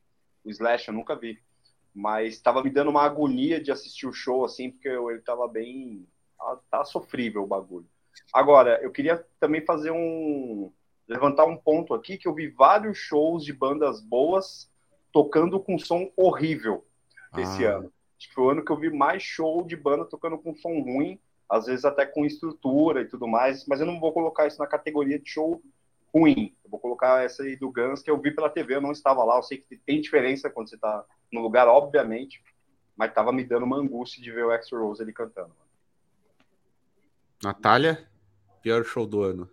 [0.45, 1.41] o Slash, eu nunca vi.
[1.95, 5.47] Mas estava me dando uma agonia de assistir o show assim, porque eu, ele tava
[5.47, 6.05] bem
[6.37, 7.87] tá, tá sofrível o bagulho.
[8.33, 10.73] Agora, eu queria também fazer um
[11.07, 14.69] levantar um ponto aqui que eu vi vários shows de bandas boas
[15.13, 16.85] tocando com som horrível
[17.37, 17.77] esse ah.
[17.77, 17.93] ano.
[18.19, 20.81] Acho que foi o ano que eu vi mais show de banda tocando com som
[20.81, 21.21] ruim
[21.51, 24.69] às vezes até com estrutura e tudo mais, mas eu não vou colocar isso na
[24.69, 25.61] categoria de show
[26.15, 26.57] ruim.
[26.65, 29.25] Eu vou colocar essa aí do Guns, que eu vi pela TV, eu não estava
[29.25, 32.41] lá, eu sei que tem diferença quando você está no lugar, obviamente,
[32.97, 35.53] mas estava me dando uma angústia de ver o Axl Rose ele cantando.
[37.43, 38.09] Natália,
[38.63, 39.51] pior show do ano.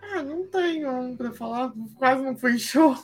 [0.00, 2.96] Ah, não tenho um pra falar, quase não fui show.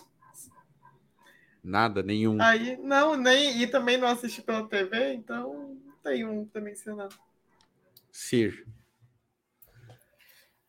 [1.63, 2.41] Nada, nenhum.
[2.41, 7.09] Aí, não, nem, e também não assisti pela TV, então não tem um pra mencionar.
[8.19, 8.67] Sir.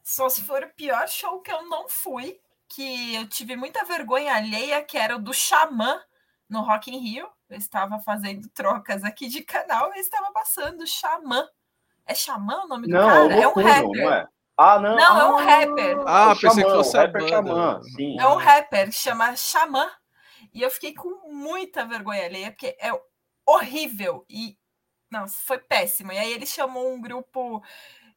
[0.03, 4.35] Só se for o pior show que eu não fui, que eu tive muita vergonha
[4.35, 5.99] alheia, que era o do Xamã
[6.47, 7.27] no Rock in Rio.
[7.49, 11.49] Eu estava fazendo trocas aqui de canal e estava passando Xamã.
[12.05, 13.34] É Xamã o nome do não, cara?
[13.34, 14.03] É, é um rapper.
[14.03, 14.27] Não é?
[14.55, 14.95] Ah, não.
[14.95, 15.97] Não, é um rapper.
[16.05, 17.27] Ah, o pensei que fosse rapper.
[17.27, 18.19] Xamã, sim.
[18.19, 19.89] É um rapper, chama Xamã.
[20.53, 22.91] E eu fiquei com muita vergonha alheia, porque é
[23.43, 24.23] horrível.
[24.30, 24.55] E,
[25.11, 26.11] não, foi péssimo.
[26.11, 27.64] E aí ele chamou um grupo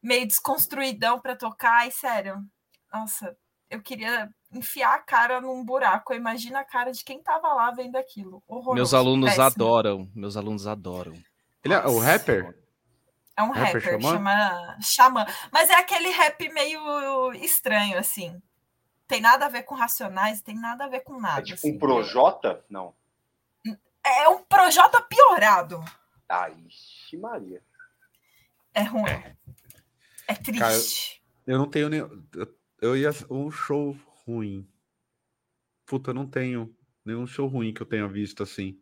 [0.03, 2.45] meio desconstruidão para tocar, e sério,
[2.93, 3.37] nossa,
[3.71, 6.13] eu queria enfiar a cara num buraco.
[6.13, 8.43] Imagina a cara de quem tava lá vendo aquilo.
[8.47, 9.47] Horroroso, Meus alunos péssimo.
[9.47, 10.11] adoram.
[10.15, 11.15] Meus alunos adoram.
[11.65, 12.55] Ele é o rapper?
[13.35, 15.27] É um Rapper rapper, chama Xamã.
[15.51, 18.41] Mas é aquele rap meio estranho, assim.
[19.09, 21.41] Tem nada a ver com Racionais, tem nada a ver com nada.
[21.41, 21.75] É tipo assim.
[21.75, 22.63] um Projota?
[22.69, 22.95] Não.
[24.05, 25.83] É um Projota piorado.
[26.33, 27.63] Ai, ixi, Maria.
[28.73, 29.05] É ruim.
[30.27, 31.23] É, triste.
[31.47, 32.25] Eu não tenho nenhum.
[32.81, 33.95] eu- ia um show
[34.25, 34.67] ruim.
[35.85, 38.81] Puta, eu não tenho nenhum show ruim que eu tenha visto assim.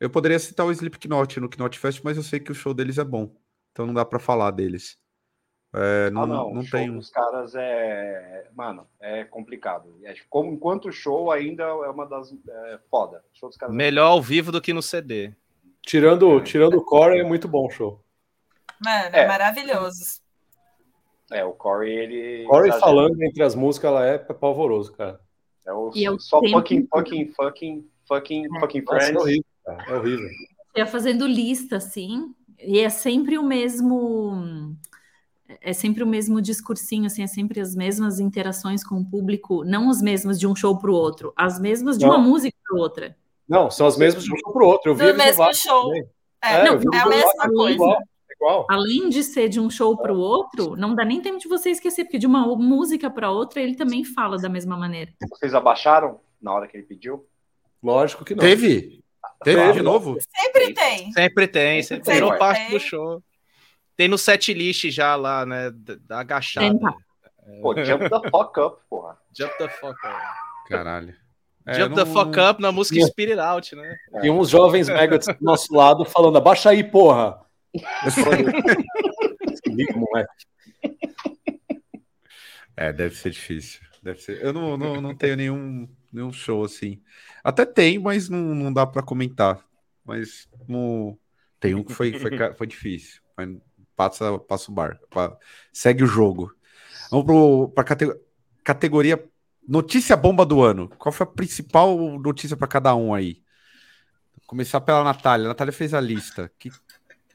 [0.00, 2.98] Eu poderia citar o Slipknot no Knot Fest, mas eu sei que o show deles
[2.98, 3.36] é bom.
[3.70, 4.98] Então não dá pra falar deles.
[5.72, 6.94] É, não, ah, não, não, o show tenho.
[6.94, 8.50] dos caras é.
[8.52, 9.96] Mano, é complicado.
[10.02, 12.32] É, como, enquanto show ainda é uma das.
[12.32, 13.24] É, foda.
[13.32, 15.32] O show dos caras é Melhor ao vivo do que no CD.
[15.88, 18.04] Tirando, tirando o core, é muito bom o show.
[18.78, 19.26] Mano, é, É.
[19.26, 20.20] maravilhoso.
[21.32, 22.44] É, o Corey, ele.
[22.46, 22.80] Corey exagera.
[22.86, 25.18] falando entre as músicas, ela é pavoroso, cara.
[25.66, 29.22] É o, E eu só fucking, fucking, fucking, fucking, fucking Nossa, é friends.
[29.22, 29.84] horrível, cara.
[29.90, 30.28] É horrível.
[30.76, 34.76] ia fazendo lista assim, e é sempre o mesmo
[35.62, 39.88] é sempre o mesmo discursinho, assim, é sempre as mesmas interações com o público, não
[39.88, 42.12] as mesmas de um show para o outro, as mesmas de Não.
[42.14, 43.16] uma música para outra.
[43.48, 44.90] Não, são as mesmas de um show pro outro.
[44.90, 45.86] Eu vi Do mesmo Vasco show.
[45.86, 46.04] também.
[46.42, 47.74] É, Não, é a mesma Vasco, coisa.
[47.74, 48.66] Igual, é igual.
[48.70, 51.70] Além de ser de um show para o outro, não dá nem tempo de você
[51.70, 55.12] esquecer, porque de uma música para outra ele também fala da mesma maneira.
[55.30, 57.26] Vocês abaixaram na hora que ele pediu?
[57.82, 58.42] Lógico que não.
[58.42, 59.02] Teve?
[59.42, 60.16] Teve de novo?
[60.36, 61.12] Sempre tem.
[61.12, 62.38] Sempre tem, sempre Sempre virou tem.
[62.38, 63.22] parte do show.
[63.96, 65.70] Tem no set list já lá, né?
[65.70, 66.68] Da, da agachada.
[66.68, 66.94] Tenta.
[67.62, 69.18] Pô, jump the fuck up, porra.
[69.36, 70.22] Jump the fuck up.
[70.68, 71.14] Caralho.
[71.68, 73.94] É, Jump eu the não- fuck up na música Spirit Out, né?
[74.22, 77.40] E uns jovens megas do nosso lado falando, abaixa aí, porra.
[82.74, 83.80] É, deve ser difícil.
[84.02, 84.42] Deve ser.
[84.42, 87.02] Eu não, não, não tenho nenhum, nenhum show assim.
[87.44, 89.62] Até tem, mas não, não dá pra comentar.
[90.02, 91.18] Mas não...
[91.60, 93.20] tem um que foi, foi, foi difícil.
[93.36, 93.50] Mas
[93.94, 94.98] passa, passa o bar.
[95.70, 96.50] Segue o jogo.
[97.10, 97.84] Vamos para
[98.64, 99.22] categoria
[99.68, 100.88] notícia bomba do ano.
[100.98, 103.42] Qual foi a principal notícia para cada um aí?
[104.34, 105.46] Vou começar pela Natália.
[105.46, 106.50] A Natália fez a lista.
[106.58, 106.72] Que...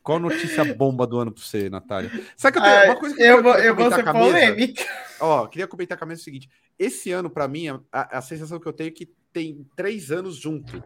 [0.02, 2.10] Qual notícia bomba do ano para você, Natália?
[2.36, 4.84] Sabe que eu tenho Ah, uma coisa que eu, queria vou, eu vou ser polêmica.
[5.20, 8.60] Ó, queria comentar com a mesa o seguinte: esse ano, pra mim, a, a sensação
[8.60, 10.84] que eu tenho é que tem três anos junto.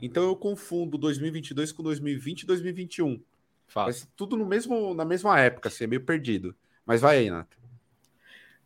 [0.00, 3.20] Então eu confundo 2022 com 2020 e 2021.
[3.68, 3.86] Fala.
[3.88, 6.54] Mas tudo no mesmo, na mesma época, assim, é meio perdido.
[6.84, 7.58] Mas vai aí, Nath.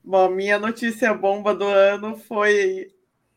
[0.04, 2.92] Bom, minha notícia bomba do ano foi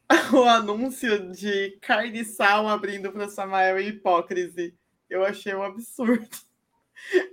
[0.34, 4.76] o anúncio de carne e sal abrindo para Samael e Hipócrise.
[5.08, 6.28] Eu achei um absurdo.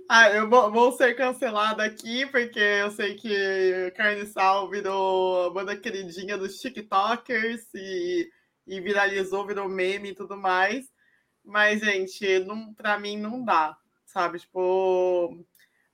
[0.09, 5.75] Ah, eu vou, ser cancelada aqui, porque eu sei que Carne Sal virou a banda
[5.75, 8.29] queridinha dos TikTokers e,
[8.67, 10.91] e viralizou, virou meme e tudo mais.
[11.43, 14.39] Mas, gente, não, pra mim não dá, sabe?
[14.39, 15.43] Tipo,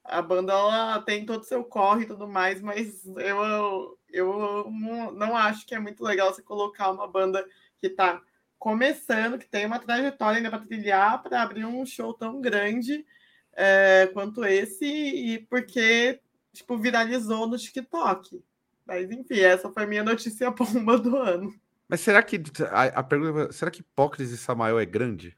[0.10, 5.12] a banda ela tem todo o seu corre e tudo mais, mas eu, eu não,
[5.12, 7.46] não acho que é muito legal você colocar uma banda
[7.80, 8.22] que tá
[8.58, 13.06] começando, que tem uma trajetória ainda para trilhar, para abrir um show tão grande
[13.54, 16.20] é, quanto esse, e porque
[16.52, 18.44] tipo, viralizou no TikTok.
[18.86, 21.54] Mas enfim, essa foi a minha notícia bomba do ano.
[21.88, 22.42] Mas será que
[22.72, 25.36] a, a pergunta, será que Hipócrise Samael é grande?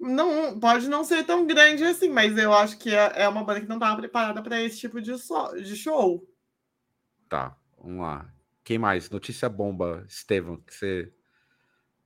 [0.00, 3.60] Não, pode não ser tão grande assim, mas eu acho que é é uma banda
[3.60, 6.26] que não estava preparada para esse tipo de, so- de show.
[7.28, 8.32] Tá, vamos lá.
[8.64, 9.10] Quem mais?
[9.10, 11.12] Notícia bomba, Estevam, que você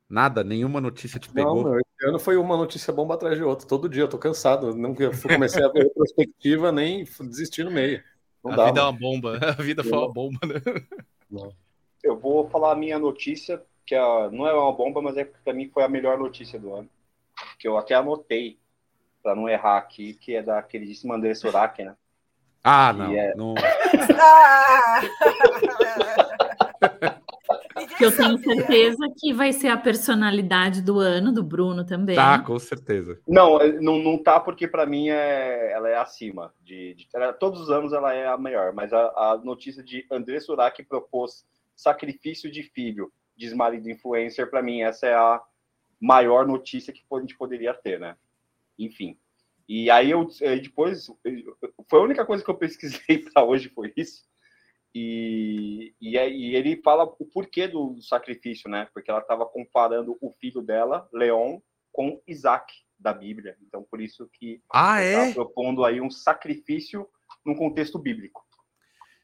[0.09, 1.63] nada, nenhuma notícia te Não, pegou.
[1.65, 3.67] meu, esse ano foi uma notícia bomba atrás de outra.
[3.67, 4.75] Todo dia eu tô cansado.
[4.75, 8.03] Não eu fui- comecei a ver retrospectiva, nem desisti no meio.
[8.43, 8.65] Não a dá.
[8.67, 8.93] vida é mano.
[8.97, 9.39] uma bomba.
[9.59, 10.61] A vida foi uma bomba, né?
[12.03, 15.55] Eu vou falar a minha notícia, que é- não é uma bomba, mas é para
[15.55, 16.89] mim foi a melhor notícia do ano.
[17.59, 18.59] Que eu até anotei,
[19.23, 21.95] para não errar aqui, que é da queridíssima André Surak, né?
[22.63, 23.13] Ah, não.
[23.13, 23.55] é- não.
[24.17, 25.01] Ah!
[27.99, 32.17] Que eu tenho certeza que vai ser a personalidade do ano, do Bruno também.
[32.17, 33.19] Tá, com certeza.
[33.27, 36.53] Não, é- não, não tá porque para mim é, ela é acima.
[36.63, 38.99] De, de- ela- todos os anos ela é a melhor, mas a,
[39.33, 41.45] a notícia de André Surak propôs
[41.77, 45.41] sacrifício de filho de ex-marido influencer, para mim essa é a
[46.05, 48.15] maior notícia que a gente poderia ter, né?
[48.79, 49.17] Enfim.
[49.67, 50.29] E aí eu
[50.61, 51.07] depois
[51.89, 54.23] foi a única coisa que eu pesquisei para hoje foi isso.
[54.95, 58.87] E, e, e, ele fala o porquê do, do sacrifício, né?
[58.93, 61.59] Porque ela estava comparando o filho dela, Leon,
[61.91, 63.57] com Isaac da Bíblia.
[63.67, 65.33] Então por isso que ah, é?
[65.33, 67.09] propondo aí um sacrifício
[67.45, 68.47] num contexto bíblico.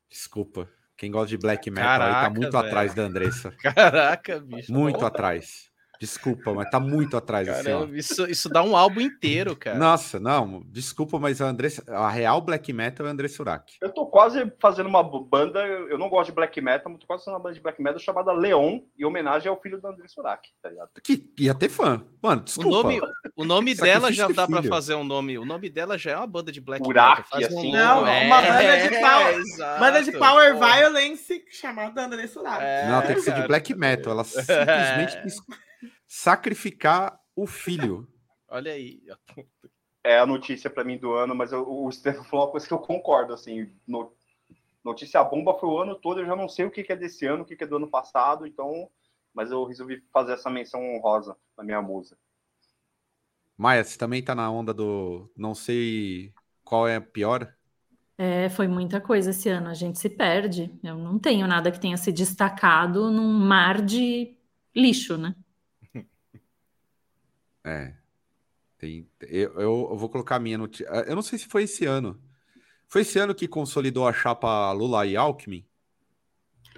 [0.08, 0.68] Desculpa.
[0.96, 2.66] Quem gosta de black metal Caraca, aí tá muito velho.
[2.66, 3.52] atrás da Andressa.
[3.62, 4.72] Caraca, bicho.
[4.72, 5.69] Muito atrás.
[6.00, 7.46] Desculpa, mas tá muito atrás.
[7.46, 9.76] Caramba, assim, isso, isso dá um álbum inteiro, cara.
[9.76, 13.74] Nossa, não, desculpa, mas a Andressa, a real black metal é a André Surak.
[13.82, 17.24] Eu tô quase fazendo uma banda, eu não gosto de black metal, mas tô quase
[17.24, 20.48] fazendo uma banda de black metal chamada Leon, em homenagem ao filho do André Surak,
[20.62, 20.88] tá ligado?
[21.04, 22.02] Que ia ter fã.
[22.22, 22.70] Mano, desculpa.
[22.70, 23.00] O nome,
[23.36, 25.38] o nome dela já dá para fazer um nome.
[25.38, 27.30] O nome dela já é uma banda de black Urak, metal.
[27.30, 27.72] Faz assim.
[27.72, 32.64] Não, é, uma banda de power, é, banda de power violence chamada André Surak.
[32.64, 34.14] É, não, tem que ser de black metal.
[34.14, 35.18] Ela simplesmente
[36.10, 38.08] sacrificar o filho.
[38.50, 39.00] Olha aí.
[40.02, 42.74] É a notícia para mim do ano, mas eu, o Stefano falou uma coisa que
[42.74, 44.12] eu concordo, assim, no,
[44.82, 47.26] notícia bomba foi o ano todo, eu já não sei o que, que é desse
[47.26, 48.90] ano, o que, que é do ano passado, então,
[49.32, 52.18] mas eu resolvi fazer essa menção honrosa na minha musa.
[53.56, 56.32] Maia, você também tá na onda do não sei
[56.64, 57.54] qual é a pior?
[58.18, 60.76] É, foi muita coisa esse ano, a gente se perde.
[60.82, 64.36] Eu não tenho nada que tenha se destacado num mar de
[64.74, 65.36] lixo, né?
[67.64, 67.94] É.
[68.78, 70.86] Tem, eu, eu, vou colocar a minha notícia.
[71.06, 72.18] Eu não sei se foi esse ano.
[72.88, 75.64] Foi esse ano que consolidou a chapa Lula e Alckmin?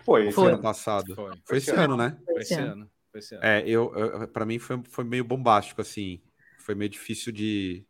[0.04, 0.52] Foi, foi.
[0.52, 1.14] ano passado.
[1.14, 2.18] Foi, foi esse ano, né?
[2.24, 2.90] Foi esse ano.
[3.10, 3.44] Foi esse ano.
[3.44, 6.20] É, eu, eu para mim foi, foi meio bombástico, assim.
[6.58, 7.84] Foi meio difícil de,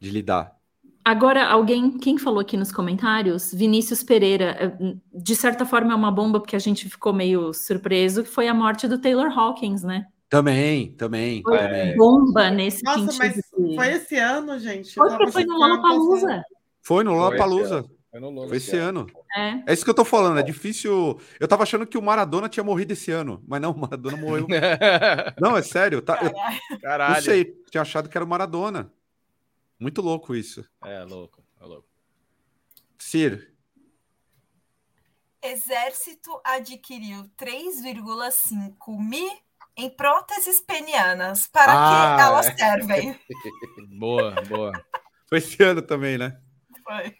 [0.00, 0.56] de lidar.
[1.04, 6.10] Agora, alguém, quem falou aqui nos comentários, Vinícius Pereira, é, de certa forma é uma
[6.10, 10.06] bomba porque a gente ficou meio surpreso, que foi a morte do Taylor Hawkins, né?
[10.34, 11.42] Também, também.
[11.42, 11.96] Foi também.
[11.96, 13.44] bomba nesse Nossa, sentido.
[13.56, 14.92] Mas foi esse ano, gente.
[14.92, 16.44] Foi, foi no Lollapalooza.
[16.82, 17.84] Foi no Lollapalooza.
[18.10, 19.06] Foi, no foi esse ano.
[19.36, 19.62] É.
[19.64, 21.20] é isso que eu tô falando, é difícil.
[21.38, 24.48] Eu tava achando que o Maradona tinha morrido esse ano, mas não, o Maradona morreu.
[25.40, 26.02] não, é sério.
[26.02, 27.14] Tá, eu, Caralho.
[27.14, 28.92] Não sei, tinha achado que era o Maradona.
[29.78, 30.68] Muito louco isso.
[30.84, 31.88] É, louco, é louco.
[32.98, 33.54] Cir.
[35.40, 39.44] Exército adquiriu 3,5 mil
[39.76, 41.46] em próteses penianas.
[41.46, 42.56] Para ah, que elas é.
[42.56, 43.20] servem?
[43.98, 44.72] boa, boa.
[45.28, 46.38] Foi esse ano também, né?
[46.82, 47.16] Foi.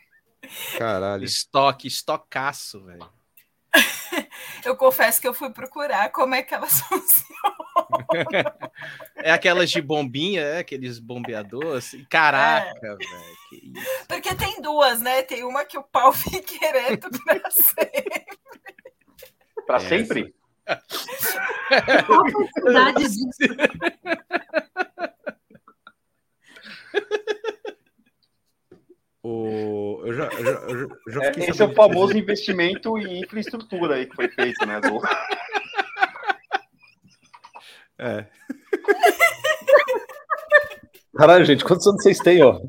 [0.79, 1.25] Caralho.
[1.25, 3.09] Estoque, estocaço, velho.
[4.65, 7.55] eu confesso que eu fui procurar como é que elas funcionam.
[9.17, 10.59] é aquelas de bombinha, é?
[10.59, 11.87] aqueles bombeadores.
[11.87, 12.05] Assim.
[12.11, 12.97] Caraca, é.
[12.97, 13.87] velho.
[14.09, 15.23] Porque tem duas, né?
[15.23, 18.39] Tem uma que o pau fica ereto para sempre.
[19.67, 20.35] Para sempre?
[29.27, 30.03] O...
[30.05, 34.05] Eu já, eu já, eu já é, esse é o famoso investimento em infraestrutura aí
[34.05, 34.79] que foi feito, né?
[34.81, 35.01] Do...
[37.99, 38.27] É.
[41.17, 42.61] Caralho, gente, quantos anos vocês têm, ó?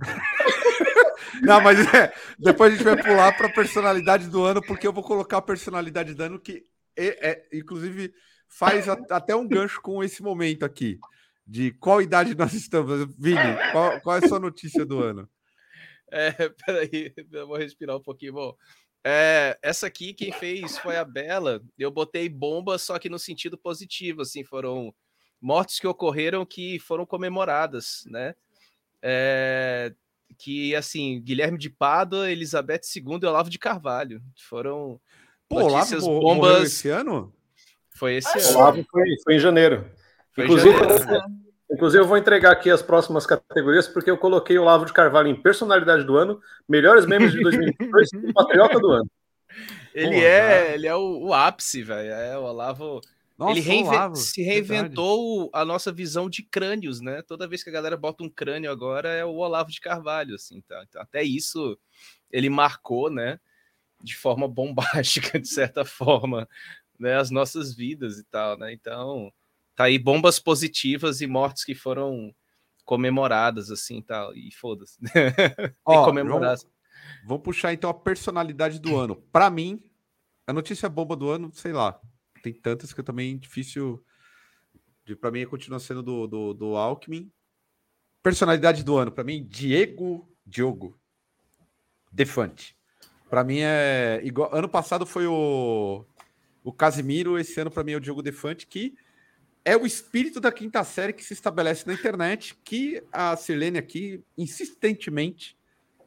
[1.42, 4.94] Não, mas é, depois a gente vai pular para a personalidade do ano, porque eu
[4.94, 6.64] vou colocar a personalidade do ano que
[6.98, 8.14] é, inclusive
[8.48, 11.00] faz a, até um gancho com esse momento aqui.
[11.46, 13.14] De qual idade nós estamos?
[13.18, 13.38] Vini,
[13.72, 15.30] qual, qual é a sua notícia do ano?
[16.12, 16.32] É,
[16.66, 18.34] peraí, eu vou respirar um pouquinho.
[18.34, 18.56] Bom,
[19.04, 21.62] é, essa aqui, quem fez foi a Bela.
[21.78, 24.94] Eu botei bomba, só que no sentido positivo, assim, foram
[25.40, 28.34] mortes que ocorreram que foram comemoradas, né?
[29.02, 29.94] É,
[30.40, 34.24] que, assim, Guilherme de Pádua, Elizabeth II e Olavo de Carvalho.
[34.36, 35.00] Foram
[35.50, 36.64] Pô, notícias Olavo bombas...
[36.64, 37.34] esse ano?
[37.96, 38.58] Foi esse ano.
[38.58, 39.90] Olavo foi, foi em janeiro.
[40.34, 41.24] Foi inclusive, em janeiro.
[41.72, 45.28] inclusive, eu vou entregar aqui as próximas categorias, porque eu coloquei o Olavo de Carvalho
[45.28, 49.10] em personalidade do ano, melhores membros de 2022 e patriota do ano.
[49.94, 52.12] Ele é, ele é o, o ápice, velho.
[52.12, 53.00] É o Olavo.
[53.38, 55.50] Nossa, ele reinve Olavo, se reinventou verdade.
[55.54, 57.22] a nossa visão de crânios, né?
[57.22, 60.62] Toda vez que a galera bota um crânio agora é o Olavo de Carvalho, assim,
[60.62, 60.84] tá?
[60.88, 61.78] Então, até isso
[62.32, 63.40] ele marcou, né?
[64.06, 66.48] De forma bombástica, de certa forma,
[67.00, 68.72] né, as nossas vidas e tal, né?
[68.72, 69.32] Então,
[69.76, 72.34] tá aí bombas positivas e mortes que foram
[72.86, 75.00] comemoradas, assim, tal, e foda-se.
[75.84, 76.68] Ó, vamos,
[77.26, 79.16] vamos puxar então a personalidade do ano.
[79.16, 79.84] Para mim,
[80.46, 82.00] a notícia bomba do ano, sei lá,
[82.44, 84.06] tem tantas que eu também difícil
[85.04, 87.32] de para mim continua sendo do, do, do Alckmin.
[88.22, 91.00] Personalidade do ano, para mim, Diego Diogo
[92.12, 92.78] Defante.
[93.30, 94.54] Para mim é igual.
[94.54, 96.06] Ano passado foi o
[96.66, 98.96] o Casimiro, esse ano, para mim, é o Diogo Defante, que
[99.64, 104.24] é o espírito da quinta série que se estabelece na internet, que a Sirlene aqui
[104.36, 105.56] insistentemente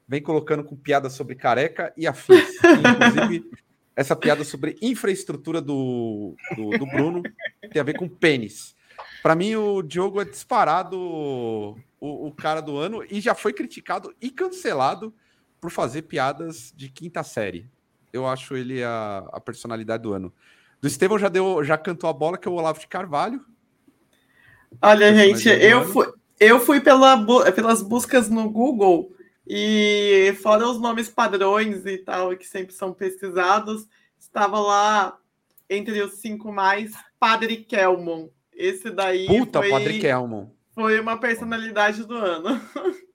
[0.06, 2.56] vem colocando com piada sobre careca e afins.
[2.64, 3.48] Inclusive,
[3.94, 7.22] essa piada sobre infraestrutura do, do, do Bruno
[7.70, 8.74] tem a ver com pênis.
[9.22, 14.12] Para mim, o Diogo é disparado o, o cara do ano e já foi criticado
[14.20, 15.14] e cancelado
[15.60, 17.70] por fazer piadas de quinta série.
[18.12, 20.32] Eu acho ele a, a personalidade do ano.
[20.80, 23.44] Do Estevão já deu, já cantou a bola, que é o Olavo de Carvalho.
[24.80, 26.06] Olha, gente, eu fui,
[26.38, 27.16] eu fui pela,
[27.52, 29.12] pelas buscas no Google
[29.46, 35.18] e fora os nomes padrões e tal, que sempre são pesquisados, estava lá
[35.68, 38.28] entre os cinco mais Padre Kelmon.
[38.52, 39.26] Esse daí.
[39.26, 40.48] Puta, foi, Padre Kelmon.
[40.74, 42.60] Foi uma personalidade do ano.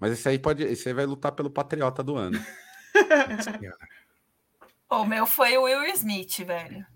[0.00, 0.62] Mas esse aí pode.
[0.62, 2.38] Esse aí vai lutar pelo patriota do ano.
[4.90, 6.86] o meu foi o Will Smith, velho.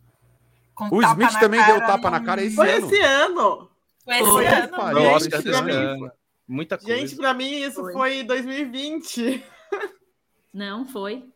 [0.74, 2.18] Com o Smith também deu tapa no...
[2.18, 2.88] na cara esse foi ano.
[2.88, 3.70] Foi esse ano.
[4.04, 4.92] Foi esse foi ano.
[4.92, 6.12] Nossa, esse ano.
[6.48, 6.96] Muita coisa.
[6.96, 7.92] Gente, para mim isso foi.
[7.92, 9.44] foi 2020.
[10.52, 11.28] Não, foi.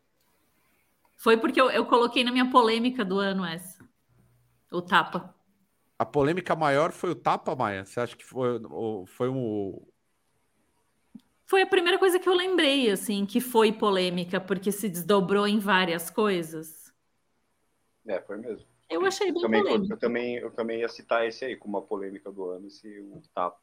[1.16, 3.84] Foi porque eu, eu coloquei na minha polêmica do ano essa.
[4.70, 5.34] O tapa.
[5.98, 7.84] A polêmica maior foi o tapa, Maia?
[7.86, 8.60] Você acha que foi,
[9.06, 9.80] foi um.
[11.46, 15.60] Foi a primeira coisa que eu lembrei, assim, que foi polêmica, porque se desdobrou em
[15.60, 16.92] várias coisas.
[18.04, 18.66] É, foi mesmo.
[18.90, 19.92] Eu achei bem eu também, polêmico.
[19.92, 23.22] Eu também, eu também ia citar esse aí como uma polêmica do ano, esse o
[23.32, 23.60] tapa.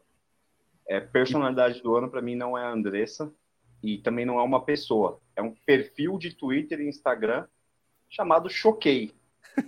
[0.88, 3.34] É, personalidade do ano para mim não é a Andressa
[3.82, 5.20] e também não é uma pessoa.
[5.36, 7.48] É um perfil de Twitter e Instagram
[8.10, 9.14] chamado Choquei,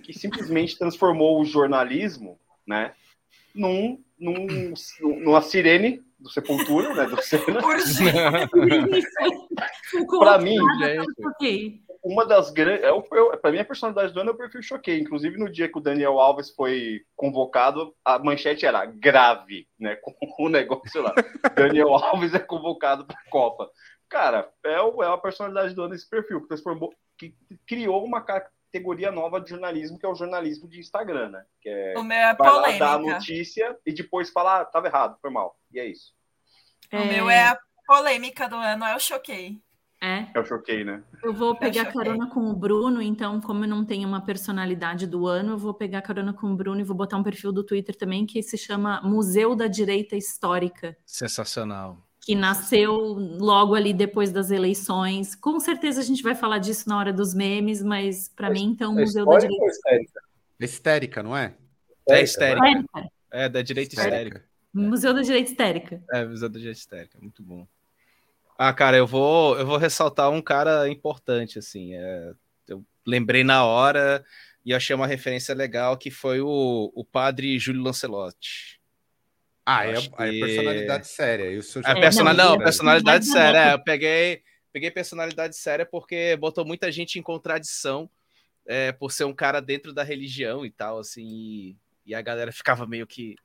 [0.02, 2.94] que simplesmente transformou o jornalismo, né,
[3.54, 4.46] num, num,
[5.22, 7.60] numa sirene do Sepultura, né, do Senna.
[10.18, 12.84] para mim, gente, uma das grandes.
[12.84, 15.00] É, para mim, a personalidade do ano é o perfil choquei.
[15.00, 19.96] Inclusive, no dia que o Daniel Alves foi convocado, a manchete era grave, né?
[20.00, 21.12] Com o negócio lá.
[21.54, 23.68] Daniel Alves é convocado para a Copa.
[24.08, 27.34] Cara, é, o, é a personalidade do ano esse perfil, que transformou, que
[27.66, 28.20] criou uma
[28.76, 31.44] categoria nova de jornalismo, que é o jornalismo de Instagram, né?
[31.60, 32.78] Que é, o meu é polêmica.
[32.78, 35.58] dar a notícia e depois falar, ah, tava errado, foi mal.
[35.72, 36.12] E é isso.
[36.92, 37.04] O é...
[37.04, 39.60] meu é a polêmica do ano, é o choquei.
[40.02, 40.26] É.
[40.34, 41.02] Eu choquei, né?
[41.22, 45.06] Eu vou pegar eu carona com o Bruno, então, como eu não tenho uma personalidade
[45.06, 47.64] do ano, eu vou pegar carona com o Bruno e vou botar um perfil do
[47.64, 50.96] Twitter também que se chama Museu da Direita Histórica.
[51.06, 52.05] Sensacional.
[52.26, 52.92] Que nasceu
[53.38, 55.36] logo ali depois das eleições.
[55.36, 58.98] Com certeza a gente vai falar disso na hora dos memes, mas para mim, então,
[58.98, 60.20] é Museu da Direita Histérica?
[60.58, 61.54] Histérica, não é?
[62.08, 62.84] É histérica.
[63.30, 64.44] É, da direita histérica.
[64.72, 66.02] Museu da Direita Histérica.
[66.12, 67.64] É, Museu da Direita Histérica, muito bom.
[68.58, 71.94] Ah, cara, eu vou, eu vou ressaltar um cara importante, assim.
[71.94, 72.32] É,
[72.66, 74.24] eu lembrei na hora
[74.64, 78.75] e achei uma referência legal que foi o, o padre Júlio Lancelotti.
[79.66, 80.08] Ah, é, que...
[80.16, 81.50] é personalidade séria.
[81.50, 82.34] E o seu é, personal...
[82.34, 83.70] Não, personalidade séria.
[83.70, 88.08] É, eu peguei, peguei personalidade séria porque botou muita gente em contradição
[88.64, 91.26] é, por ser um cara dentro da religião e tal, assim.
[91.26, 91.76] E,
[92.06, 93.36] e a galera ficava meio que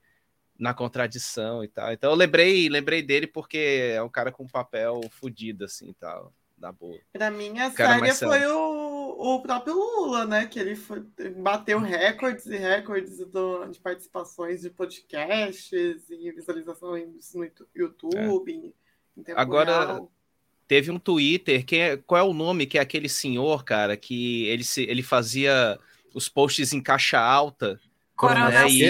[0.61, 1.91] na contradição e tal.
[1.91, 5.93] Então eu lembrei, lembrei dele porque é um cara com um papel fodido, assim, e
[5.95, 6.99] tal, da boa.
[7.11, 8.81] Pra mim, a série foi o,
[9.18, 10.46] o próprio Lula, né?
[10.46, 11.04] Que ele foi,
[11.38, 18.74] bateu recordes e recordes do, de participações de podcasts e visualizações no YouTube.
[19.28, 19.34] É.
[19.36, 20.12] Agora, real.
[20.68, 22.66] teve um Twitter, que é, qual é o nome?
[22.66, 25.80] Que é aquele senhor, cara, que ele, se, ele fazia
[26.14, 27.80] os posts em caixa alta.
[28.16, 28.70] Coronel né?
[28.70, 28.84] e,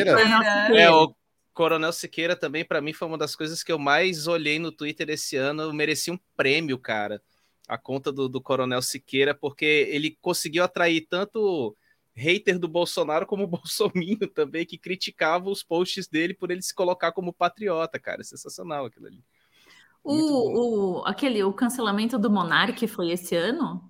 [0.77, 1.13] é, o
[1.53, 5.09] Coronel Siqueira também, para mim, foi uma das coisas que eu mais olhei no Twitter
[5.09, 5.63] esse ano.
[5.63, 7.21] Eu mereci um prêmio, cara.
[7.67, 11.75] A conta do, do Coronel Siqueira, porque ele conseguiu atrair tanto
[12.13, 16.73] hater do Bolsonaro como o Bolsonaro também, que criticava os posts dele por ele se
[16.73, 18.23] colocar como patriota, cara.
[18.23, 19.23] Sensacional aquilo ali.
[20.03, 23.89] O, o, aquele, o cancelamento do Monark foi esse ano?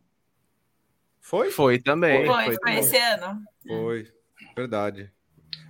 [1.21, 1.49] Foi?
[1.51, 2.25] Foi também.
[2.25, 3.41] Foi, foi, foi esse ano.
[3.65, 4.11] Foi,
[4.55, 5.11] verdade.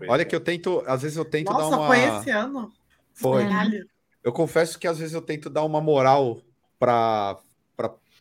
[0.08, 1.88] Olha que eu tento, às vezes eu tento Nossa, dar uma.
[1.88, 2.74] foi esse ano?
[3.14, 3.44] Foi.
[4.24, 6.42] Eu confesso que às vezes eu tento dar uma moral
[6.80, 7.38] para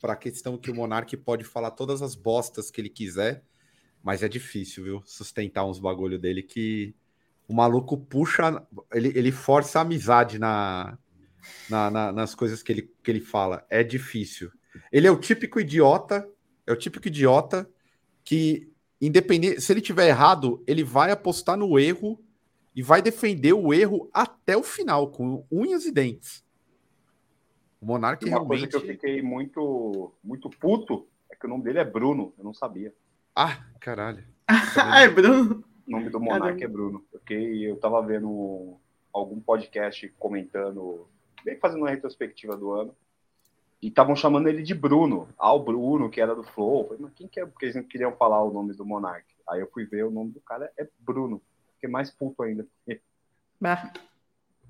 [0.01, 3.45] para a questão que o Monark pode falar todas as bostas que ele quiser,
[4.03, 5.03] mas é difícil, viu?
[5.05, 6.95] Sustentar uns bagulho dele que
[7.47, 10.99] o maluco puxa, ele, ele força a amizade na,
[11.69, 13.67] na, na, nas coisas que ele, que ele fala.
[13.69, 14.51] É difícil.
[14.91, 16.27] Ele é o típico idiota,
[16.67, 17.69] é o típico idiota
[18.25, 18.71] que
[19.01, 22.23] independente, se ele tiver errado, ele vai apostar no erro
[22.75, 26.45] e vai defender o erro até o final, com unhas e dentes.
[27.81, 28.49] O Monark Uma realmente.
[28.49, 32.45] coisa que eu fiquei muito, muito puto é que o nome dele é Bruno, eu
[32.45, 32.93] não sabia.
[33.35, 34.23] Ah, caralho.
[34.47, 35.65] ah, é Bruno.
[35.87, 38.77] O nome do monarca é Bruno, porque eu tava vendo
[39.13, 41.09] algum podcast comentando,
[41.45, 42.95] bem fazendo uma retrospectiva do ano,
[43.83, 45.29] e estavam chamando ele de Bruno.
[45.39, 46.83] Ah, o Bruno, que era do Flow.
[46.83, 47.47] Eu falei, mas quem que é?
[47.47, 49.27] Porque eles não queriam falar o nome do monarca.
[49.49, 51.41] Aí eu fui ver, o nome do cara é Bruno.
[51.75, 52.67] Fiquei mais puto ainda.
[53.59, 53.91] Bah.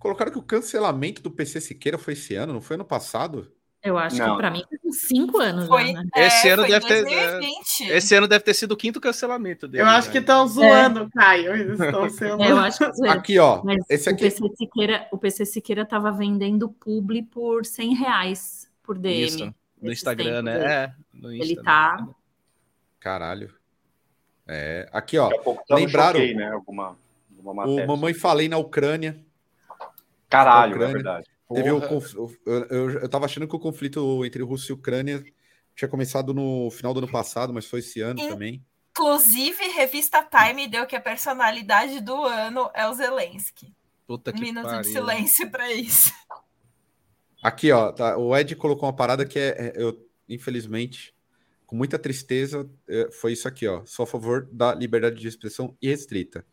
[0.00, 3.52] Colocaram que o cancelamento do PC Siqueira foi esse ano, não foi ano passado?
[3.82, 4.32] Eu acho não.
[4.32, 5.66] que para mim foi cinco anos.
[5.68, 6.10] Foi, já, né?
[6.16, 7.78] é, esse ano deve 2020.
[7.78, 7.96] ter.
[7.96, 9.84] Esse ano deve ter sido o quinto cancelamento dele.
[9.84, 10.12] Eu acho né?
[10.12, 11.08] que estão zoando, é.
[11.14, 11.54] Caio.
[11.54, 12.40] Eles estão sendo.
[12.42, 13.62] É, eu acho que aqui, ó.
[13.62, 14.26] Mas esse aqui...
[14.26, 19.26] o PC Siqueira, o PC Siqueira tava vendendo publi por 100 reais por DM.
[19.26, 20.56] Isso, no Instagram, né?
[20.64, 22.08] É, no Insta, Ele tá.
[22.98, 23.54] Caralho.
[24.46, 25.30] É, aqui, ó.
[25.70, 26.20] Lembraram.
[26.20, 26.50] Choquei, né?
[26.50, 26.96] Alguma,
[27.36, 29.22] alguma o Mamãe Falei na Ucrânia.
[30.30, 30.90] Caralho, Ucrânia.
[30.90, 31.30] é verdade.
[31.52, 35.22] Teve o, eu, eu, eu tava achando que o conflito entre Rússia e Ucrânia
[35.74, 38.64] tinha começado no final do ano passado, mas foi esse ano também.
[38.92, 43.74] Inclusive, revista Time deu que a personalidade do ano é o Zelensky.
[44.06, 44.82] Puta que Minuto pariu.
[44.82, 46.12] de silêncio para isso.
[47.42, 51.14] Aqui, ó, tá, o Ed colocou uma parada que é, é, eu, infelizmente,
[51.66, 53.84] com muita tristeza, é, foi isso aqui, ó.
[53.86, 56.44] Sou a favor da liberdade de expressão irrestrita.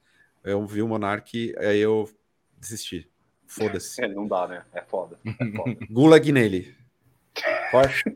[0.44, 2.10] Eu vi o Monark, aí eu
[2.58, 3.10] desisti.
[3.48, 4.04] Foda-se.
[4.04, 4.64] É, não dá, né?
[4.74, 5.18] É foda.
[5.26, 5.78] É foda.
[5.90, 6.76] Gulag nele.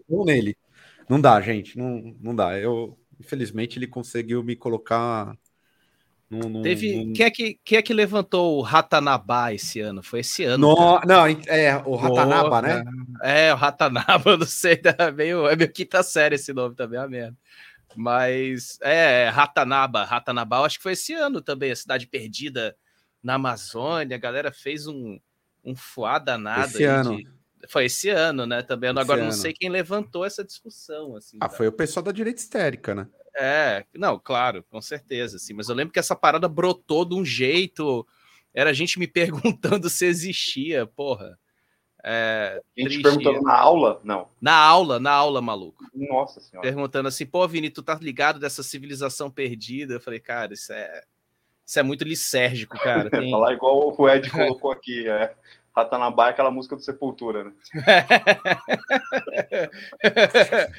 [0.09, 0.57] Ou nele.
[1.09, 1.77] Não dá, gente.
[1.77, 2.57] Não, não dá.
[2.59, 5.35] Eu, infelizmente, ele conseguiu me colocar
[6.31, 6.95] num, num, Teve.
[7.05, 7.13] Num...
[7.13, 10.01] Quem, é que, quem é que levantou o Ratanabá esse ano?
[10.01, 10.65] Foi esse ano.
[10.65, 12.83] No, não, é o Ratanaba, né?
[13.21, 17.07] É, o Ratanaba, não sei, é meio, é meio quinta série esse nome também, a
[17.07, 17.37] merda.
[17.93, 22.73] Mas é, Ratanaba, Ratanaba, acho que foi esse ano também, a cidade perdida
[23.23, 25.19] na Amazônia, a galera fez um,
[25.63, 26.71] um fuá danado.
[26.71, 27.17] Esse ano.
[27.17, 27.27] De...
[27.67, 28.61] Foi esse ano, né?
[28.61, 28.89] Também.
[28.89, 31.15] Agora esse não sei quem levantou essa discussão.
[31.15, 31.55] Assim, ah, tá?
[31.55, 33.07] foi o pessoal da direita histérica, né?
[33.35, 37.23] É, não, claro, com certeza, assim, mas eu lembro que essa parada brotou de um
[37.23, 38.05] jeito,
[38.53, 39.07] era a gente me
[39.71, 41.39] perguntando se existia, porra.
[42.03, 44.01] É, a gente perguntando na aula?
[44.03, 44.27] Não.
[44.41, 45.85] Na aula, na aula, maluco.
[45.93, 46.67] Nossa senhora.
[46.67, 49.93] Perguntando assim, pô, Vini, tu tá ligado dessa civilização perdida?
[49.93, 51.03] Eu falei, cara, isso é,
[51.71, 53.09] isso é muito lisérgico, cara.
[53.09, 53.31] Tem...
[53.31, 55.33] Falar igual o Ed colocou aqui, é.
[55.73, 57.53] Ratanabá é aquela música do Sepultura, né?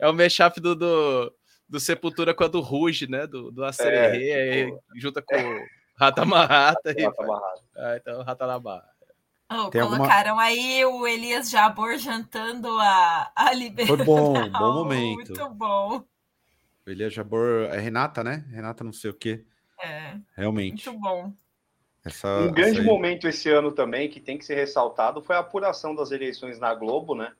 [0.00, 1.32] é o mashup do, do,
[1.68, 3.28] do Sepultura com a do Ruge, né?
[3.28, 4.82] Do, do Acererê, é, tipo...
[4.96, 5.66] junta com o
[5.96, 6.90] Ratamarrata.
[6.90, 7.06] e...
[7.76, 8.84] Ah, então, Ratanabá.
[9.48, 10.42] Oh, colocaram alguma...
[10.42, 13.98] aí o Elias Jabor jantando a, a liberdade.
[13.98, 15.28] Foi bom, bom momento.
[15.28, 16.02] Muito bom.
[16.84, 18.44] O Elias Jabor é Renata, né?
[18.50, 19.44] Renata não sei o quê.
[19.82, 20.16] É.
[20.36, 20.88] Realmente.
[20.88, 21.32] Muito bom.
[22.04, 22.84] Essa, um grande aí...
[22.84, 26.74] momento esse ano também, que tem que ser ressaltado, foi a apuração das eleições na
[26.74, 27.32] Globo, né?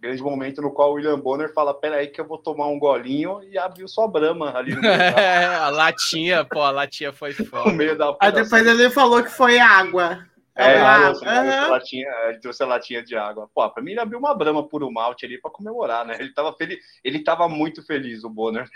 [0.00, 3.42] grande momento no qual o William Bonner fala: Peraí, que eu vou tomar um golinho
[3.42, 4.92] e abriu sua brama ali no meio.
[4.92, 7.70] É, a latinha, pô, a latinha foi foda.
[7.70, 10.24] No meio da Aí depois ele falou que foi água.
[10.58, 11.44] É, é uhum.
[11.44, 13.48] ele, latinha, ele trouxe a latinha de água.
[13.54, 16.16] Pô, pra mim ele abriu uma brama por um malte ali pra comemorar, né?
[16.18, 18.68] Ele tava feliz, ele tava muito feliz, o Bonner.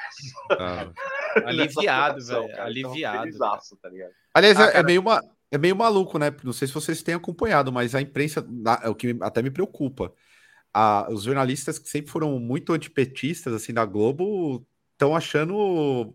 [0.50, 0.86] Ah,
[1.44, 2.62] aliviado, velho.
[2.62, 3.18] Aliviado.
[3.22, 4.12] Felizaço, tá ligado?
[4.32, 6.32] Aliás, ah, é, é, meio uma, é meio maluco, né?
[6.44, 8.46] Não sei se vocês têm acompanhado, mas a imprensa,
[8.82, 10.14] é o que até me preocupa
[10.72, 16.14] a, os jornalistas que sempre foram muito antipetistas assim da Globo estão achando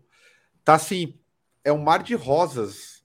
[0.64, 1.14] tá assim
[1.62, 2.97] é um mar de rosas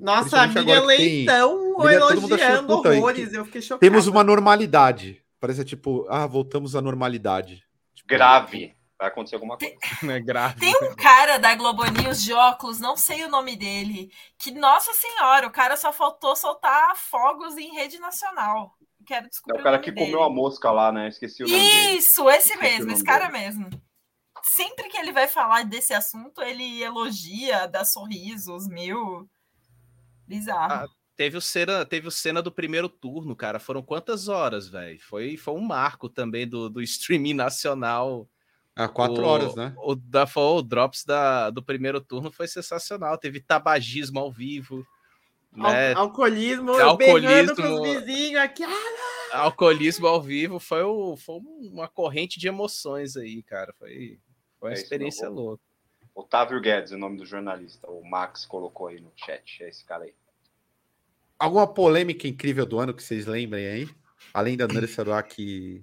[0.00, 6.26] nossa Miriam Leitão tem, elogiando horrores eu fiquei chocado temos uma normalidade parece tipo ah
[6.26, 7.62] voltamos à normalidade
[7.94, 9.74] tipo, grave vai acontecer alguma coisa.
[10.12, 10.60] É grave.
[10.60, 14.92] Tem um cara da Globo News de óculos, não sei o nome dele, que, nossa
[14.92, 18.76] senhora, o cara só faltou soltar fogos em rede nacional
[19.10, 19.58] quero descobrir.
[19.58, 20.06] É o cara o que dele.
[20.06, 21.08] comeu a mosca lá, né?
[21.08, 22.36] Esqueci o nome Isso, dele.
[22.36, 23.38] esse mesmo, esse cara dele.
[23.44, 23.70] mesmo.
[24.42, 29.28] Sempre que ele vai falar desse assunto, ele elogia, dá sorrisos, mil.
[30.30, 30.72] Bizarro.
[30.72, 33.58] Ah, teve o cena, teve o cena do primeiro turno, cara.
[33.58, 35.00] Foram quantas horas, velho?
[35.00, 38.28] Foi, foi um marco também do, do streaming nacional.
[38.76, 39.74] Há quatro o, horas, né?
[39.78, 43.18] O, da, o Drops da, do primeiro turno foi sensacional.
[43.18, 44.86] Teve tabagismo ao vivo.
[45.52, 45.94] Né?
[45.94, 48.62] alcoolismo, alcoolismo com os vizinhos aqui.
[49.32, 51.40] Ah, alcoolismo ao vivo foi, o, foi
[51.72, 53.74] uma corrente de emoções aí, cara.
[53.76, 54.20] Foi,
[54.60, 55.62] foi uma é experiência isso, louca.
[56.14, 57.90] Otávio Guedes, o nome do jornalista.
[57.90, 59.64] O Max colocou aí no chat.
[59.64, 60.14] É esse cara aí.
[61.40, 63.88] Alguma polêmica incrível do ano que vocês lembrem aí?
[64.34, 65.82] Além da Andressa Saruaki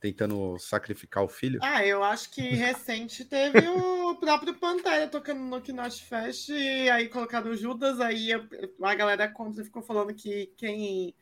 [0.00, 1.60] tentando sacrificar o filho?
[1.62, 7.10] Ah, eu acho que recente teve o próprio Pantera tocando no Knot Fest e aí
[7.10, 11.14] colocaram o Judas, aí a galera contra ficou falando que quem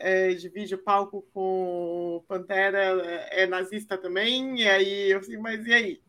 [0.00, 2.78] é, divide o palco com o Pantera
[3.30, 6.02] é nazista também, e aí eu assim, mas e aí?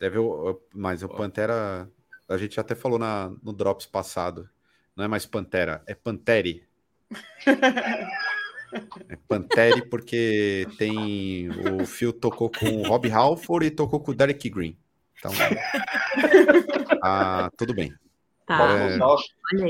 [0.00, 0.16] Deve,
[0.72, 1.90] mas o Pantera,
[2.26, 4.48] a gente até falou na, no Drops passado.
[4.98, 6.66] Não é mais Pantera, é Panteri.
[9.08, 11.48] É Panteri porque tem.
[11.48, 14.76] O Phil tocou com o Rob Halford e tocou com o Derek Green.
[15.18, 15.32] Então.
[17.02, 17.94] ah, tudo bem.
[18.44, 18.62] Tá.
[18.70, 18.98] É...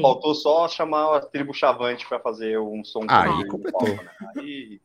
[0.03, 3.07] Faltou, só, chamar a tribo Chavante para fazer um som.
[3.09, 3.89] Aí completou.
[3.89, 4.11] Né?
[4.37, 4.81] Aí...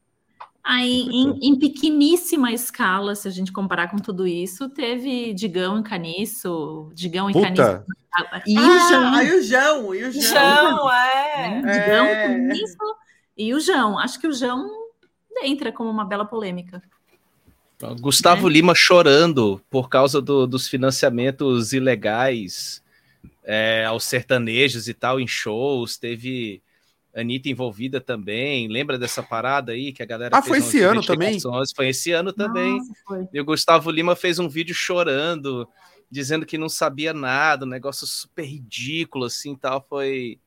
[0.64, 5.84] Aí, em, em, pequeníssima escala, se a gente comparar com tudo isso, teve Digão e
[5.84, 7.84] Caniço, Digão e Caniço.
[8.48, 9.14] E ah, o Jão.
[9.14, 10.22] Aí o Jão, e o Jão.
[10.22, 11.56] Jão é.
[11.57, 12.27] Digão, é.
[12.27, 12.95] Caniço
[13.38, 13.99] e o Jão.
[13.99, 14.69] Acho que o Jão
[15.44, 16.81] entra como uma bela polêmica.
[17.99, 18.53] Gustavo é.
[18.53, 22.81] Lima chorando por causa do, dos financiamentos ilegais
[23.44, 25.98] é, aos sertanejos e tal, em shows.
[25.98, 26.61] Teve
[27.15, 28.68] Anitta envolvida também.
[28.68, 30.35] Lembra dessa parada aí que a galera.
[30.38, 31.40] Ah, foi esse ano também?
[31.76, 32.77] Foi esse ano também.
[32.77, 35.68] Nossa, e o Gustavo Lima fez um vídeo chorando,
[36.10, 39.85] dizendo que não sabia nada, um negócio super ridículo, assim tal.
[39.88, 40.40] Foi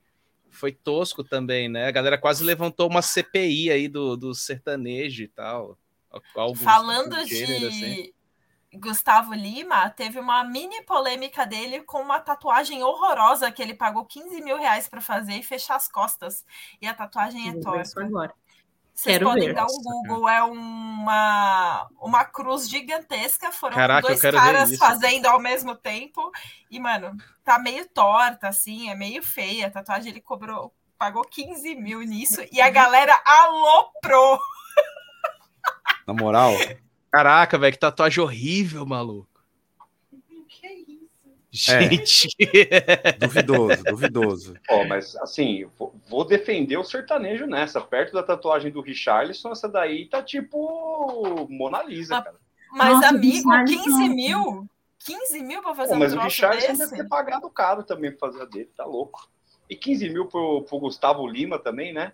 [0.50, 1.86] foi tosco também, né?
[1.86, 5.78] A galera quase levantou uma CPI aí do, do sertanejo e tal.
[6.64, 8.12] Falando de assim.
[8.80, 14.40] Gustavo Lima, teve uma mini polêmica dele com uma tatuagem horrorosa que ele pagou 15
[14.42, 16.44] mil reais para fazer e fechar as costas.
[16.80, 18.02] E a tatuagem é torta.
[18.02, 18.34] Agora.
[18.96, 19.54] Vocês quero podem ver.
[19.54, 23.52] dar um Google, é uma, uma cruz gigantesca.
[23.52, 26.32] Foram Caraca, dois caras fazendo ao mesmo tempo.
[26.70, 29.66] E, mano, tá meio torta, assim, é meio feia.
[29.66, 34.40] A tatuagem ele cobrou, pagou 15 mil nisso e a galera aloprou.
[36.06, 36.52] Na moral.
[37.16, 39.26] Caraca, velho, que tatuagem horrível, maluco.
[41.50, 42.28] Gente.
[42.38, 43.12] É.
[43.16, 44.54] duvidoso, duvidoso.
[44.68, 45.66] Ó, mas assim,
[46.10, 47.80] vou defender o sertanejo nessa.
[47.80, 52.36] Perto da tatuagem do Richarlison, essa daí tá tipo Mona Lisa, cara.
[52.70, 54.68] Mas, Nossa, amigo, 15 mil?
[54.98, 56.90] 15 mil pra fazer Pô, um Mas o Richarlison desse?
[56.90, 59.26] deve ter pagado caro também pra fazer a dele, tá louco.
[59.70, 62.12] E 15 mil pro, pro Gustavo Lima também, né?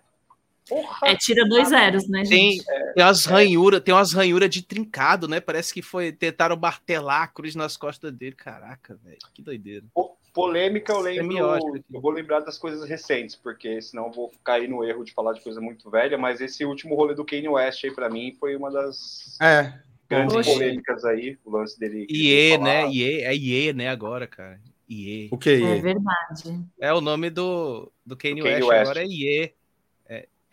[0.67, 2.63] Porra, é, tira dois zeros, né, gente?
[2.63, 5.39] Tem, é, tem umas ranhuras, tem umas ranhuras de trincado, né?
[5.39, 8.35] Parece que foi tentaram martelar a cruz nas costas dele.
[8.35, 9.85] Caraca, velho, que doideira.
[10.33, 11.83] polêmica, eu lembro.
[11.91, 15.33] Eu vou lembrar das coisas recentes, porque senão eu vou cair no erro de falar
[15.33, 18.55] de coisa muito velha, mas esse último rolê do Kanye West aí, para mim, foi
[18.55, 19.73] uma das é.
[20.09, 20.53] grandes Oxe.
[20.53, 22.07] polêmicas aí, o lance dele.
[22.09, 22.87] IE, né?
[22.87, 24.61] IE, é IE, né, agora, cara.
[24.89, 25.27] IE.
[25.29, 25.63] O que é IE?
[25.65, 26.65] É verdade.
[26.79, 29.53] É o nome do, do Kanye, Kanye West, West, agora é IE.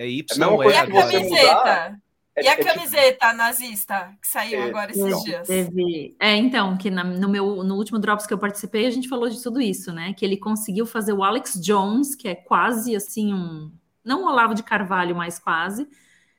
[0.01, 0.25] É Y.
[0.33, 2.01] É e a camiseta?
[2.35, 3.37] É, e a é tipo camiseta tipo...
[3.37, 5.47] nazista que saiu é, agora esses então, dias?
[5.47, 6.17] Teve...
[6.19, 9.29] É, então, que na, no meu no último Drops que eu participei, a gente falou
[9.29, 10.15] de tudo isso, né?
[10.15, 13.71] Que ele conseguiu fazer o Alex Jones, que é quase assim um.
[14.03, 15.87] Não o Olavo de Carvalho, mas quase.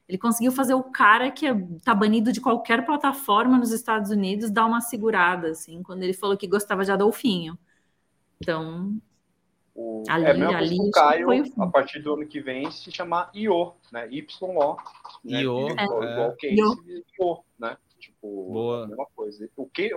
[0.09, 1.53] Ele conseguiu fazer o cara que é,
[1.85, 6.35] tá banido de qualquer plataforma nos Estados Unidos dar uma segurada, assim, quando ele falou
[6.35, 7.59] que gostava de Adolfinho.
[8.41, 8.99] Então,
[9.81, 11.29] o, ali, é mesmo ali, o Caio,
[11.59, 14.07] a partir do ano que vem, se chamar IO, né?
[14.11, 14.25] YO.
[15.23, 15.41] Né?
[15.41, 15.69] IO.
[15.69, 15.83] É.
[15.83, 17.03] Igual, igual Case, IO.
[17.19, 17.77] IO, né?
[17.99, 18.83] Tipo, Boa.
[18.83, 19.49] a mesma coisa.
[19.55, 19.91] O que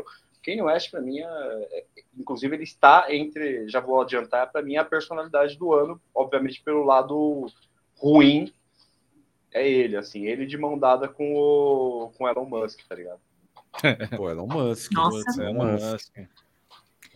[0.44, 1.84] Kanye West, para mim, é, é,
[2.16, 6.84] inclusive, ele está entre, já vou adiantar, para mim, a personalidade do ano, obviamente, pelo
[6.84, 7.46] lado
[7.96, 8.52] ruim,
[9.52, 13.20] é ele, assim, ele de mão dada com o com Elon Musk, tá ligado?
[14.16, 14.92] Pô, Elon Musk.
[14.92, 15.42] Nossa.
[15.42, 16.18] Elon Musk.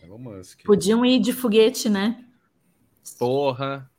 [0.01, 0.63] Elon Musk.
[0.63, 2.25] Podiam ir de foguete, né?
[3.17, 3.89] Porra.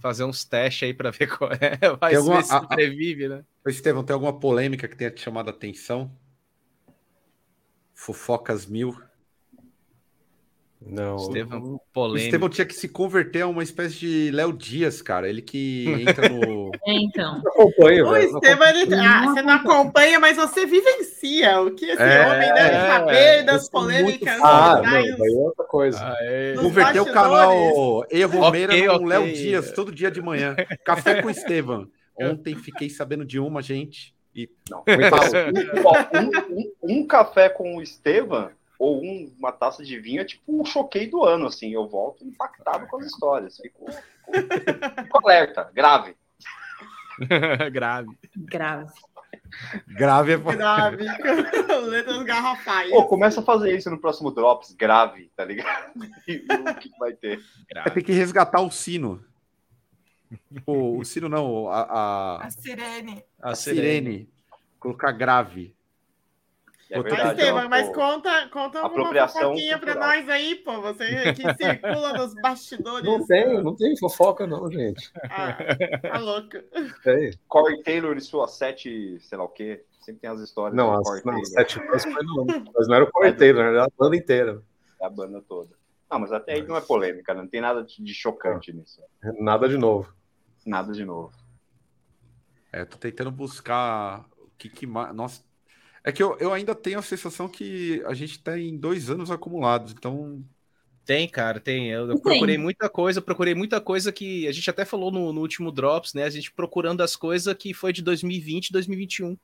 [0.00, 1.78] Fazer uns testes aí para ver qual é.
[2.00, 3.44] Vai alguma, se sobrevive, né?
[3.66, 6.10] Estevão, tem alguma polêmica que tenha te chamado a atenção?
[7.94, 8.96] Fofocas mil.
[10.80, 11.16] Não.
[11.16, 12.14] Estevam, polêmico.
[12.14, 15.28] O Estevam tinha que se converter a uma espécie de Léo Dias, cara.
[15.28, 16.70] Ele que entra no.
[16.86, 17.42] É, então.
[17.46, 18.94] Acompanho, o Estevam, ele...
[18.94, 23.42] ah, você não acompanha, mas você vivencia o que esse é, homem deve é, saber
[23.44, 24.40] das polêmicas.
[24.42, 25.98] Ah, não, é outra coisa.
[26.02, 26.54] Ah, é.
[26.54, 29.06] Converter o canal Evo Meira okay, no okay.
[29.06, 30.56] Léo Dias todo dia de manhã.
[30.84, 31.88] Café com Estevam.
[32.18, 34.14] Ontem fiquei sabendo de uma, gente.
[34.34, 34.48] E...
[34.70, 34.84] Não,
[36.14, 38.50] um, um, um, café com o Estevam
[38.80, 41.70] ou um, uma taça de vinho é tipo um choquei do ano, assim.
[41.70, 43.58] Eu volto impactado com as histórias.
[43.58, 46.16] Fico, fico, fico alerta, grave.
[47.70, 48.08] grave.
[48.34, 48.90] Grave.
[49.86, 51.04] Grave é Grave.
[51.88, 52.90] Letras garrafais.
[52.90, 55.92] Pô, começa a fazer isso no próximo Drops, grave, tá ligado?
[56.26, 57.36] E, o que vai ter?
[57.68, 57.88] Grave.
[57.90, 59.22] Vai ter que resgatar o sino.
[60.64, 63.24] O, o sino não, a, a, a sirene.
[63.42, 63.82] A, a sirene.
[63.82, 64.28] sirene.
[64.78, 65.74] Colocar grave.
[66.90, 70.08] É Mas, verdade, Estevam, ó, mas pô, conta, conta uma fofoquinha pra cultural.
[70.16, 70.80] nós aí, pô.
[70.82, 73.04] Você que circula nos bastidores.
[73.04, 75.12] Não tem, não tem fofoca, não, gente.
[75.30, 75.56] Ah,
[76.02, 76.58] tá louco.
[77.04, 77.30] Tem.
[77.46, 79.84] Corey Taylor e sua sete, sei lá o quê.
[80.00, 81.78] Sempre tem as histórias Não, do as, Corey não, Taylor, sete
[82.24, 82.46] não.
[82.74, 83.68] Mas não era o quarteiro, né?
[83.68, 84.62] Era a banda inteira.
[85.00, 85.70] a banda toda.
[86.10, 89.00] Não, mas até aí não é polêmica, não tem nada de chocante nisso.
[89.38, 90.12] Nada de novo.
[90.66, 91.32] Nada de novo.
[92.72, 95.14] É, tô tentando buscar o que, que mais.
[95.14, 95.48] Nossa.
[96.02, 99.92] É que eu, eu ainda tenho a sensação que a gente tem dois anos acumulados,
[99.92, 100.42] então.
[101.04, 101.88] Tem, cara, tem.
[101.90, 102.22] Eu, eu Tem.
[102.22, 106.14] procurei muita coisa, procurei muita coisa que a gente até falou no, no último Drops,
[106.14, 106.24] né?
[106.24, 109.36] A gente procurando as coisas que foi de 2020 2021.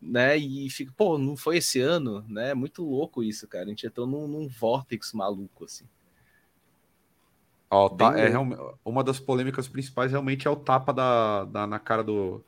[0.00, 0.38] Né?
[0.38, 2.54] E fica, pô, não foi esse ano, né?
[2.54, 3.66] Muito louco isso, cara.
[3.66, 5.84] A gente entrou num, num vórtex maluco, assim.
[7.70, 8.32] Ó, tá, é,
[8.84, 12.42] uma das polêmicas principais realmente é o tapa da, da- na cara do.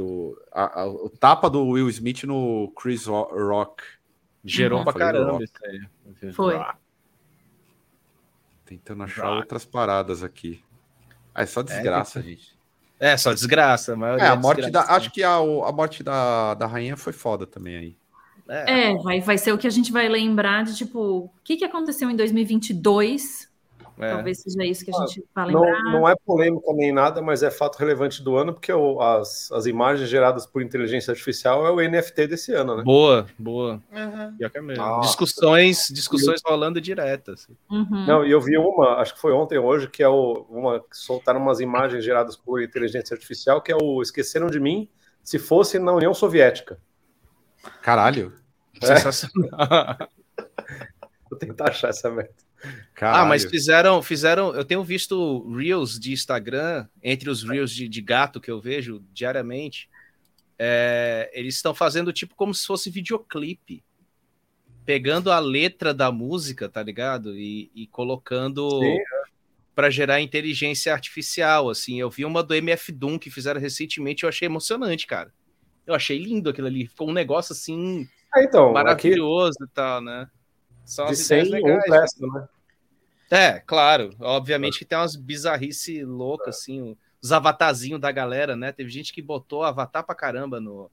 [0.00, 3.82] Do, a- a- o tapa do Will Smith no Chris Ro- Rock.
[4.44, 4.84] Gerou Uhum.
[4.84, 6.32] pra caramba isso aí.
[6.32, 6.58] Foi.
[8.64, 9.38] Tentando achar Rock.
[9.40, 10.62] outras paradas aqui.
[11.34, 12.58] Ah, é só desgraça, gente.
[12.98, 13.94] É, só desgraça.
[13.96, 14.62] A, É, a é morte da.
[14.64, 14.92] desgraça.
[14.92, 17.96] Acho que a, a morte da, da rainha foi foda também aí.
[18.48, 21.56] É, É, vai, vai ser o que a gente vai lembrar de, tipo, o que,
[21.56, 23.49] que aconteceu em 2022?
[24.02, 24.10] É.
[24.10, 25.82] Talvez seja isso que a gente vai Não, lembrar.
[25.92, 29.66] não é polêmica nem nada, mas é fato relevante do ano, porque o- as, as
[29.66, 32.82] imagens geradas por inteligência artificial é o NFT desse ano, né?
[32.82, 33.82] Boa, boa.
[33.92, 34.36] Uhum.
[34.36, 34.82] Pior que é mesmo.
[34.84, 35.08] Nossa.
[35.08, 37.48] Discussões, discussões rolando diretas.
[37.70, 38.06] Uhum.
[38.06, 40.80] Não, e eu vi uma, acho que foi ontem ou hoje, que é o, uma
[40.80, 44.88] que soltaram umas imagens geradas por inteligência artificial, que é o Esqueceram de Mim
[45.22, 46.78] se fosse na União Soviética.
[47.82, 48.32] Caralho.
[48.82, 48.86] É.
[48.86, 49.50] Sensacional.
[51.30, 52.32] Vou tentar achar essa merda.
[52.94, 53.24] Caralho.
[53.24, 54.54] Ah, mas fizeram, fizeram.
[54.54, 59.02] Eu tenho visto Reels de Instagram, entre os Reels de, de gato que eu vejo
[59.12, 59.88] diariamente.
[60.58, 63.82] é, eles estão fazendo tipo como se fosse videoclipe.
[64.84, 67.36] Pegando a letra da música, tá ligado?
[67.36, 68.98] E, e colocando Sim,
[69.74, 71.70] para gerar inteligência artificial.
[71.70, 75.32] Assim, eu vi uma do MF Doom que fizeram recentemente, eu achei emocionante, cara.
[75.86, 76.86] Eu achei lindo aquilo ali.
[76.86, 80.28] Ficou um negócio assim Ah, então, aqui maravilhoso e tal, né?
[80.90, 81.84] São de as ideias 100, um legais.
[81.84, 82.48] presta, né?
[83.30, 84.10] É, claro.
[84.18, 88.72] Obviamente que tem umas bizarrices loucas, assim, os avatarzinhos da galera, né?
[88.72, 90.90] Teve gente que botou avatar pra caramba no,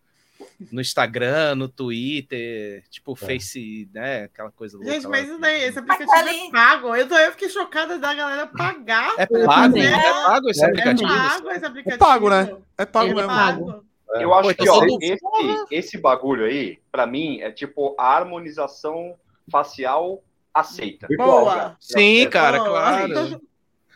[0.72, 4.26] no Instagram, no Twitter, tipo Face, né?
[4.26, 4.92] Aquela coisa louca.
[4.94, 6.48] Gente, mas isso daí, esse aplicativo ali.
[6.48, 6.96] é pago.
[6.96, 9.16] Eu, tô, eu fiquei chocada da galera pagar.
[9.18, 9.88] É pago, também.
[9.88, 11.10] é pago esse É É aplicativo.
[11.10, 11.96] pago esse aplicativo.
[11.96, 12.56] É pago, né?
[12.78, 13.28] É pago é mesmo.
[13.30, 13.84] pago.
[14.14, 14.24] É.
[14.24, 18.16] Eu acho Pô, que então ó, esse, esse bagulho aí, pra mim, é tipo a
[18.16, 19.16] harmonização
[19.52, 21.08] facial aceita.
[21.18, 21.76] Boa.
[21.80, 22.70] Sim, É, cara, boa.
[22.70, 23.42] claro.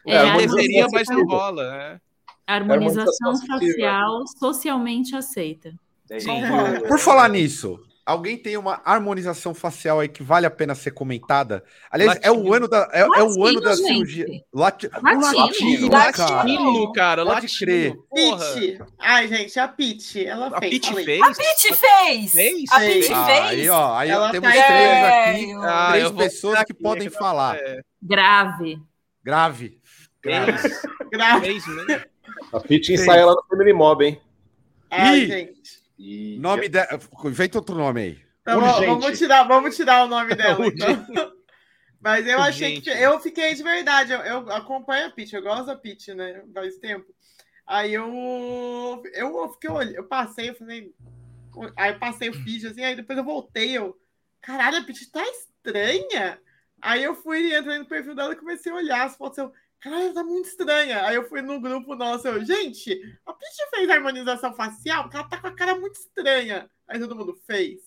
[0.07, 2.01] É, É, a harmonização Deveria, mas não rola, né?
[2.47, 5.73] harmonização facial socialmente aceita.
[6.09, 6.19] É.
[6.19, 6.41] Sim.
[6.87, 11.63] Por falar nisso, alguém tem uma harmonização facial aí que vale a pena ser comentada?
[11.89, 12.53] Aliás, é o Latino.
[12.53, 13.87] ano da, é, é o Latino, ano da gente.
[13.87, 14.25] cirurgia.
[14.53, 14.89] Lati...
[14.91, 15.89] Latino.
[15.89, 16.93] Latino, Latino.
[16.93, 17.23] cara.
[17.23, 18.05] Latino, latino.
[18.13, 18.79] Peach.
[18.99, 20.85] Ai, gente, a Peach, ela A fez.
[20.85, 21.05] Falei.
[21.05, 21.21] fez?
[21.21, 22.31] A Pete fez!
[22.31, 22.71] Fez?
[22.71, 23.07] A Fez.
[23.07, 23.41] Pete Ah, fez!
[23.45, 26.83] aí, ó, aí Ela temos tá- três É, aqui, Ah, três pessoas botar que aqui,
[26.83, 27.55] podem eu- falar.
[27.57, 28.77] É, Grave.
[29.23, 29.79] Grave.
[30.23, 30.57] Grave.
[30.57, 31.45] fez, Grave.
[31.45, 32.05] fez mesmo.
[32.53, 34.21] A Pitch ensaia lá no Family Mob, hein?
[34.89, 35.27] Ai, Ih.
[35.27, 35.80] gente.
[36.03, 36.79] E Nome de...
[37.23, 38.19] Inventa outro nome aí.
[38.41, 38.85] Então, Urgente.
[38.87, 40.65] vamos tirar, vamos tirar o nome dela.
[40.65, 41.31] então.
[41.99, 42.89] Mas eu achei Urgente.
[42.91, 42.97] que.
[42.97, 44.11] Eu fiquei de verdade.
[44.11, 46.43] Eu, eu acompanho a Peach, eu gosto da Peach, né?
[46.51, 47.05] Faz tempo.
[47.67, 49.03] Aí eu.
[49.13, 50.91] Eu fiquei olhando, eu passei, eu falei.
[51.77, 53.95] Aí eu passei o feed assim, aí depois eu voltei, eu.
[54.41, 56.39] Caralho, a Peach tá estranha.
[56.81, 59.37] Aí eu fui entrei no perfil dela e comecei a olhar as fotos.
[59.37, 61.03] Eu, Caralho, ela tá muito estranha.
[61.05, 62.91] Aí eu fui no grupo nosso, eu, gente,
[63.25, 66.69] a Peach fez harmonização facial, porque ela tá com a cara muito estranha.
[66.87, 67.81] Aí todo mundo fez.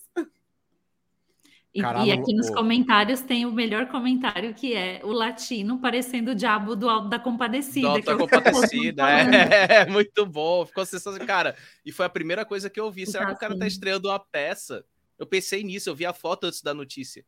[1.73, 2.53] E, Caralho, e aqui nos ô.
[2.53, 7.19] comentários tem o melhor comentário que é o latino parecendo o diabo do Alto da
[7.19, 8.01] Compadecida.
[8.01, 9.33] Que eu- Compadecida, falando.
[9.53, 11.25] é, muito bom, ficou sensacional.
[11.25, 11.55] Cara,
[11.85, 13.05] e foi a primeira coisa que eu vi.
[13.05, 14.85] Será que o cara tá estreando uma peça?
[15.17, 17.25] Eu pensei nisso, eu vi a foto antes da notícia.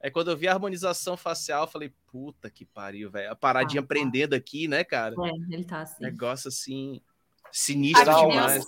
[0.00, 3.32] Aí quando eu vi a harmonização facial, eu falei, puta que pariu, velho.
[3.32, 3.88] A paradinha Ah, tá.
[3.88, 5.14] prendendo aqui, né, cara?
[5.18, 6.02] É, ele tá assim.
[6.04, 7.00] Negócio assim,
[7.50, 8.64] sinistro Aqui demais.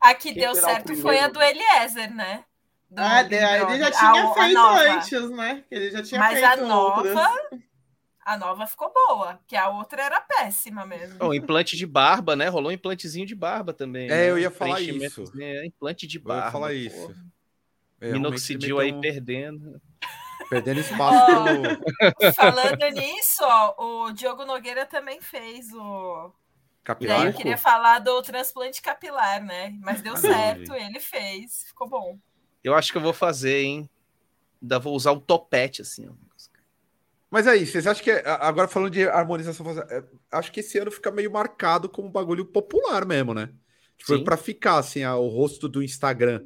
[0.00, 2.44] A que Quem deu certo foi a do Eliezer, né?
[2.90, 4.78] Do Ah, ele já tinha A- a feito nova.
[4.94, 5.64] antes, né?
[5.70, 7.62] Ele já tinha Mas feito a nova, outras.
[8.26, 11.24] a nova ficou boa, que a outra era péssima mesmo.
[11.24, 12.48] O implante de barba, né?
[12.48, 14.04] Rolou um implantezinho de barba também.
[14.04, 14.30] É, né?
[14.30, 15.24] eu ia falar isso.
[15.34, 15.64] né?
[15.64, 16.44] Implante de Eu barba.
[16.46, 17.14] ia falar isso.
[18.00, 19.80] É, Minoxidil aí meteu perdendo.
[20.44, 26.32] Um- Perdendo espaço pro Falando nisso, ó, o Diogo Nogueira também fez o.
[27.00, 27.26] E daí capilar.
[27.26, 29.74] eu queria falar do transplante capilar, né?
[29.80, 32.18] Mas deu certo, ele fez, ficou bom.
[32.62, 33.90] Eu acho que eu vou fazer, hein?
[34.60, 36.08] Ainda vou usar o topete, assim.
[37.30, 38.10] Mas aí, vocês acham que.
[38.10, 42.44] Agora falando de harmonização, é, acho que esse ano fica meio marcado como um bagulho
[42.44, 43.50] popular mesmo, né?
[43.96, 46.44] Tipo, para ficar assim, o rosto do Instagram,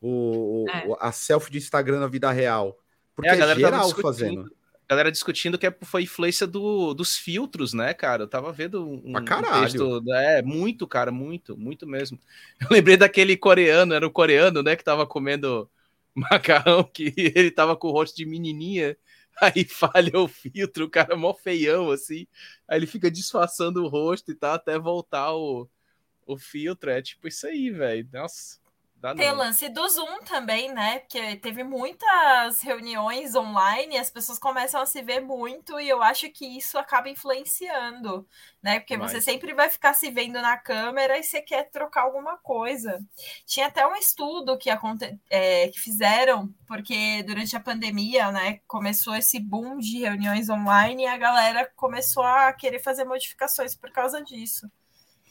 [0.00, 0.86] o, é.
[1.00, 2.78] a selfie de Instagram na vida real.
[3.16, 4.52] Porque é, a galera é geral fazendo.
[4.88, 8.22] A galera discutindo que é, foi influência do, dos filtros, né, cara?
[8.22, 9.56] Eu tava vendo um, pra caralho.
[9.56, 12.20] Um texto, é, muito, cara, muito, muito mesmo.
[12.60, 15.68] Eu lembrei daquele coreano, era o coreano, né, que tava comendo
[16.14, 18.96] macarrão, que ele tava com o rosto de menininha,
[19.40, 22.26] aí falha o filtro, o cara mó feião, assim,
[22.68, 25.68] aí ele fica disfarçando o rosto e tal, até voltar o,
[26.26, 28.58] o filtro, é tipo isso aí, velho, nossa.
[29.00, 31.00] Dá Tem o lance do Zoom também, né?
[31.00, 36.30] Porque teve muitas reuniões online, as pessoas começam a se ver muito e eu acho
[36.30, 38.26] que isso acaba influenciando,
[38.62, 38.80] né?
[38.80, 39.12] Porque Mas...
[39.12, 42.98] você sempre vai ficar se vendo na câmera e você quer trocar alguma coisa.
[43.44, 45.18] Tinha até um estudo que, aconte...
[45.28, 51.06] É, que fizeram, porque durante a pandemia, né, começou esse boom de reuniões online e
[51.06, 54.70] a galera começou a querer fazer modificações por causa disso.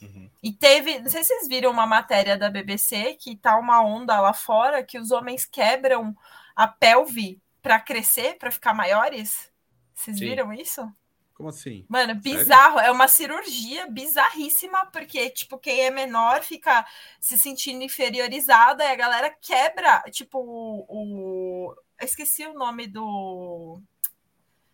[0.02, 0.30] Uhum.
[0.44, 4.20] E teve, não sei se vocês viram uma matéria da BBC que tá uma onda
[4.20, 6.16] lá fora que os homens quebram
[6.56, 9.52] a pelve para crescer, para ficar maiores.
[9.94, 10.26] Vocês Sim.
[10.26, 10.88] viram isso?
[11.34, 11.86] Como assim?
[11.90, 12.76] Mano, bizarro.
[12.76, 12.90] Sério?
[12.90, 16.86] É uma cirurgia bizarríssima, porque, tipo, quem é menor fica
[17.20, 20.86] se sentindo inferiorizada e a galera quebra, tipo, o.
[20.88, 21.76] o...
[22.02, 23.82] Esqueci o nome do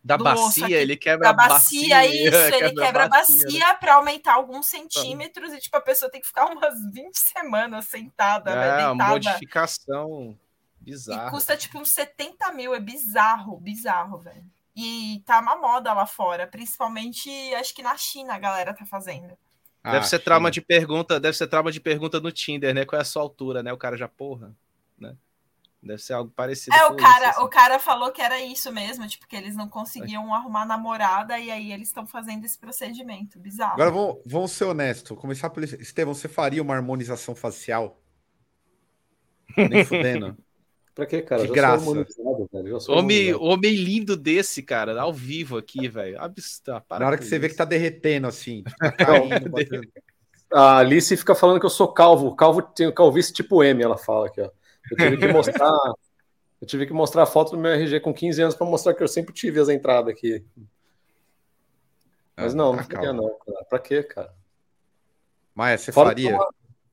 [0.03, 1.81] da bacia, ele quebra a bacia.
[1.81, 6.09] bacia isso, ele quebra a bacia, bacia para aumentar alguns centímetros e tipo a pessoa
[6.09, 10.37] tem que ficar umas 20 semanas sentada, é, uma modificação
[10.79, 11.27] bizarra.
[11.27, 14.43] E custa tipo uns 70 mil, é bizarro, bizarro, velho.
[14.75, 19.37] E tá uma moda lá fora, principalmente acho que na China a galera tá fazendo.
[19.83, 20.51] Deve ah, ser trauma China.
[20.51, 22.85] de pergunta, deve ser trauma de pergunta no Tinder, né?
[22.85, 23.73] Qual é a sua altura, né?
[23.73, 24.55] O cara já porra,
[24.97, 25.15] né?
[25.83, 26.75] Deve ser algo parecido.
[26.75, 27.45] É, o cara, isso, assim.
[27.45, 31.49] o cara falou que era isso mesmo, tipo, que eles não conseguiam arrumar namorada e
[31.49, 33.39] aí eles estão fazendo esse procedimento.
[33.39, 33.73] Bizarro.
[33.73, 35.09] Agora vamos, vamos ser honestos.
[35.09, 35.65] Vou começar pelo.
[35.65, 37.99] Estevão, você faria uma harmonização facial?
[39.57, 40.37] Nem fudendo.
[40.93, 41.41] pra quê, cara?
[41.41, 41.85] De Já graça.
[42.89, 46.19] homem, homem lindo desse, cara, ao vivo aqui, velho.
[46.63, 48.63] Tá, Na hora que você vê que tá derretendo assim.
[48.77, 49.51] Tá caindo,
[50.53, 52.35] a Alice fica falando que eu sou calvo.
[52.35, 54.49] Calvo tem calvície tipo M, ela fala aqui, ó.
[54.89, 55.93] Eu tive que mostrar,
[56.61, 59.03] eu tive que mostrar a foto do meu RG com 15 anos para mostrar que
[59.03, 60.43] eu sempre tive as entradas aqui.
[62.35, 63.65] Mas ah, não, não faria não, cara.
[63.69, 64.33] Pra quê, cara?
[65.53, 66.37] Mas você Fora faria?
[66.37, 66.45] Que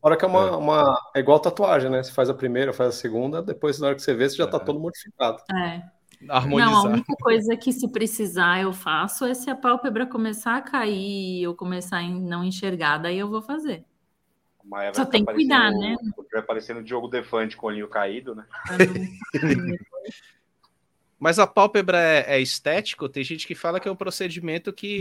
[0.02, 0.50] hora que é uma, é.
[0.50, 1.10] uma.
[1.14, 2.02] É igual tatuagem, né?
[2.02, 4.46] Você faz a primeira, faz a segunda, depois, na hora que você vê, você já
[4.46, 4.60] tá é.
[4.60, 5.42] todo modificado.
[5.54, 5.82] É.
[6.28, 6.72] Harmonizar.
[6.72, 10.62] Não, a única coisa que se precisar eu faço é se a pálpebra começar a
[10.62, 13.84] cair ou começar a não enxergar, daí eu vou fazer.
[14.68, 15.96] Maia Só tem que cuidar, né?
[16.30, 18.44] Vai aparecer no Diogo Defante com o olhinho caído, né?
[21.18, 23.08] Mas a pálpebra é, é, estético?
[23.08, 25.00] Tem gente que fala que é um procedimento que,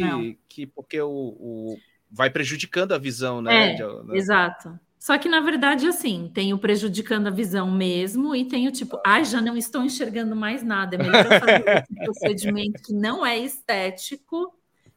[0.50, 1.78] que porque o, o
[2.10, 3.74] vai prejudicando a visão, né?
[3.74, 4.18] É, de, né?
[4.18, 4.80] Exato.
[4.98, 9.00] Só que, na verdade, assim, tem o prejudicando a visão mesmo e tem o tipo,
[9.06, 10.96] ai, ah, já não estou enxergando mais nada.
[10.96, 14.54] É melhor eu fazer esse procedimento que não é estético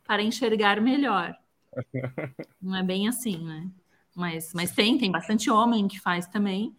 [0.06, 1.36] para enxergar melhor.
[2.60, 3.70] Não é bem assim, né?
[4.20, 6.76] Mas, mas tem, tem bastante homem que faz também,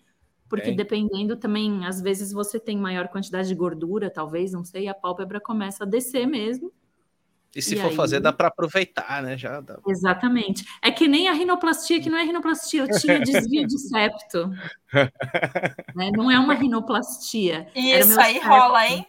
[0.48, 0.74] porque é.
[0.74, 5.42] dependendo também, às vezes você tem maior quantidade de gordura, talvez, não sei, a pálpebra
[5.42, 6.72] começa a descer mesmo.
[7.56, 7.96] E se e for aí...
[7.96, 9.36] fazer, dá para aproveitar, né?
[9.36, 9.80] Já dá...
[9.88, 10.64] Exatamente.
[10.82, 14.50] É que nem a rinoplastia, que não é rinoplastia, eu tinha desvio de septo.
[15.96, 16.12] né?
[16.16, 17.68] Não é uma rinoplastia.
[17.76, 18.48] Isso aí septo.
[18.48, 19.06] rola, hein?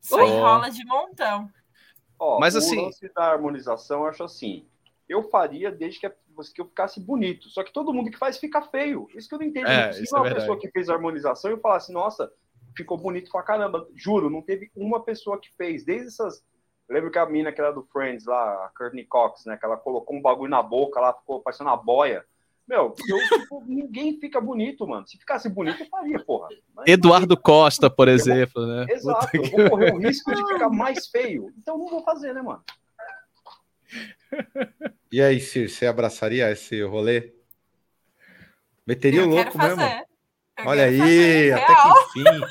[0.00, 0.20] Isso oh.
[0.20, 1.50] aí rola de montão.
[2.18, 2.78] Ó, Mas assim.
[2.78, 4.64] O lance da harmonização, eu acho assim.
[5.08, 6.06] Eu faria desde que
[6.42, 7.48] que eu ficasse bonito.
[7.48, 9.08] Só que todo mundo que faz fica feio.
[9.14, 9.68] Isso que eu não entendo.
[9.68, 12.30] É, Se é uma é pessoa que fez a harmonização e eu falasse, nossa,
[12.76, 13.88] ficou bonito pra caramba.
[13.94, 15.84] Juro, não teve uma pessoa que fez.
[15.84, 16.44] Desde essas.
[16.88, 19.56] Eu lembro que a mina que era do Friends lá, a Courtney Cox, né?
[19.56, 22.24] Que ela colocou um bagulho na boca, lá ficou parecendo uma boia.
[22.66, 25.06] Meu, eu, tipo, ninguém fica bonito, mano.
[25.06, 26.48] Se ficasse bonito, eu faria, porra.
[26.74, 28.86] Mas, Eduardo Costa, por exemplo, né?
[28.90, 31.52] Exato, eu vou correr o risco de ficar mais feio.
[31.56, 32.62] Então não vou fazer, né, mano?
[35.12, 37.32] E aí, Cir, você abraçaria esse rolê?
[38.86, 39.80] Meteria o louco mesmo?
[39.80, 42.46] Eu Olha aí, até que enfim,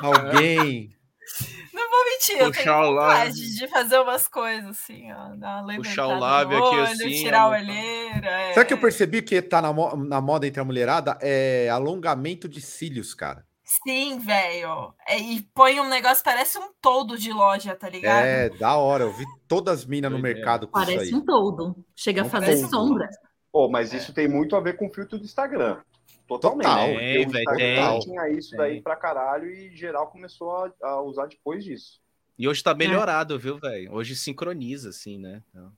[0.00, 0.96] alguém.
[1.72, 5.36] Não vou mentir, eu tenho vontade de fazer umas coisas assim, ó.
[5.36, 7.22] Dar uma Puxar o lábio olho, aqui assim.
[7.22, 8.28] Tirar a olheira.
[8.28, 8.54] É.
[8.54, 11.18] Sabe que eu percebi que tá na, mo na moda entre a mulherada?
[11.20, 13.44] É alongamento de cílios, cara.
[13.70, 14.92] Sim, velho.
[15.06, 18.24] É, e põe um negócio, parece um todo de loja, tá ligado?
[18.24, 19.04] É, da hora.
[19.04, 21.76] Eu vi todas as minas no mercado com Parece um todo.
[21.94, 23.08] Chega a fazer sombra.
[23.52, 25.78] Pô, mas isso tem muito a ver com o filtro do Instagram.
[26.26, 26.66] Totalmente.
[26.66, 26.88] Total.
[26.88, 26.98] Né?
[26.98, 32.00] Tem, Instagram tinha isso daí pra caralho e geral começou a, a, usar depois disso.
[32.36, 33.38] E hoje tá melhorado, é.
[33.38, 33.92] viu, velho?
[33.94, 35.44] Hoje sincroniza, assim, né?
[35.48, 35.72] Então,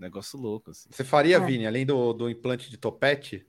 [0.00, 0.70] negócio louco.
[0.70, 0.88] Assim.
[0.90, 1.40] Você faria, é.
[1.40, 3.46] Vini, além do, do implante de topete?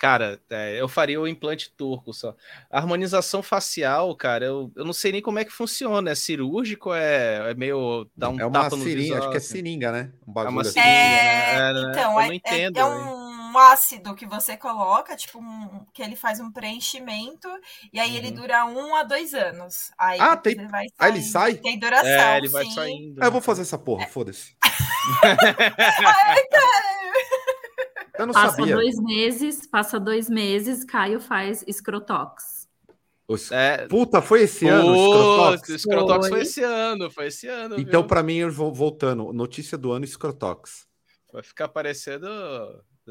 [0.00, 2.34] Cara, é, eu faria o implante turco só.
[2.70, 6.10] A harmonização facial, cara, eu, eu não sei nem como é que funciona.
[6.10, 6.94] É cirúrgico?
[6.94, 8.08] É, é meio.
[8.16, 9.48] Dá um é uma seringa, visual, acho que é assim?
[9.48, 10.10] seringa, né?
[10.26, 11.74] Um bagulho é uma seringa, assim.
[11.74, 11.82] né?
[11.86, 12.78] É, então, eu não entendo.
[12.78, 17.48] É, um ácido que você coloca, tipo, um, que ele faz um preenchimento,
[17.92, 18.16] e aí uhum.
[18.16, 19.90] ele dura um a dois anos.
[19.98, 20.54] Aí ah, tem.
[20.54, 21.54] Ele vai aí ele sai?
[21.56, 22.08] Tem duração.
[22.08, 23.22] É, ele vai saindo.
[23.22, 24.56] Ah, eu vou fazer essa porra, foda-se.
[25.20, 25.36] Cara.
[28.20, 28.74] Eu não passa sabia.
[28.74, 32.68] dois meses, passa dois meses, Caio faz escrotox.
[33.26, 33.50] Os...
[33.50, 33.86] É...
[33.86, 34.94] Puta, foi esse ano?
[34.94, 36.30] Escrotox, escrotox foi.
[36.30, 37.80] foi esse ano, foi esse ano.
[37.80, 39.32] Então, para mim, eu vou voltando.
[39.32, 40.86] Notícia do ano, escrotox.
[41.32, 42.26] Vai ficar parecendo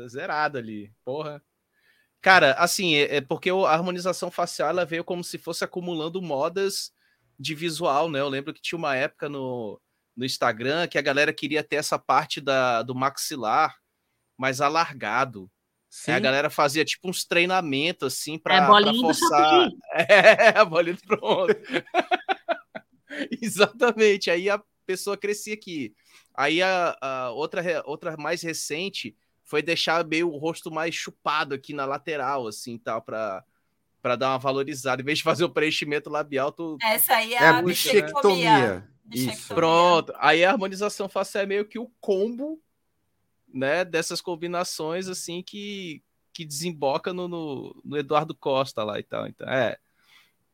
[0.08, 1.42] zerado ali, porra.
[2.22, 6.92] Cara, assim, é, é porque a harmonização facial ela veio como se fosse acumulando modas
[7.40, 8.20] de visual, né?
[8.20, 9.82] Eu lembro que tinha uma época no,
[10.16, 13.74] no Instagram que a galera queria ter essa parte da, do maxilar
[14.40, 15.52] mais alargado.
[15.90, 16.12] Sim.
[16.12, 19.70] a galera fazia tipo uns treinamentos assim para é, forçar.
[19.94, 21.56] É, a bolinha do pronto.
[23.42, 24.30] Exatamente.
[24.30, 25.94] Aí a pessoa crescia aqui.
[26.34, 31.74] Aí a, a, outra, outra mais recente foi deixar meio o rosto mais chupado aqui
[31.74, 33.44] na lateral, assim, tal, para
[34.02, 35.02] para dar uma valorizada.
[35.02, 36.78] Em vez de fazer o preenchimento labial, tu.
[36.82, 38.88] Essa aí é, é a bichectomia.
[39.12, 39.54] Isso.
[39.54, 40.14] Pronto.
[40.18, 42.62] Aí a harmonização facial é meio que o combo
[43.54, 46.04] né, dessas combinações assim que,
[46.34, 49.28] que desemboca no, no, no Eduardo Costa lá e tal.
[49.28, 49.78] Então, é.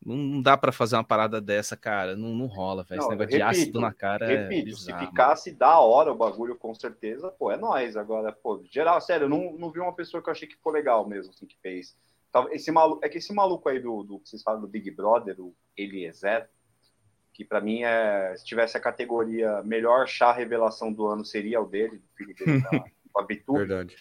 [0.05, 2.15] Não, dá para fazer uma parada dessa, cara.
[2.15, 3.01] Não, não rola, velho.
[3.01, 4.31] Esse negócio repito, de ácido na cara.
[4.31, 5.59] É repito, é bizarro, se ficasse mano.
[5.59, 7.97] da hora o bagulho, com certeza, pô, é nóis.
[7.97, 10.73] Agora, pô, geral, sério, eu não, não vi uma pessoa que eu achei que foi
[10.73, 11.97] legal mesmo, assim, que fez.
[12.51, 15.39] Esse maluco, é que esse maluco aí do, do que vocês falam do Big Brother,
[15.39, 16.49] o Eliezer,
[17.35, 21.65] que para mim é, se tivesse a categoria melhor chá revelação do ano seria o
[21.65, 23.57] dele, do filho dele, da, do Abitur.
[23.57, 23.97] Verdade.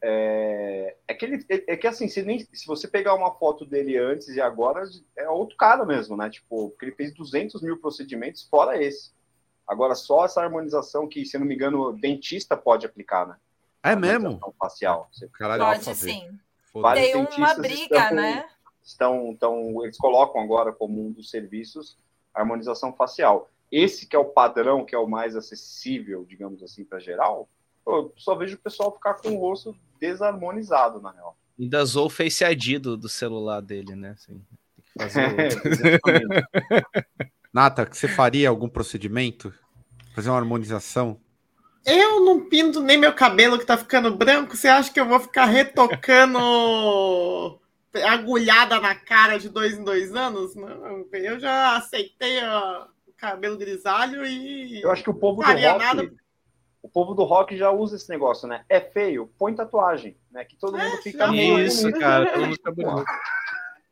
[0.00, 3.66] É, é, que ele, é, é que assim, se, nem, se você pegar uma foto
[3.66, 4.84] dele antes e agora,
[5.14, 6.30] é outro cara mesmo, né?
[6.30, 9.12] Tipo, porque ele fez 200 mil procedimentos fora esse.
[9.68, 13.36] Agora, só essa harmonização que, se não me engano, dentista pode aplicar, né?
[13.82, 14.40] É mesmo?
[14.58, 15.10] Facial.
[15.34, 16.38] Caralho, pode sim.
[16.94, 18.48] Tem uma briga, estão, né?
[18.82, 21.98] Estão, estão, eles colocam agora como um dos serviços
[22.34, 23.50] harmonização facial.
[23.70, 27.48] Esse que é o padrão, que é o mais acessível, digamos assim, para geral,
[27.86, 31.36] eu só vejo o pessoal ficar com o rosto desarmonizado, na real.
[31.58, 34.10] Ainda usou o Face ID do, do celular dele, né?
[34.10, 34.42] Assim,
[37.52, 39.52] Nata, você faria algum procedimento?
[40.14, 41.20] Fazer uma harmonização?
[41.84, 44.56] Eu não pinto nem meu cabelo que tá ficando branco.
[44.56, 47.58] Você acha que eu vou ficar retocando
[47.94, 50.54] agulhada na cara de dois em dois anos?
[50.54, 54.82] Não, eu já aceitei o cabelo grisalho e.
[54.82, 56.12] Eu acho que o povo do rock, nada...
[56.82, 58.64] o povo do rock já usa esse negócio, né?
[58.68, 60.44] É feio, põe tatuagem, né?
[60.44, 63.04] Que todo mundo é, fica Isso, cara, todo mundo fica bonito.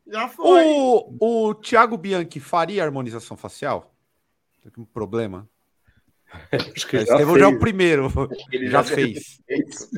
[0.07, 0.65] Já foi.
[0.65, 3.95] O, o Thiago Bianchi faria harmonização facial?
[4.61, 5.49] Tem um problema?
[6.51, 8.11] Acho que já, já é o primeiro.
[8.51, 9.41] Ele já, já fez.
[9.45, 9.89] fez.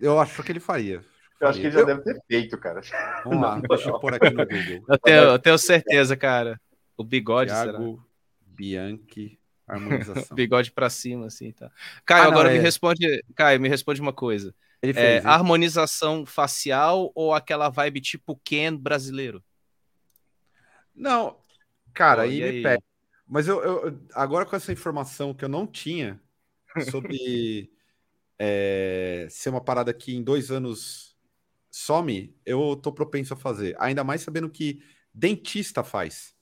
[0.00, 1.02] Eu acho que ele faria.
[1.40, 1.86] Eu acho que ele já eu...
[1.86, 2.80] deve ter feito, cara.
[3.24, 4.84] Vamos lá, deixa eu pôr aqui no Google.
[4.88, 6.60] Eu tenho, eu tenho certeza, cara.
[6.96, 8.04] O bigode, Thiago será?
[8.46, 10.34] Bianchi, harmonização.
[10.36, 11.70] bigode pra cima, assim, tá.
[12.06, 12.56] Caio, ah, não, agora é...
[12.56, 13.24] me responde.
[13.34, 14.54] Caio, me responde uma coisa.
[14.80, 19.42] Ele é, fez, é, harmonização facial ou aquela vibe tipo Ken brasileiro?
[20.94, 21.38] Não,
[21.92, 22.82] cara, aí, aí me pega.
[23.26, 26.20] Mas eu, eu, agora com essa informação que eu não tinha
[26.90, 27.70] sobre
[28.38, 31.13] é, ser uma parada que em dois anos
[31.74, 33.74] some, eu tô propenso a fazer.
[33.80, 34.80] Ainda mais sabendo que
[35.12, 36.32] dentista faz,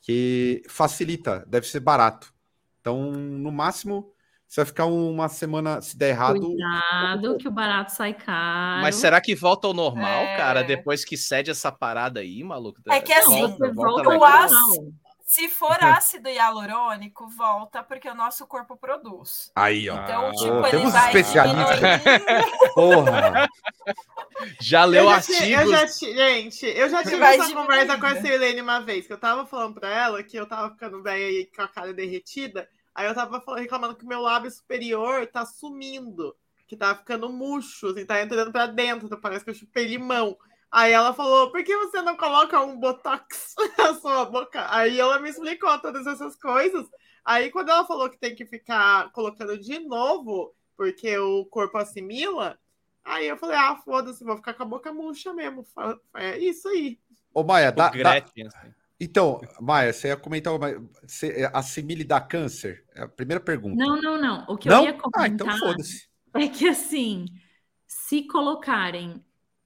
[0.00, 2.32] que facilita, deve ser barato.
[2.80, 4.10] Então, no máximo,
[4.48, 6.40] você vai ficar uma semana, se der errado.
[6.40, 8.80] Cuidado, que o barato sai caro.
[8.80, 10.36] Mas será que volta ao normal, é...
[10.38, 12.80] cara, depois que cede essa parada aí, maluco?
[12.88, 14.54] É que assim, volta, volta, volta
[15.32, 19.50] se for ácido hialurônico, volta porque o nosso corpo produz.
[19.56, 19.96] Aí, ó.
[19.96, 21.80] Então, tipo, oh, temos especialistas.
[22.74, 23.48] Porra.
[24.60, 25.40] Já leu eu artigos.
[25.42, 29.18] Eu já, gente, eu já tive essa conversa com a Sirlene uma vez, que eu
[29.18, 32.68] tava falando pra ela que eu tava ficando velha e com a cara derretida.
[32.94, 36.36] Aí eu tava falando, reclamando que o meu lábio superior tá sumindo,
[36.66, 40.36] que tá ficando murcho, assim, tá entrando pra dentro, parece que eu chupei limão.
[40.72, 44.66] Aí ela falou: por que você não coloca um botox na sua boca?
[44.74, 46.88] Aí ela me explicou todas essas coisas.
[47.24, 52.58] Aí, quando ela falou que tem que ficar colocando de novo, porque o corpo assimila.
[53.04, 55.66] Aí eu falei, ah, foda-se, vou ficar com a boca murcha mesmo.
[56.14, 56.98] É isso aí.
[57.34, 58.48] Ô, Maia, dá, Gretchen, dá...
[58.48, 58.74] Assim.
[58.98, 60.52] Então, Maia, você ia comentar,
[61.02, 62.84] você assimile dá câncer?
[62.94, 63.76] É a primeira pergunta.
[63.76, 64.44] Não, não, não.
[64.48, 64.84] O que não?
[64.84, 67.26] eu ia comentar ah, então é que, assim,
[67.86, 69.22] se colocarem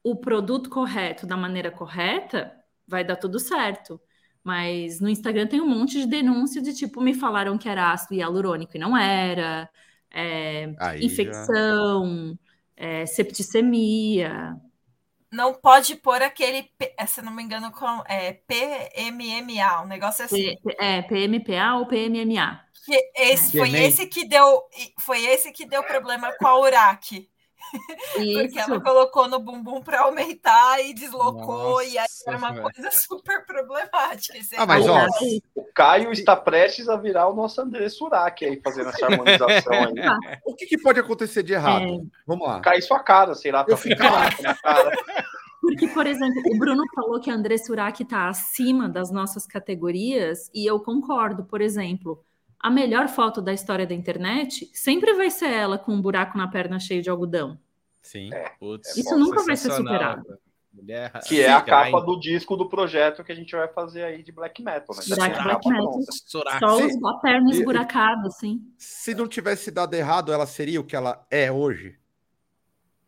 [0.06, 2.52] o produto correto da maneira correta,
[2.86, 4.00] vai dar tudo certo.
[4.40, 8.14] Mas no Instagram tem um monte de denúncia de tipo, me falaram que era ácido
[8.14, 9.68] hialurônico e não era,
[10.08, 12.38] é, infecção,
[12.78, 12.86] já...
[12.86, 14.56] é, septicemia.
[15.32, 20.56] Não pode pôr aquele, é, se não me engano, com é, PMMA, um negócio assim.
[20.62, 22.60] P, é, PMPA ou PMMA.
[22.84, 24.62] Que esse, foi, esse que deu,
[25.00, 27.28] foi esse que deu problema com a URAC.
[28.12, 32.90] Porque ela colocou no bumbum para aumentar e deslocou, Nossa, e aí era uma coisa
[32.92, 34.38] super problemática.
[34.56, 35.06] Ah, mas ó,
[35.54, 39.94] o Caio está prestes a virar o nosso André Surak aí, fazendo essa harmonização aí.
[40.44, 41.84] O que, que, pode acontecer de errado?
[41.84, 42.00] É...
[42.26, 42.60] Vamos lá.
[42.60, 44.96] Cair sua cara, sei lá, eu ficar cara.
[45.60, 50.50] Porque, por exemplo, o Bruno falou que a André Surak está acima das nossas categorias,
[50.54, 52.24] e eu concordo, por exemplo
[52.66, 56.48] a melhor foto da história da internet sempre vai ser ela com um buraco na
[56.48, 57.56] perna cheio de algodão.
[58.02, 58.34] Sim.
[58.34, 60.36] É, Putz, Isso nunca vai ser superado.
[60.72, 64.20] Mulher, que é a capa do disco do projeto que a gente vai fazer aí
[64.20, 65.02] de black metal, né?
[65.14, 66.00] Black, black metal.
[66.10, 68.60] Só os, a perna esburacada, assim.
[68.76, 71.96] Se não tivesse dado errado, ela seria o que ela é hoje?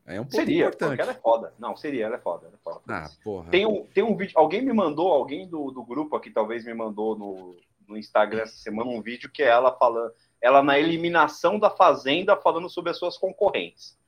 [0.06, 0.88] É um pouco seria, importante.
[0.90, 1.52] porque ela é foda.
[1.58, 2.46] Não, seria, ela é foda.
[2.46, 2.80] Ela é foda.
[2.86, 3.50] Ah, porra.
[3.50, 6.72] Tem um, tem um vídeo, alguém me mandou, alguém do, do grupo aqui talvez me
[6.72, 7.56] mandou no,
[7.88, 12.36] no Instagram essa semana um vídeo que é ela falando, ela na eliminação da Fazenda
[12.36, 13.98] falando sobre as suas concorrentes.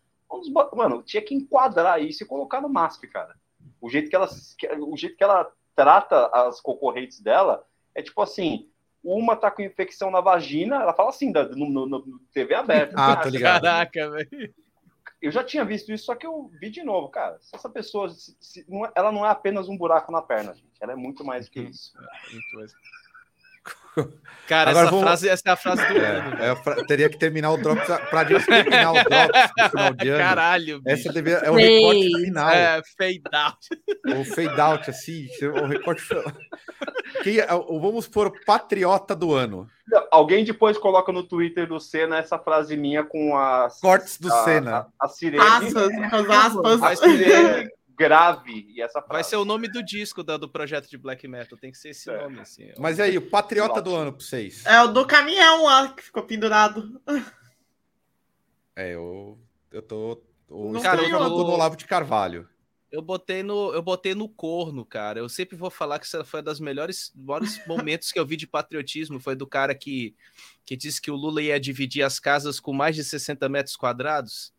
[0.74, 3.34] Mano, tinha que enquadrar isso e colocar no MASP, cara.
[3.80, 4.28] O jeito que ela,
[4.80, 8.68] o jeito que ela trata as concorrentes dela é tipo assim:
[9.02, 12.94] uma tá com infecção na vagina, ela fala assim, da, no, no, no TV aberta.
[12.96, 13.62] Ah, tô ligado.
[13.62, 14.54] Caraca, velho.
[15.20, 17.38] Eu já tinha visto isso, só que eu vi de novo, cara.
[17.40, 20.54] Se essa pessoa, se, se, não, é, ela não é apenas um buraco na perna,
[20.54, 20.72] gente.
[20.80, 21.92] Ela é muito mais do que isso.
[21.98, 22.72] É, muito mais.
[24.50, 25.06] Cara, Agora essa, vamos...
[25.06, 26.42] frase, essa é a frase do é, ano.
[26.42, 26.84] É, fra...
[26.84, 30.18] Teria que terminar o Drops para terminar o Drops no final de ano.
[30.18, 30.96] Caralho, bicho.
[30.98, 31.36] Essa devia...
[31.36, 32.50] é o recorte final.
[32.50, 33.68] É, fade out.
[34.08, 36.02] O fade out, assim, o recorte
[37.22, 39.68] Quem, é, vamos por patriota do ano.
[40.10, 44.44] Alguém depois coloca no Twitter do Senna essa frase minha com as cortes do a,
[44.44, 44.86] Senna.
[44.98, 45.44] A, a sirene.
[45.44, 46.82] Aspas, as aspas.
[46.82, 47.70] A sirene
[48.00, 48.66] grave.
[48.74, 51.70] E essa Vai ser o nome do disco do, do projeto de black metal, tem
[51.70, 52.16] que ser esse é.
[52.16, 52.40] nome.
[52.40, 54.64] Assim, Mas aí, o patriota do ano pra vocês?
[54.64, 57.00] É o do caminhão lá que ficou pendurado.
[58.74, 59.38] É, eu,
[59.70, 60.22] eu tô.
[60.48, 62.48] O cara, eu tô no Olavo de Carvalho.
[62.90, 65.20] Eu botei no, eu botei no corno, cara.
[65.20, 68.36] Eu sempre vou falar que essa foi um dos melhores, melhores momentos que eu vi
[68.36, 69.20] de patriotismo.
[69.20, 70.16] Foi do cara que,
[70.64, 74.52] que disse que o Lula ia dividir as casas com mais de 60 metros quadrados.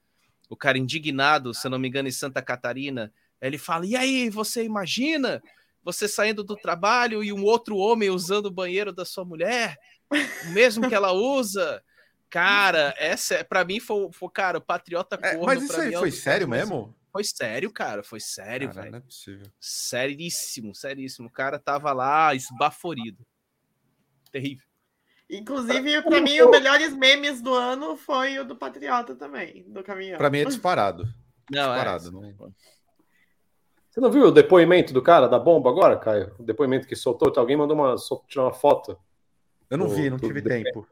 [0.49, 3.11] O cara indignado, se não me engano, em Santa Catarina,
[3.41, 5.41] ele fala: E aí, você imagina
[5.83, 9.77] você saindo do trabalho e um outro homem usando o banheiro da sua mulher,
[10.11, 11.83] o mesmo que ela usa?
[12.29, 15.51] Cara, essa para mim foi, foi, cara, o patriota é, corno.
[15.51, 16.95] É, mas isso aí é foi sério mesmo?
[17.11, 18.91] Foi sério, cara, foi sério, velho.
[18.91, 19.45] Não é possível.
[19.59, 21.27] Seríssimo, seríssimo.
[21.27, 23.25] O cara tava lá esbaforido.
[24.31, 24.65] Terrível.
[25.29, 30.17] Inclusive, para mim, os melhores memes do ano foi o do Patriota também, do caminhão.
[30.17, 31.03] Para mim é disparado.
[31.49, 32.07] Não, é disparado.
[32.07, 32.11] É...
[32.11, 32.53] Não...
[33.91, 36.33] Você não viu o depoimento do cara da bomba agora, Caio?
[36.39, 37.31] O depoimento que soltou?
[37.35, 37.95] Alguém mandou uma,
[38.25, 38.97] tirar uma foto.
[39.69, 40.87] Eu não do, vi, não tive tempo.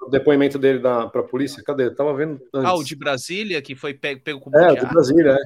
[0.00, 1.86] O depoimento dele para a polícia, cadê?
[1.86, 2.70] Eu tava vendo antes.
[2.70, 5.44] Ah, o de Brasília, que foi pego, pego com É, o de Brasília, é.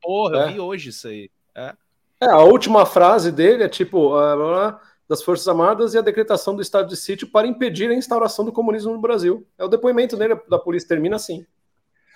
[0.00, 0.42] Porra, é.
[0.44, 1.30] eu vi hoje isso aí.
[1.54, 1.74] É.
[2.22, 2.26] é.
[2.26, 6.88] a última frase dele é tipo, uh, das Forças Armadas e a decretação do estado
[6.88, 9.46] de sítio para impedir a instauração do comunismo no Brasil.
[9.58, 11.44] É o depoimento dele da polícia, termina assim.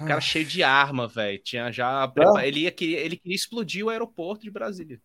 [0.00, 1.38] O cara cheio de arma, velho.
[1.38, 2.04] Tinha já.
[2.04, 2.46] Ah.
[2.46, 5.00] Ele, ia, ele queria explodir o aeroporto de Brasília.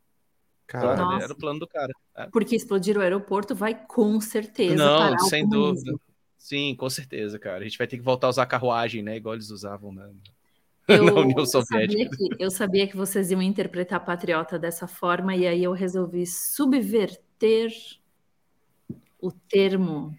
[0.68, 1.22] Caralho.
[1.22, 1.92] Era o plano do cara.
[2.16, 2.28] É.
[2.28, 4.76] Porque explodir o aeroporto vai com certeza.
[4.76, 5.96] Não, sem dúvida.
[6.38, 7.60] Sim, com certeza, cara.
[7.60, 9.18] A gente vai ter que voltar a usar carruagem, né?
[9.18, 10.10] Igual eles usavam né?
[10.88, 12.00] eu, na União Soviética.
[12.00, 15.72] Eu sabia, que, eu sabia que vocês iam interpretar patriota dessa forma, e aí eu
[15.72, 17.72] resolvi subverter
[19.20, 20.16] o termo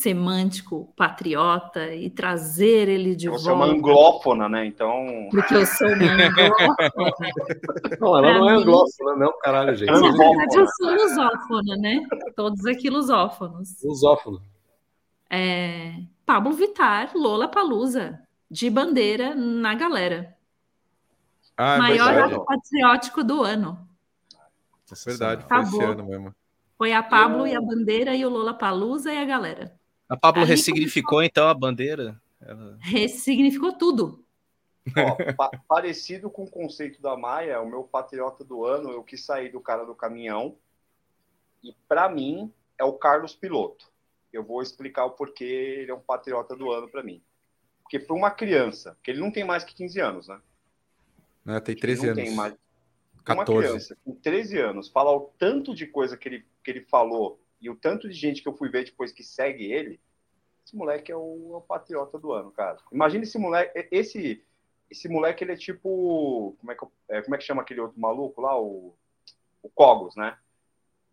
[0.00, 3.42] semântico patriota e trazer ele de Você volta.
[3.42, 4.66] Você é uma anglófona, né?
[4.66, 5.28] Então.
[5.30, 6.76] Porque eu sou uma anglófona.
[8.00, 9.90] não, ela não é anglófona, não, caralho, gente.
[9.90, 12.06] Na verdade, eu sou lusófona, né?
[12.34, 13.82] Todos aqui lusófonos.
[13.82, 14.42] Lusófono.
[15.28, 15.94] É...
[16.24, 18.20] Pablo Vittar, Lola Palusa,
[18.50, 20.36] de bandeira na galera.
[21.56, 23.78] Ah, é Maior ato patriótico do ano.
[24.90, 25.80] É verdade, foi Acabou.
[25.80, 26.34] esse ano mesmo.
[26.78, 27.48] Foi a Pablo eu...
[27.48, 29.79] e a bandeira e o Lola Palusa e a galera.
[30.10, 32.20] A Pablo ressignificou então a bandeira.
[32.40, 32.76] Ela...
[32.80, 34.24] Ressignificou tudo.
[34.96, 39.24] Ó, pa parecido com o conceito da Maia, o meu patriota do ano, eu quis
[39.24, 40.56] sair do cara do caminhão.
[41.62, 43.88] E para mim é o Carlos Piloto.
[44.32, 47.22] Eu vou explicar o porquê ele é um patriota do ano para mim.
[47.82, 50.40] Porque para uma criança, que ele não tem mais que 15 anos, né?
[51.44, 52.24] Não, tem 13 anos.
[52.24, 52.56] Tem mais...
[53.24, 53.52] 14.
[53.52, 57.40] Uma criança com 13 anos falar o tanto de coisa que ele, que ele falou
[57.60, 60.00] e o tanto de gente que eu fui ver depois que segue ele,
[60.64, 62.78] esse moleque é o, é o patriota do ano, cara.
[62.92, 64.42] Imagina esse moleque, esse
[64.90, 66.56] esse moleque, ele é tipo.
[66.58, 68.60] Como é que, é, como é que chama aquele outro maluco lá?
[68.60, 68.94] O,
[69.62, 70.36] o Cogos, né?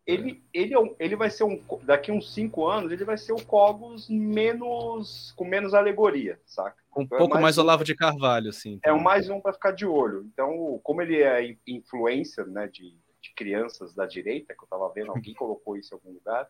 [0.05, 0.59] Ele, é.
[0.59, 1.61] ele, é um, ele vai ser um.
[1.83, 5.31] Daqui uns cinco anos, ele vai ser o Cogos menos.
[5.35, 6.77] com menos alegoria, saca?
[6.95, 8.79] Um então, pouco é mais, mais Olavo de Carvalho, assim.
[8.83, 10.25] É o mais um para ficar de olho.
[10.33, 12.97] Então, como ele é influencer, né, de
[13.37, 16.49] crianças da direita, que eu tava vendo, alguém colocou isso em algum lugar.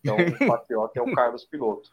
[0.00, 0.16] Então,
[0.46, 1.90] o patriota é o Carlos Piloto.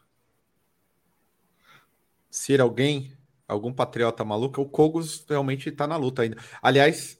[2.30, 3.16] Ser alguém
[3.48, 6.36] algum patriota maluco, o Kogos realmente está na luta ainda.
[6.60, 7.18] Aliás,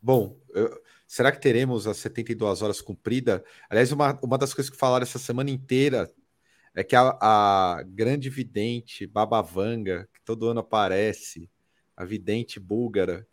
[0.00, 3.44] bom, eu, será que teremos as 72 horas cumprida?
[3.68, 6.08] Aliás, uma, uma das coisas que falaram essa semana inteira
[6.76, 11.50] é que a, a grande vidente Babavanga, que todo ano aparece,
[11.96, 13.26] a vidente búlgara,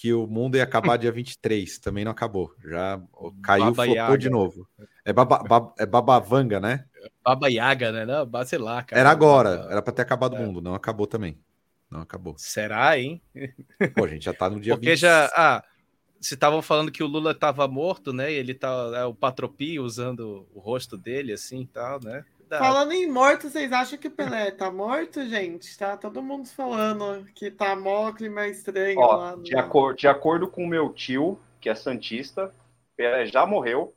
[0.00, 2.54] que o mundo ia acabar dia 23, também não acabou.
[2.64, 2.98] Já
[3.42, 4.66] caiu, Baba flopou de novo.
[5.04, 6.86] É, baba, baba, é Babavanga, né?
[7.22, 8.06] Baba Yaga, né?
[8.06, 8.98] Não, sei lá, cara.
[8.98, 10.40] Era agora, era para ter acabado é.
[10.40, 11.38] o mundo, não acabou também.
[11.90, 12.34] Não acabou.
[12.38, 13.20] Será, hein?
[13.94, 14.98] Pô, a gente já tá no dia Porque 20...
[14.98, 15.26] já.
[15.36, 15.62] Ah,
[16.18, 18.32] se estavam falando que o Lula estava morto, né?
[18.32, 18.70] E ele tá.
[18.94, 22.24] É, o Patropi usando o rosto dele, assim e tal, né?
[22.58, 25.76] Falando em morto, vocês acham que o Pelé tá morto, gente?
[25.78, 29.36] Tá todo mundo falando que tá mó clima estranho Ó, lá.
[29.36, 29.42] No...
[29.42, 32.52] De, acordo, de acordo com o meu tio, que é Santista,
[32.96, 33.94] Pelé já morreu.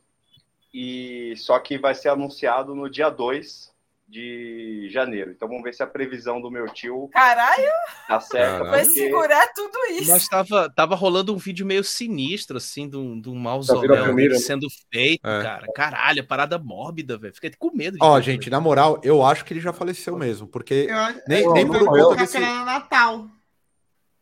[0.74, 3.73] E só que vai ser anunciado no dia 2
[4.14, 5.32] de janeiro.
[5.32, 7.10] Então vamos ver se a previsão do meu tio.
[7.12, 7.72] Caralho!
[8.08, 8.66] Tá certo.
[8.66, 9.00] Vai porque...
[9.00, 10.12] segurar tudo isso.
[10.12, 14.36] Mas tava, tava rolando um vídeo meio sinistro, assim, de um, de um mausoléu né?
[14.36, 15.42] sendo feito, é.
[15.42, 15.66] cara.
[15.74, 17.34] Caralho, parada mórbida, velho.
[17.34, 17.98] Fiquei com medo.
[18.00, 21.54] Ó, gente, na moral, eu acho que ele já faleceu mesmo, porque eu, nem, eu,
[21.54, 22.38] nem por conta desse...
[22.40, 23.28] Natal.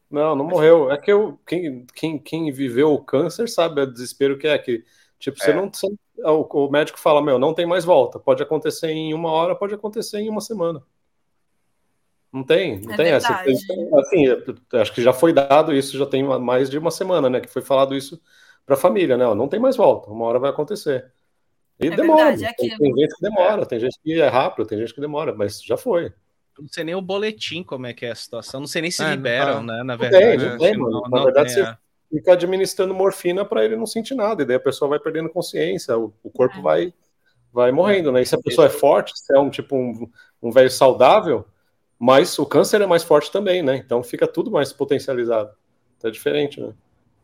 [0.10, 0.90] Não, não morreu.
[0.90, 4.86] É que eu, quem, quem, quem viveu o câncer sabe o desespero que é que,
[5.20, 5.46] tipo, é.
[5.46, 5.88] você não, você
[6.24, 8.20] o, o médico fala, meu, não tem mais volta.
[8.20, 10.84] Pode acontecer em uma hora, pode acontecer em uma semana.
[12.32, 13.52] Não tem, não é tem verdade.
[13.52, 14.00] essa.
[14.00, 14.26] Assim,
[14.74, 17.42] acho que já foi dado isso, já tem mais de uma semana, né?
[17.42, 18.22] Que foi falado isso
[18.66, 19.26] para a família, né?
[19.36, 21.12] Não tem mais volta, uma hora vai acontecer.
[21.78, 22.36] E é demora.
[22.36, 22.78] Verdade, é que...
[22.78, 25.76] tem, gente que demora, tem gente que é rápido, tem gente que demora, mas já
[25.76, 26.14] foi.
[26.58, 29.04] Não sei nem o boletim como é que é a situação, não sei nem se
[29.04, 29.74] é, liberam, tá.
[29.74, 29.84] né?
[29.84, 30.38] Na verdade.
[30.38, 31.02] Tem, não tem, mano.
[31.10, 31.78] Na verdade, tem, você,
[32.12, 35.98] fica administrando morfina para ele não sentir nada, e daí a pessoa vai perdendo consciência,
[35.98, 36.62] o, o corpo é.
[36.62, 36.94] vai
[37.54, 38.22] vai morrendo, né?
[38.22, 40.10] E se a pessoa é forte, se é um tipo um,
[40.42, 41.46] um velho saudável,
[42.00, 43.76] mas o câncer é mais forte também, né?
[43.76, 45.52] Então fica tudo mais potencializado.
[46.04, 46.74] É diferente, né?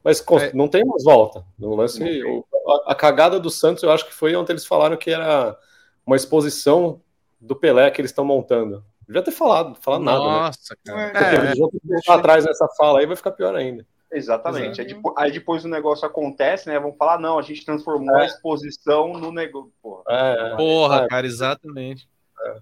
[0.04, 0.54] Mas é.
[0.54, 1.44] não tem mais volta.
[1.58, 4.96] No lance, o, a, a, cagada do Santos, eu acho que foi onde eles falaram
[4.96, 5.58] que era
[6.06, 7.02] uma exposição
[7.42, 8.84] do Pelé que eles estão montando.
[9.08, 10.20] Devia ter falado, falado nada.
[10.20, 10.26] Né?
[10.26, 11.10] Nossa, né?
[11.12, 11.54] cara.
[11.56, 12.14] Porque é, é.
[12.14, 13.86] atrás nessa fala aí vai ficar pior ainda.
[14.12, 14.80] Exatamente.
[14.80, 16.80] Aí, depois, aí, depois o negócio acontece, né?
[16.80, 18.24] Vão falar, não, a gente transformou é.
[18.24, 19.72] a exposição no negócio.
[19.82, 21.08] Porra, é, Porra é.
[21.08, 22.10] cara, exatamente.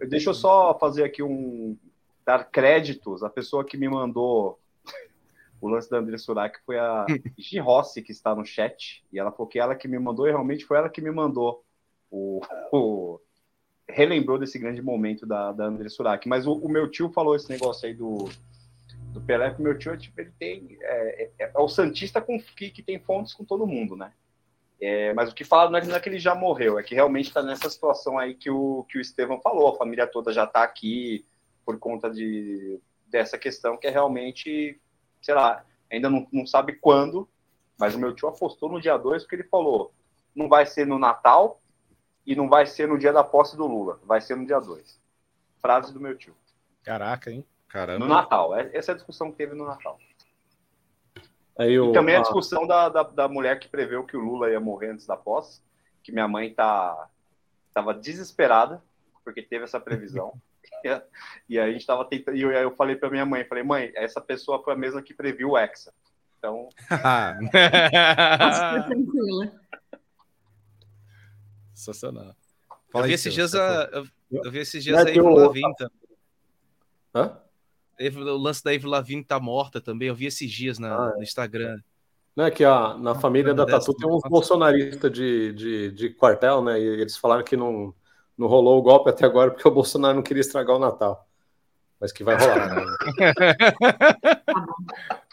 [0.01, 0.05] É.
[0.07, 1.77] Deixa eu só fazer aqui um.
[2.25, 3.23] dar créditos.
[3.23, 4.59] A pessoa que me mandou
[5.61, 7.05] o lance da André Surak foi a
[7.37, 9.03] Gi Rossi, que está no chat.
[9.13, 11.63] E ela falou que ela que me mandou, e realmente foi ela que me mandou
[12.09, 12.41] o.
[12.73, 13.19] o
[13.87, 16.27] relembrou desse grande momento da, da André Surak.
[16.27, 18.27] Mas o, o meu tio falou esse negócio aí do
[19.15, 22.69] do Pelé, que meu tio tipo, ele tem é, é, é, o santista com, que,
[22.69, 24.11] que tem fontes com todo mundo, né?
[24.79, 26.93] É, mas o que fala não é, não é, que ele já morreu, é que
[26.93, 30.43] realmente está nessa situação aí que o que o Estevão falou, a família toda já
[30.43, 31.25] está aqui
[31.65, 34.79] por conta de dessa questão que é realmente,
[35.21, 37.29] sei lá, ainda não, não sabe quando,
[37.79, 39.93] mas o meu tio apostou no dia 2 porque ele falou,
[40.35, 41.61] não vai ser no Natal
[42.25, 44.99] e não vai ser no dia da posse do Lula, vai ser no dia 2.
[45.61, 46.35] Frase do meu tio.
[46.83, 47.45] Caraca, hein?
[47.75, 47.99] Caramba.
[47.99, 48.57] No Natal.
[48.57, 49.99] É, essa é a discussão que teve no Natal.
[51.59, 54.49] Aí o, e também a discussão da, da, da, mulher que preveu que o Lula
[54.49, 55.61] ia morrer antes da posse,
[56.01, 57.09] que minha mãe tá
[57.67, 58.81] estava desesperada
[59.25, 60.39] porque teve essa previsão.
[61.49, 63.91] e aí a gente estava tentando, e eu, eu falei para minha mãe, falei: "Mãe,
[63.93, 65.93] essa pessoa foi a mesma que previu o Hexa".
[66.37, 66.69] Então.
[71.73, 72.33] Sensacional.
[72.93, 75.99] eu vi esses dias eu, eu vi esses dias aí o Lavigne também.
[77.13, 77.44] Hã?
[77.99, 80.07] O lance da Eve Lavigne tá morta também.
[80.09, 81.17] Eu vi esses dias na, ah, é.
[81.17, 81.79] no Instagram.
[82.35, 86.61] Não é que a, na família da Tatu tem uns bolsonaristas de, de, de, quartel,
[86.61, 86.77] né?
[86.79, 87.93] E eles falaram que não,
[88.37, 91.25] não rolou o golpe até agora porque o Bolsonaro não queria estragar o Natal.
[91.99, 92.85] mas que vai rolar.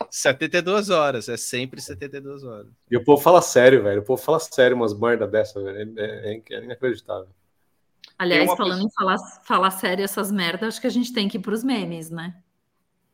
[0.08, 2.68] 72 horas, é sempre 72 horas.
[2.88, 4.02] E o povo fala sério, velho.
[4.02, 5.98] O povo fala sério umas merda dessa, velho.
[5.98, 7.28] É, é, é inacreditável.
[8.16, 8.86] Aliás, falando pessoa...
[8.86, 11.64] em falar, falar sério essas merdas, acho que a gente tem que ir para os
[11.64, 12.41] memes, né?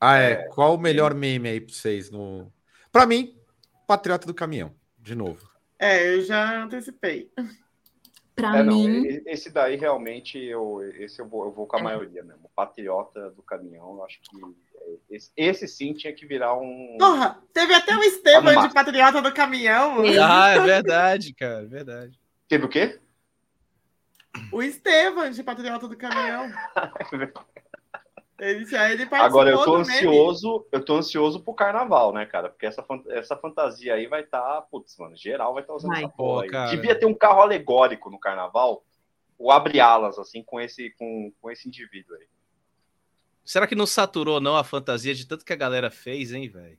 [0.00, 0.36] Ah, é.
[0.48, 2.10] Qual o melhor meme aí para vocês?
[2.10, 2.52] No...
[2.92, 3.36] Para mim,
[3.86, 5.48] Patriota do Caminhão, de novo.
[5.78, 7.30] É, eu já antecipei.
[8.34, 9.22] Para é, mim.
[9.26, 11.82] esse daí realmente eu, esse eu vou, eu vou com a é.
[11.82, 12.44] maioria mesmo.
[12.44, 14.38] O Patriota do Caminhão, eu acho que
[15.10, 16.96] esse, esse, sim tinha que virar um.
[16.98, 20.02] Porra, teve até o Estevam de Patriota do Caminhão.
[20.22, 22.20] Ah, é verdade, cara, é verdade.
[22.48, 23.00] Teve o quê?
[24.52, 26.48] O Estevam de Patriota do Caminhão.
[28.38, 32.48] Ele, ele Agora eu tô ansioso, eu tô ansioso pro carnaval, né, cara?
[32.48, 35.90] Porque essa, essa fantasia aí vai estar, tá, putz, mano, geral vai estar tá usando
[35.90, 36.04] vai.
[36.04, 36.70] essa porra aí.
[36.70, 38.84] Devia ter um carro alegórico no carnaval,
[39.36, 42.26] o abre alas assim com esse com, com esse indivíduo aí.
[43.44, 46.78] Será que não saturou não a fantasia de tanto que a galera fez, hein, velho?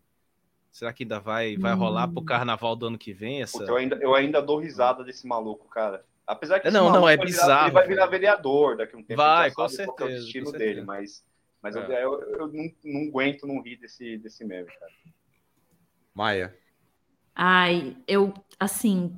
[0.71, 1.77] Será que ainda vai vai hum.
[1.77, 3.57] rolar pro carnaval do ano que vem essa?
[3.57, 6.05] Puta, eu ainda eu ainda dou risada desse maluco, cara.
[6.25, 7.47] Apesar que não, não é bizarro.
[7.47, 9.17] Virar, ele vai virar vereador daqui a um tempo.
[9.17, 10.09] Vai, com certeza.
[10.09, 11.27] É o estilo dele, mas
[11.61, 12.03] mas é.
[12.03, 14.91] eu, eu, eu não, não, aguento não rir desse, desse meme, cara.
[16.13, 16.57] Maia.
[17.35, 19.15] Ai, eu, assim,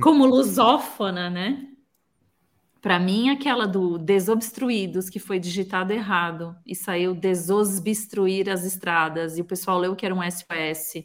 [0.00, 1.66] como lusófona, né?
[2.80, 9.42] Para mim, aquela do desobstruídos, que foi digitado errado e saiu desobstruir as estradas, e
[9.42, 11.04] o pessoal leu que era um SOS.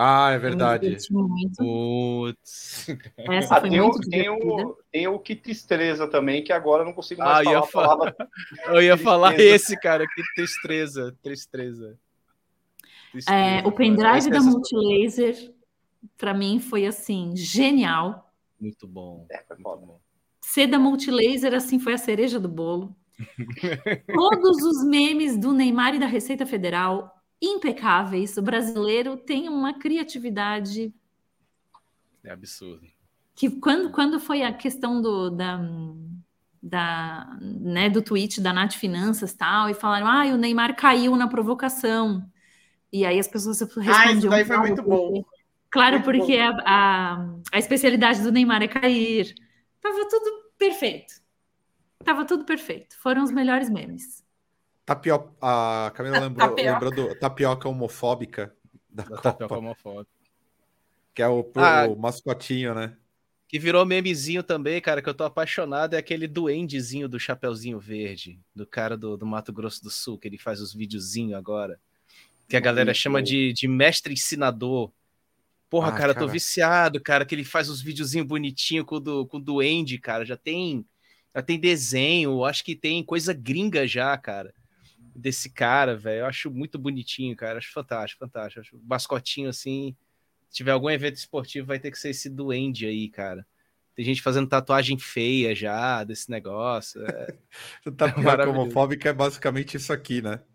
[0.00, 0.96] Ah, é verdade.
[1.56, 2.86] Putz.
[3.16, 6.82] Essa ah, foi tem, muito o, tem, o, tem o Que Tristeza também, que agora
[6.82, 8.06] eu não consigo mais ah, falar.
[8.06, 8.16] Ia falar...
[8.68, 11.16] eu ia falar esse, cara, Que Tristeza.
[11.20, 11.98] Tristeza.
[13.10, 15.52] tristeza é, o pendrive da Multilaser,
[16.16, 18.32] para mim, foi assim, genial.
[18.60, 19.26] Muito bom.
[19.28, 20.00] É, foi muito bom.
[20.42, 22.94] Ser da Multilaser, assim, foi a cereja do bolo.
[24.14, 28.36] Todos os memes do Neymar e da Receita Federal impecáveis.
[28.36, 30.92] O brasileiro tem uma criatividade.
[32.24, 32.86] É absurdo.
[33.34, 35.60] Que quando, quando foi a questão do, da,
[36.62, 41.28] da, né, do tweet da Nath Finanças tal, e falaram: ah, o Neymar caiu na
[41.28, 42.28] provocação.
[42.92, 43.94] E aí as pessoas respondiam.
[43.94, 45.24] Ah, isso daí foi muito bom.
[45.70, 46.58] Claro, muito porque bom.
[46.64, 49.34] A, a, a especialidade do Neymar é cair.
[49.80, 51.14] Tava tudo perfeito.
[52.04, 52.96] Tava tudo perfeito.
[52.98, 54.24] Foram os melhores memes.
[54.88, 58.54] Tapioca, a Camila lembrou, lembrou do tapioca homofóbica
[58.88, 59.22] da, da Copa.
[59.22, 60.10] Tapioca homofóbica.
[61.14, 62.96] Que é o, ah, o, mascotinho, né?
[63.46, 68.40] Que virou memezinho também, cara, que eu tô apaixonado, é aquele duendezinho do Chapeuzinho Verde,
[68.54, 71.78] do cara do, do Mato Grosso do Sul, que ele faz os videozinhos agora.
[72.48, 74.90] Que a galera chama de, de mestre ensinador.
[75.68, 79.26] Porra, ah, cara, cara, tô viciado, cara, que ele faz os videozinhos bonitinhos com do,
[79.26, 80.24] com o duende, cara.
[80.24, 80.86] Já tem,
[81.34, 84.54] já tem desenho, acho que tem coisa gringa já, cara
[85.18, 86.20] desse cara, velho.
[86.20, 87.58] Eu acho muito bonitinho, cara.
[87.58, 88.60] Acho fantástico, fantástico.
[88.60, 89.96] Acho mascotinho assim.
[90.48, 93.46] Se tiver algum evento esportivo, vai ter que ser esse duende aí, cara.
[93.94, 97.04] Tem gente fazendo tatuagem feia já desse negócio.
[97.04, 97.34] É...
[97.96, 100.40] Tapioca é homofóbica é basicamente isso aqui, né?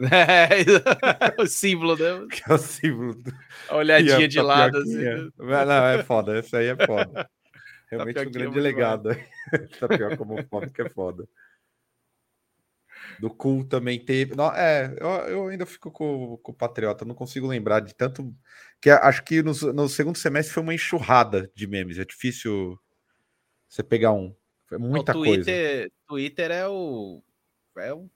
[0.00, 0.48] É,
[1.42, 2.26] o símbolo, né?
[2.30, 3.14] Que é o símbolo.
[3.14, 3.32] Do...
[3.68, 5.30] A olhadinha de lado, assim.
[5.36, 7.28] Não, é foda, esse aí é foda.
[7.90, 9.10] Realmente um grande é legado.
[9.78, 11.28] Tapioca homofóbica é foda.
[13.20, 14.34] Do Cool também teve.
[14.34, 18.34] Não, é, eu, eu ainda fico com, com o Patriota, não consigo lembrar de tanto.
[18.80, 21.98] Que acho que no, no segundo semestre foi uma enxurrada de memes.
[21.98, 22.80] É difícil
[23.68, 24.34] você pegar um.
[24.64, 25.92] Foi muita o Twitter, coisa.
[26.06, 27.22] Twitter é o.
[27.76, 28.08] É o.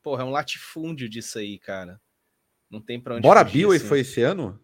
[0.00, 2.00] Porra, é um latifúndio disso aí, cara.
[2.70, 3.22] Não tem pra onde.
[3.22, 3.84] Bora Bill assim.
[3.84, 4.60] foi esse ano?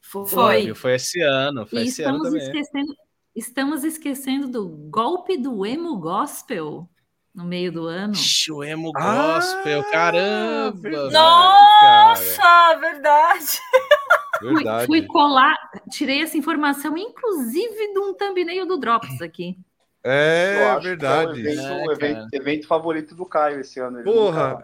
[0.00, 0.72] Foi.
[0.72, 1.66] Foi esse ano.
[1.66, 2.94] Foi e esse estamos ano esquecendo,
[3.34, 6.88] estamos esquecendo do golpe do emo gospel
[7.36, 8.14] no meio do ano.
[8.50, 10.80] O emo gospel, ah, caramba!
[10.80, 11.12] Verdade.
[11.12, 12.78] Nossa, cara.
[12.78, 13.60] verdade!
[14.38, 14.86] Verdade.
[14.86, 15.56] Fui, fui, colar,
[15.90, 19.56] tirei essa informação, inclusive de um thumbnail do Drops aqui.
[20.04, 21.40] É verdade.
[21.40, 23.96] É o evento, é, evento, evento, favorito do Caio esse ano.
[23.96, 24.62] Ele Porra,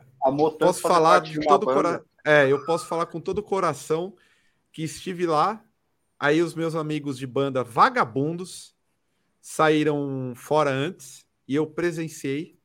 [0.59, 2.05] posso falar de, de todo coração.
[2.23, 4.15] É, eu posso falar com todo o coração
[4.71, 5.65] que estive lá.
[6.21, 8.75] Aí os meus amigos de banda vagabundos
[9.41, 12.61] saíram fora antes e eu presenciei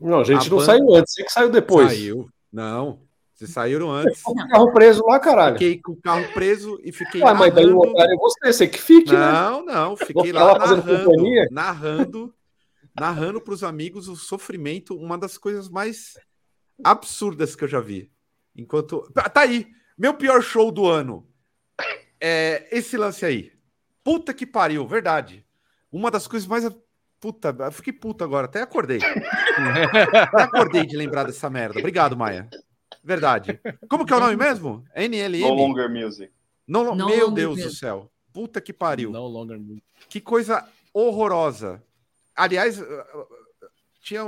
[0.00, 0.64] não, a gente a não banda...
[0.64, 1.88] saiu antes, você que saiu depois.
[1.88, 2.28] Saiu.
[2.52, 3.00] Não,
[3.34, 4.22] vocês saíram antes.
[4.22, 5.58] Com o carro preso lá, caralho.
[5.58, 7.22] Fiquei com o carro preso e fiquei.
[7.22, 9.18] Ué, mas daí o otário é você, você que fique, não,
[9.66, 9.72] né?
[9.72, 12.34] Não, não, fiquei lá narrando, narrando,
[12.98, 16.14] narrando para os amigos o sofrimento, uma das coisas mais
[16.82, 18.10] absurdas que eu já vi.
[18.56, 19.02] Enquanto.
[19.12, 19.66] Tá aí,
[19.98, 21.28] meu pior show do ano.
[22.18, 23.52] É esse lance aí.
[24.02, 25.44] Puta que pariu, verdade.
[25.92, 26.64] Uma das coisas mais
[27.26, 29.00] Puta, eu fiquei puto agora, até acordei.
[29.02, 31.76] até acordei de lembrar dessa merda.
[31.76, 32.48] Obrigado, Maia.
[33.02, 33.58] Verdade.
[33.88, 34.84] Como que é o nome mesmo?
[34.94, 35.40] NLM?
[35.40, 36.32] No Longer Music.
[36.68, 38.08] No, no meu Deus do céu.
[38.32, 39.10] Puta que pariu.
[39.10, 39.82] No Longer Music.
[40.08, 41.82] Que coisa horrorosa.
[42.36, 42.80] Aliás,
[44.00, 44.22] tinha.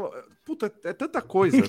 [0.45, 1.63] Puta, é tanta coisa.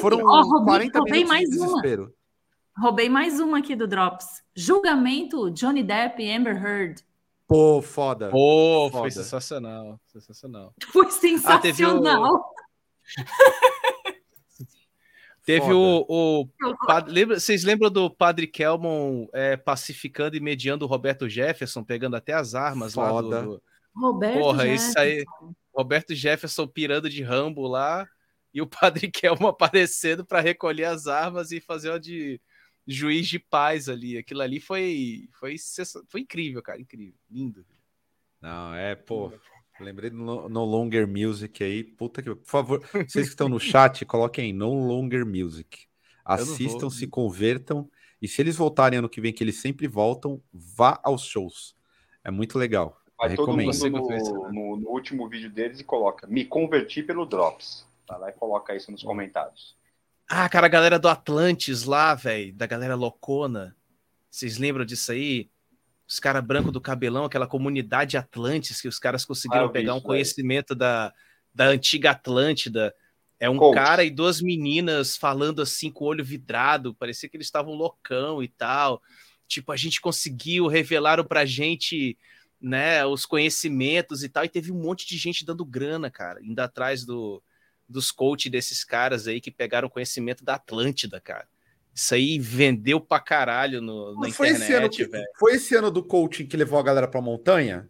[0.00, 2.02] Foram oh, roubei, 40 roubei mais de desespero.
[2.02, 2.84] Uma.
[2.84, 4.42] Roubei mais uma aqui do Drops.
[4.56, 7.04] Julgamento Johnny Depp e Amber Heard.
[7.48, 8.28] Pô, foda.
[8.28, 9.00] Pô, foda.
[9.00, 9.98] foi sensacional.
[10.06, 10.74] Sensacional.
[10.92, 12.54] Foi sensacional.
[13.16, 14.10] Ah,
[15.42, 16.48] teve o, o, o
[17.06, 22.34] lembra, vocês lembram do Padre Kelmon é, pacificando e mediando o Roberto Jefferson, pegando até
[22.34, 23.36] as armas foda.
[23.36, 23.62] lá do, do...
[23.96, 24.88] Roberto Porra, Jefferson.
[24.90, 25.24] isso aí.
[25.74, 28.06] Roberto Jefferson pirando de Rambo lá
[28.52, 32.38] e o Padre Kelmo aparecendo para recolher as armas e fazer uma de
[32.88, 34.16] juiz de paz ali.
[34.16, 35.56] Aquilo ali foi, foi,
[36.08, 37.64] foi incrível, cara, incrível, lindo.
[38.40, 39.32] Não, é, pô,
[39.78, 44.04] lembrei do No Longer Music aí, puta que, por favor, vocês que estão no chat,
[44.06, 45.86] coloquem No Longer Music.
[46.24, 47.90] Assistam, se convertam
[48.20, 51.74] e se eles voltarem ano que vem, que eles sempre voltam, vá aos shows.
[52.22, 53.00] É muito legal.
[53.16, 57.86] Vai todo mundo no, no, no, último vídeo deles e coloca: Me converti pelo Drops.
[58.06, 59.77] Vai lá e coloca isso nos comentários.
[60.28, 63.74] Ah, cara, a galera do Atlantis lá, velho, da galera loucona.
[64.30, 65.50] Vocês lembram disso aí?
[66.06, 70.00] Os caras brancos do cabelão, aquela comunidade Atlantis, que os caras conseguiram ah, pegar um
[70.00, 71.14] conhecimento da,
[71.54, 72.94] da antiga Atlântida.
[73.40, 73.74] É um Coach.
[73.74, 78.42] cara e duas meninas falando assim com o olho vidrado, parecia que eles estavam loucão
[78.42, 79.00] e tal.
[79.46, 82.18] Tipo, a gente conseguiu, revelaram pra gente,
[82.60, 86.60] né, os conhecimentos e tal, e teve um monte de gente dando grana, cara, indo
[86.60, 87.42] atrás do,
[87.88, 91.48] dos coaches desses caras aí que pegaram conhecimento da Atlântida, cara.
[91.94, 95.26] Isso aí vendeu pra caralho no, na foi internet, velho.
[95.36, 97.88] Foi esse ano do coaching que levou a galera pra montanha?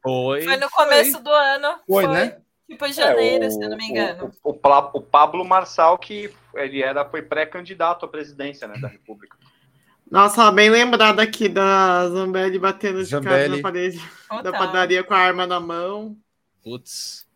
[0.00, 0.42] Foi.
[0.42, 1.22] Foi no começo foi.
[1.22, 1.68] do ano.
[1.86, 2.36] Foi, foi, né?
[2.68, 4.30] Tipo em janeiro, é, o, se eu não me engano.
[4.44, 9.36] O, o, o Pablo Marçal, que ele era, foi pré-candidato à presidência né, da República.
[10.10, 14.00] Nossa, bem lembrada aqui da Zambelli batendo de cara na parede
[14.30, 16.16] oh, da padaria com a arma na mão.
[16.62, 17.27] Putz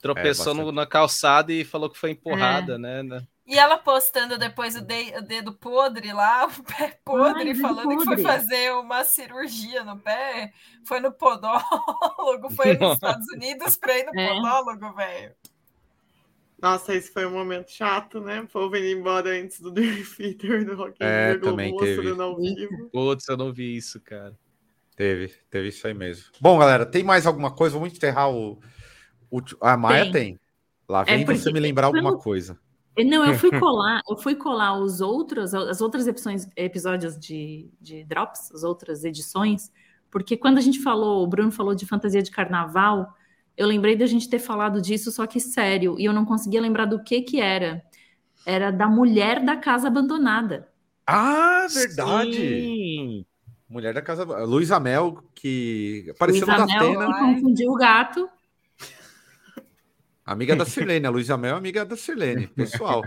[0.00, 2.78] tropeçou é, na calçada e falou que foi empurrada, é.
[2.78, 3.26] né?
[3.46, 7.88] E ela postando depois o, de, o, dedo podre lá, o pé podre, Ai, falando
[7.88, 7.98] podre.
[7.98, 10.52] que foi fazer uma cirurgia no pé.
[10.86, 14.28] Foi no podólogo, foi nos Estados Unidos pra ir no é.
[14.28, 15.34] podólogo, velho.
[16.62, 18.40] Nossa, esse foi um momento chato, né?
[18.40, 22.08] O povo indo embora antes do Dream Theater do Rock É, também teve.
[22.10, 22.88] Ao vivo.
[22.92, 24.38] Putz, eu não vi isso, cara.
[24.94, 26.26] Teve, teve isso aí mesmo.
[26.40, 27.76] Bom, galera, tem mais alguma coisa?
[27.78, 28.60] Vamos enterrar o,
[29.60, 30.12] a Maia tem.
[30.12, 30.40] tem.
[30.88, 32.58] Lá é vem é você me lembrar alguma coisa.
[32.98, 38.04] Não, eu fui colar, eu fui colar os outros, as outras episódios, episódios de, de
[38.04, 39.70] Drops, as outras edições,
[40.10, 43.14] porque quando a gente falou, o Bruno falou de fantasia de carnaval,
[43.56, 46.86] eu lembrei da gente ter falado disso, só que sério, e eu não conseguia lembrar
[46.86, 47.82] do que que era.
[48.44, 50.68] Era da mulher da casa abandonada.
[51.06, 52.34] Ah, verdade!
[52.34, 53.26] Sim.
[53.68, 54.24] Mulher da casa.
[54.44, 58.28] Luísa Mel, que apareceu Luísa na Mel, Que confundiu o gato.
[60.30, 63.02] Amiga da Sirlene, a Luísa Mel é amiga da Sirlene, pessoal.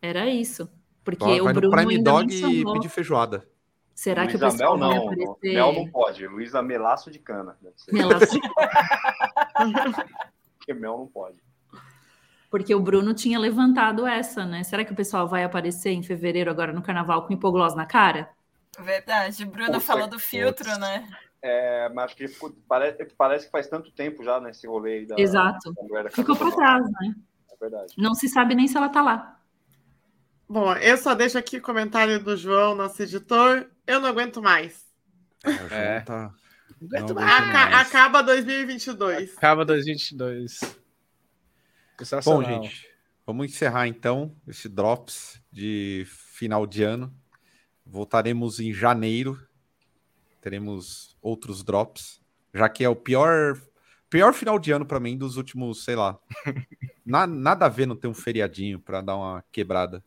[0.00, 0.70] Era isso.
[1.04, 3.46] Porque Ó, o Bruno Prime Dog e pedir feijoada.
[3.94, 5.54] Será Luísa que o pessoal Mel, não, aparecer...
[5.54, 6.26] Mel não pode.
[6.26, 7.58] Luísa Melaço de cana.
[7.92, 8.40] Melaço de
[10.56, 11.38] Porque Mel não pode.
[12.50, 14.64] Porque o Bruno tinha levantado essa, né?
[14.64, 18.30] Será que o pessoal vai aparecer em fevereiro agora no carnaval com hipoglós na cara?
[18.78, 19.44] Verdade.
[19.44, 21.06] O Bruno Poxa, falou do filtro, né?
[21.40, 22.26] É, mas que
[22.66, 25.14] parece, parece que faz tanto tempo já nesse rolê da.
[25.18, 25.72] Exato.
[25.72, 27.14] Da Ficou para trás, né?
[27.52, 27.94] É verdade.
[27.96, 29.40] Não se sabe nem se ela tá lá.
[30.48, 33.66] Bom, eu só deixo aqui o comentário do João, nosso editor.
[33.86, 34.84] Eu não aguento mais.
[35.44, 36.00] É, é.
[36.00, 36.32] Tá...
[36.80, 37.76] Não mais.
[37.86, 39.36] Acaba 2022.
[39.36, 40.60] Acaba 2022.
[42.24, 42.88] Bom, gente,
[43.26, 47.12] vamos encerrar então esse Drops de final de ano.
[47.84, 49.38] Voltaremos em janeiro
[50.40, 52.20] teremos outros drops,
[52.54, 53.60] já que é o pior
[54.08, 56.18] pior final de ano para mim dos últimos, sei lá.
[57.04, 60.02] na, nada a ver não ter um feriadinho para dar uma quebrada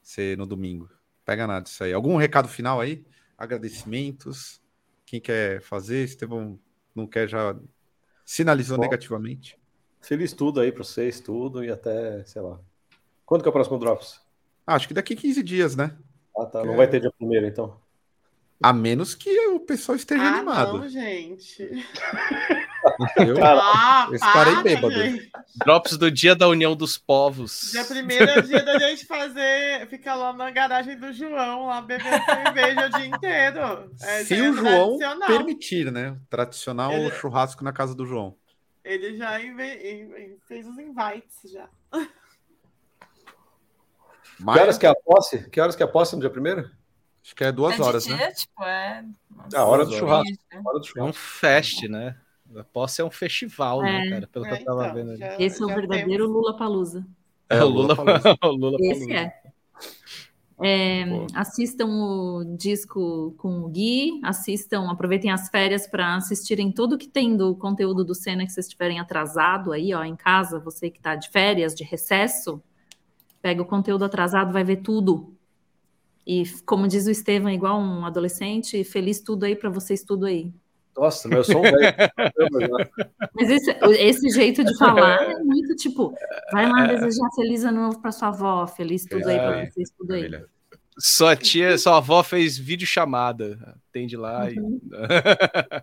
[0.00, 0.88] ser no domingo.
[1.24, 1.92] Pega nada isso aí.
[1.92, 3.04] Algum recado final aí?
[3.36, 4.60] Agradecimentos?
[5.04, 6.04] Quem quer fazer?
[6.04, 6.58] Estevão
[6.94, 7.56] não quer já
[8.24, 9.58] sinalizou Bom, negativamente.
[10.00, 12.60] Feliz tudo aí para vocês, tudo e até, sei lá.
[13.24, 14.20] Quando que é o próximo Drops?
[14.66, 15.96] Ah, acho que daqui 15 dias, né?
[16.36, 16.64] Ah, tá.
[16.64, 16.76] Não é...
[16.76, 17.80] vai ter dia primeiro, então.
[18.62, 20.78] A menos que o pessoal esteja ah, animado.
[20.78, 21.86] Não, gente.
[23.16, 24.92] Eu, ah, eu estarei para, bêbado.
[24.92, 25.30] Gente.
[25.56, 27.70] Drops do dia da união dos povos.
[27.70, 31.80] Dia primeiro é o dia da gente fazer, ficar lá na garagem do João, lá
[31.80, 33.90] bebendo cerveja o dia inteiro.
[34.02, 36.16] É, Se o João permitir, né?
[36.28, 37.10] Tradicional Ele...
[37.12, 38.36] churrasco na casa do João.
[38.84, 39.38] Ele já
[40.48, 41.68] fez os invites já.
[44.40, 44.56] Maia?
[44.56, 45.50] Que horas que é a posse?
[45.50, 46.68] Que horas que é a posse no dia primeiro?
[47.24, 48.32] Acho que é duas é horas, dia, né?
[48.32, 49.04] Tipo, é...
[49.54, 50.36] a ah, hora do churrasco.
[50.64, 50.98] Hora do churrasco.
[50.98, 52.16] É um fest, né?
[52.56, 54.00] A posse é um festival, né, é.
[54.00, 54.26] né, cara?
[54.26, 55.16] Pelo que eu tava então, vendo.
[55.16, 56.28] Já, Esse é o verdadeiro temos...
[56.28, 57.06] Lula Palusa.
[57.48, 57.96] É, o Lula,
[58.42, 59.42] o Lula Esse é.
[60.64, 61.04] É,
[61.34, 67.36] assistam o disco com o Gui, assistam, aproveitem as férias para assistirem tudo que tem
[67.36, 71.16] do conteúdo do Senna que vocês estiverem atrasado aí, ó, em casa, você que está
[71.16, 72.62] de férias, de recesso,
[73.40, 75.36] pega o conteúdo atrasado, vai ver tudo.
[76.26, 80.52] E como diz o Estevam, igual um adolescente, feliz tudo aí para vocês tudo aí.
[80.96, 81.76] Nossa, meu som velho.
[83.34, 86.14] Mas esse, esse, jeito de falar é muito tipo,
[86.52, 90.12] vai lá desejar feliz ano novo para sua avó, feliz tudo aí para vocês tudo
[90.12, 90.30] aí.
[90.98, 94.44] Sua tia, sua avó fez vídeo chamada, atende lá.
[94.44, 94.80] Uhum.
[94.84, 95.82] E...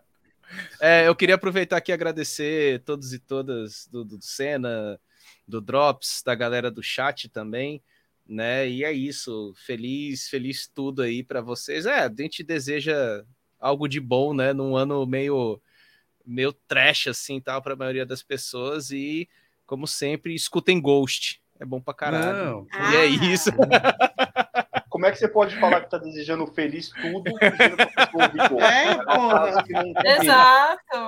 [0.80, 5.00] é, eu queria aproveitar aqui e agradecer todos e todas do, do Senna,
[5.48, 7.82] do Drops, da galera do chat também,
[8.30, 8.70] né?
[8.70, 11.86] E é isso, feliz, feliz tudo aí para vocês.
[11.86, 13.26] É, a gente deseja
[13.60, 14.54] algo de bom, né?
[14.54, 15.60] Num ano meio
[16.26, 19.28] meio trash assim, tal, para a maioria das pessoas e
[19.66, 21.42] como sempre, escutem Ghost.
[21.60, 22.38] É bom pra caralho.
[22.38, 22.68] Não.
[22.92, 23.04] E é ah.
[23.04, 23.50] é isso.
[24.90, 27.32] Como é que você pode falar que tá desejando feliz tudo?
[28.60, 29.64] É, porra.
[30.06, 31.08] Exato.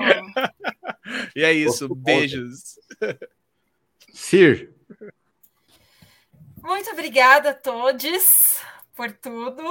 [1.36, 1.94] E é isso.
[1.96, 2.80] Beijos.
[4.14, 4.74] Sir.
[6.64, 8.60] Muito obrigada a todos
[8.96, 9.64] por tudo.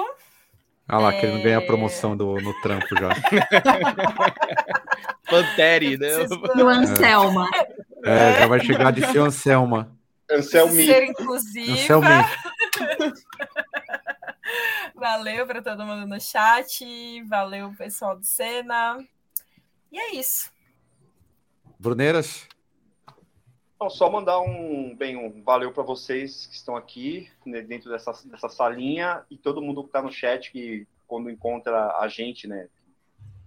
[0.89, 1.21] Ah lá, é...
[1.21, 3.11] querendo ganhar a promoção do, no trampo já.
[5.31, 6.27] Panteri, né?
[6.27, 7.49] Do Anselma.
[8.05, 9.97] É, já vai chegar de ser Anselma.
[10.29, 10.85] Anselmi.
[10.85, 11.73] Ser inclusiva.
[11.73, 12.09] Anselmi.
[14.95, 16.85] Valeu para todo mundo no chat.
[17.29, 18.99] Valeu, pessoal do Senna.
[19.93, 20.51] E é isso.
[21.79, 22.49] Bruneiras?
[23.81, 28.13] Então, só mandar um bem um valeu para vocês que estão aqui né, dentro dessa,
[28.27, 32.69] dessa salinha e todo mundo que está no chat que quando encontra a gente, né,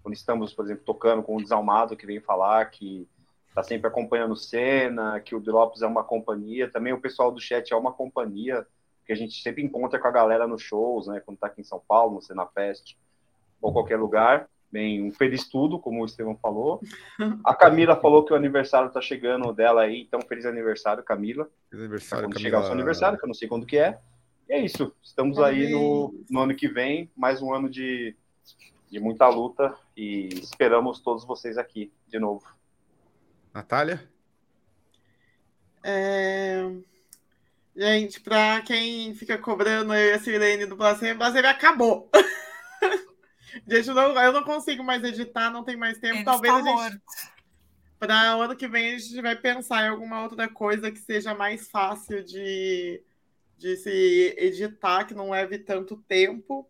[0.02, 3.08] quando estamos, por exemplo, tocando com o Desalmado que vem falar que
[3.48, 7.72] está sempre acompanhando cena, que o Drops é uma companhia, também o pessoal do chat
[7.72, 8.66] é uma companhia
[9.06, 11.64] que a gente sempre encontra com a galera nos shows, né, quando está aqui em
[11.64, 12.96] São Paulo, no Cena Fest
[13.62, 14.50] ou qualquer lugar.
[14.74, 16.82] Bem, um feliz tudo, como o Estevão falou.
[17.46, 21.48] A Camila falou que o aniversário tá chegando dela aí, então feliz aniversário, Camila.
[21.70, 22.50] Feliz aniversário, quando Camila.
[22.50, 24.00] chegar o seu aniversário, que eu não sei quando que é.
[24.50, 24.92] E é isso.
[25.04, 28.16] Estamos aí no, no ano que vem, mais um ano de,
[28.90, 32.44] de muita luta e esperamos todos vocês aqui de novo.
[33.54, 34.04] Natália?
[35.84, 36.68] É...
[37.76, 42.10] Gente, para quem fica cobrando eu e a Sirene do Blasfêmia, Blasfêmia acabou.
[43.68, 46.16] Gente, eu não, eu não consigo mais editar, não tem mais tempo.
[46.16, 47.02] Ele Talvez a gente.
[48.00, 51.34] Para o ano que vem a gente vai pensar em alguma outra coisa que seja
[51.34, 53.02] mais fácil de,
[53.58, 56.68] de se editar, que não leve tanto tempo.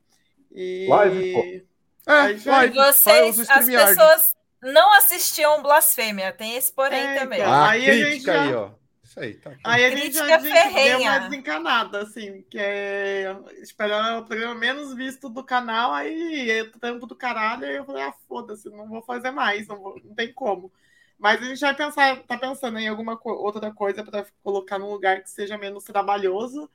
[0.52, 0.86] E...
[0.88, 2.12] Live, pô.
[2.12, 2.76] É, live.
[2.76, 7.42] Vocês, as pessoas não assistiam Blasfêmia, tem esse porém é, também.
[7.42, 8.44] Ah, aí a gente já...
[8.44, 8.72] aí, ó.
[9.14, 9.56] Isso aí, tá.
[9.64, 15.30] Aí a gente já deu uma desencanada, assim, que é esperar o programa menos visto
[15.30, 19.30] do canal, aí é tempo do caralho, aí eu falei, ah, foda-se, não vou fazer
[19.30, 20.74] mais, não, vou, não tem como.
[21.20, 24.90] Mas a gente vai pensar, tá pensando em alguma co outra coisa para colocar num
[24.90, 26.68] lugar que seja menos trabalhoso.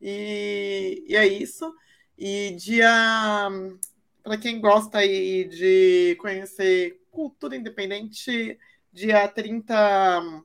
[0.00, 1.72] E, e é isso.
[2.18, 2.90] E dia
[4.20, 8.58] para quem gosta aí de conhecer cultura independente,
[8.92, 10.42] dia 30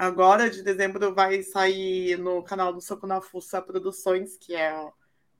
[0.00, 4.72] Agora, de dezembro, vai sair no canal do Soco na Fuça Produções, que é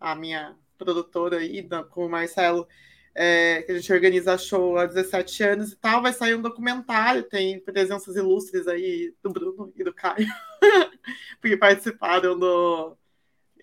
[0.01, 2.67] a minha produtora aí, com o Marcelo,
[3.15, 6.03] é, que a gente organiza show há 17 anos e tal.
[6.03, 10.27] Vai sair um documentário, tem presenças ilustres aí do Bruno e do Caio,
[11.41, 12.97] porque participaram do.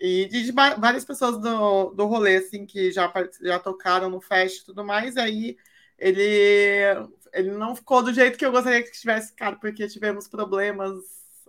[0.00, 4.64] E de, várias pessoas do, do rolê, assim, que já, já tocaram no Fest e
[4.64, 5.16] tudo mais.
[5.16, 5.56] E aí
[5.98, 10.94] ele ele não ficou do jeito que eu gostaria que estivesse, cara, porque tivemos problemas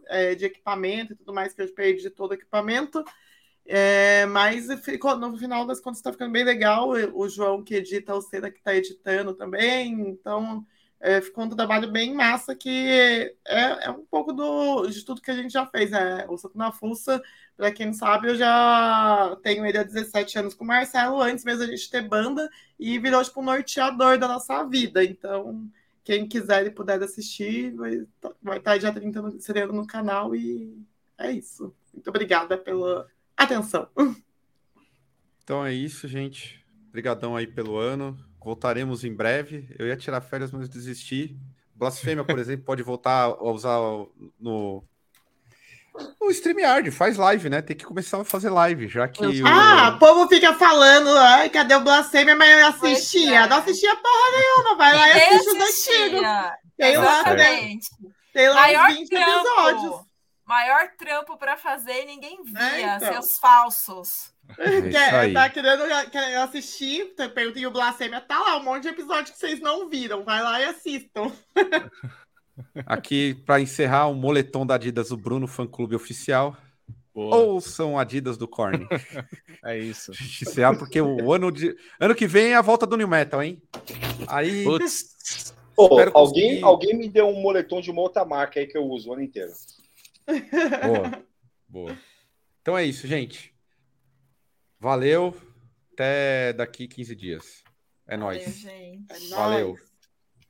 [0.07, 3.03] é, de equipamento e tudo mais, que eu perdi todo o equipamento.
[3.65, 6.89] É, mas ficou, no final das contas está ficando bem legal.
[7.13, 9.91] O João que edita, o Cena que está editando também.
[10.09, 10.65] Então
[10.99, 12.69] é, ficou um trabalho bem massa que
[13.45, 15.91] é, é um pouco do, de tudo que a gente já fez.
[15.91, 16.25] Né?
[16.27, 17.21] O Santo na Fuça,
[17.55, 21.45] para quem não sabe, eu já tenho ele há 17 anos com o Marcelo, antes
[21.45, 25.03] mesmo a gente ter banda, e virou tipo um norteador da nossa vida.
[25.03, 25.69] Então,
[26.03, 28.05] quem quiser e puder assistir, vai,
[28.41, 30.81] vai estar já 30 no, no canal e
[31.17, 31.75] é isso.
[31.93, 33.87] Muito obrigada pela atenção.
[35.43, 36.63] Então é isso, gente.
[36.89, 38.17] Obrigadão aí pelo ano.
[38.43, 39.73] Voltaremos em breve.
[39.77, 41.37] Eu ia tirar férias, mas desisti.
[41.75, 43.77] Blasfêmia, por exemplo, pode voltar a usar
[44.39, 44.83] no,
[46.19, 47.61] o StreamYard faz live, né?
[47.61, 49.41] Tem que começar a fazer live, já que.
[49.45, 52.35] Ah, o povo fica falando, ai, cadê o Blasfêmia?
[52.35, 53.39] Mas eu assistia.
[53.39, 53.47] É.
[53.47, 54.75] Não assistia porra nenhuma.
[54.75, 56.21] Vai lá e assiste os antigos.
[56.77, 57.25] Tem lá,
[58.33, 59.31] tem lá Maior 20 trampo.
[59.31, 60.07] episódios.
[60.45, 63.13] Maior trampo para fazer e ninguém via, é, então.
[63.13, 64.31] seus falsos.
[64.57, 69.39] É, tá querendo eu assistir, perguntei o Blasfêmia, tá lá, um monte de episódio que
[69.39, 70.23] vocês não viram.
[70.23, 71.31] Vai lá e assistam.
[72.85, 76.55] Aqui, para encerrar, o moletom da Adidas, o Bruno Fã Clube Oficial.
[77.13, 77.35] Boa.
[77.35, 78.87] Ou são Adidas do Corne.
[79.65, 80.13] é isso.
[80.13, 81.75] XCA, porque o ano, de...
[81.99, 83.61] ano que vem é a volta do New Metal, hein?
[84.27, 84.63] Aí.
[84.63, 85.53] Putz.
[85.75, 86.63] Pô, alguém, conseguir...
[86.63, 89.23] alguém me deu um moletom de uma outra marca aí que eu uso o ano
[89.23, 89.51] inteiro.
[90.27, 91.23] Boa.
[91.67, 91.97] Boa.
[92.61, 93.56] Então é isso, gente.
[94.79, 95.35] Valeu.
[95.93, 97.63] Até daqui 15 dias.
[98.07, 98.63] É nóis.
[98.63, 99.75] Valeu, Valeu.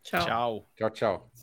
[0.04, 0.26] Tchau.
[0.76, 1.32] Tchau, tchau.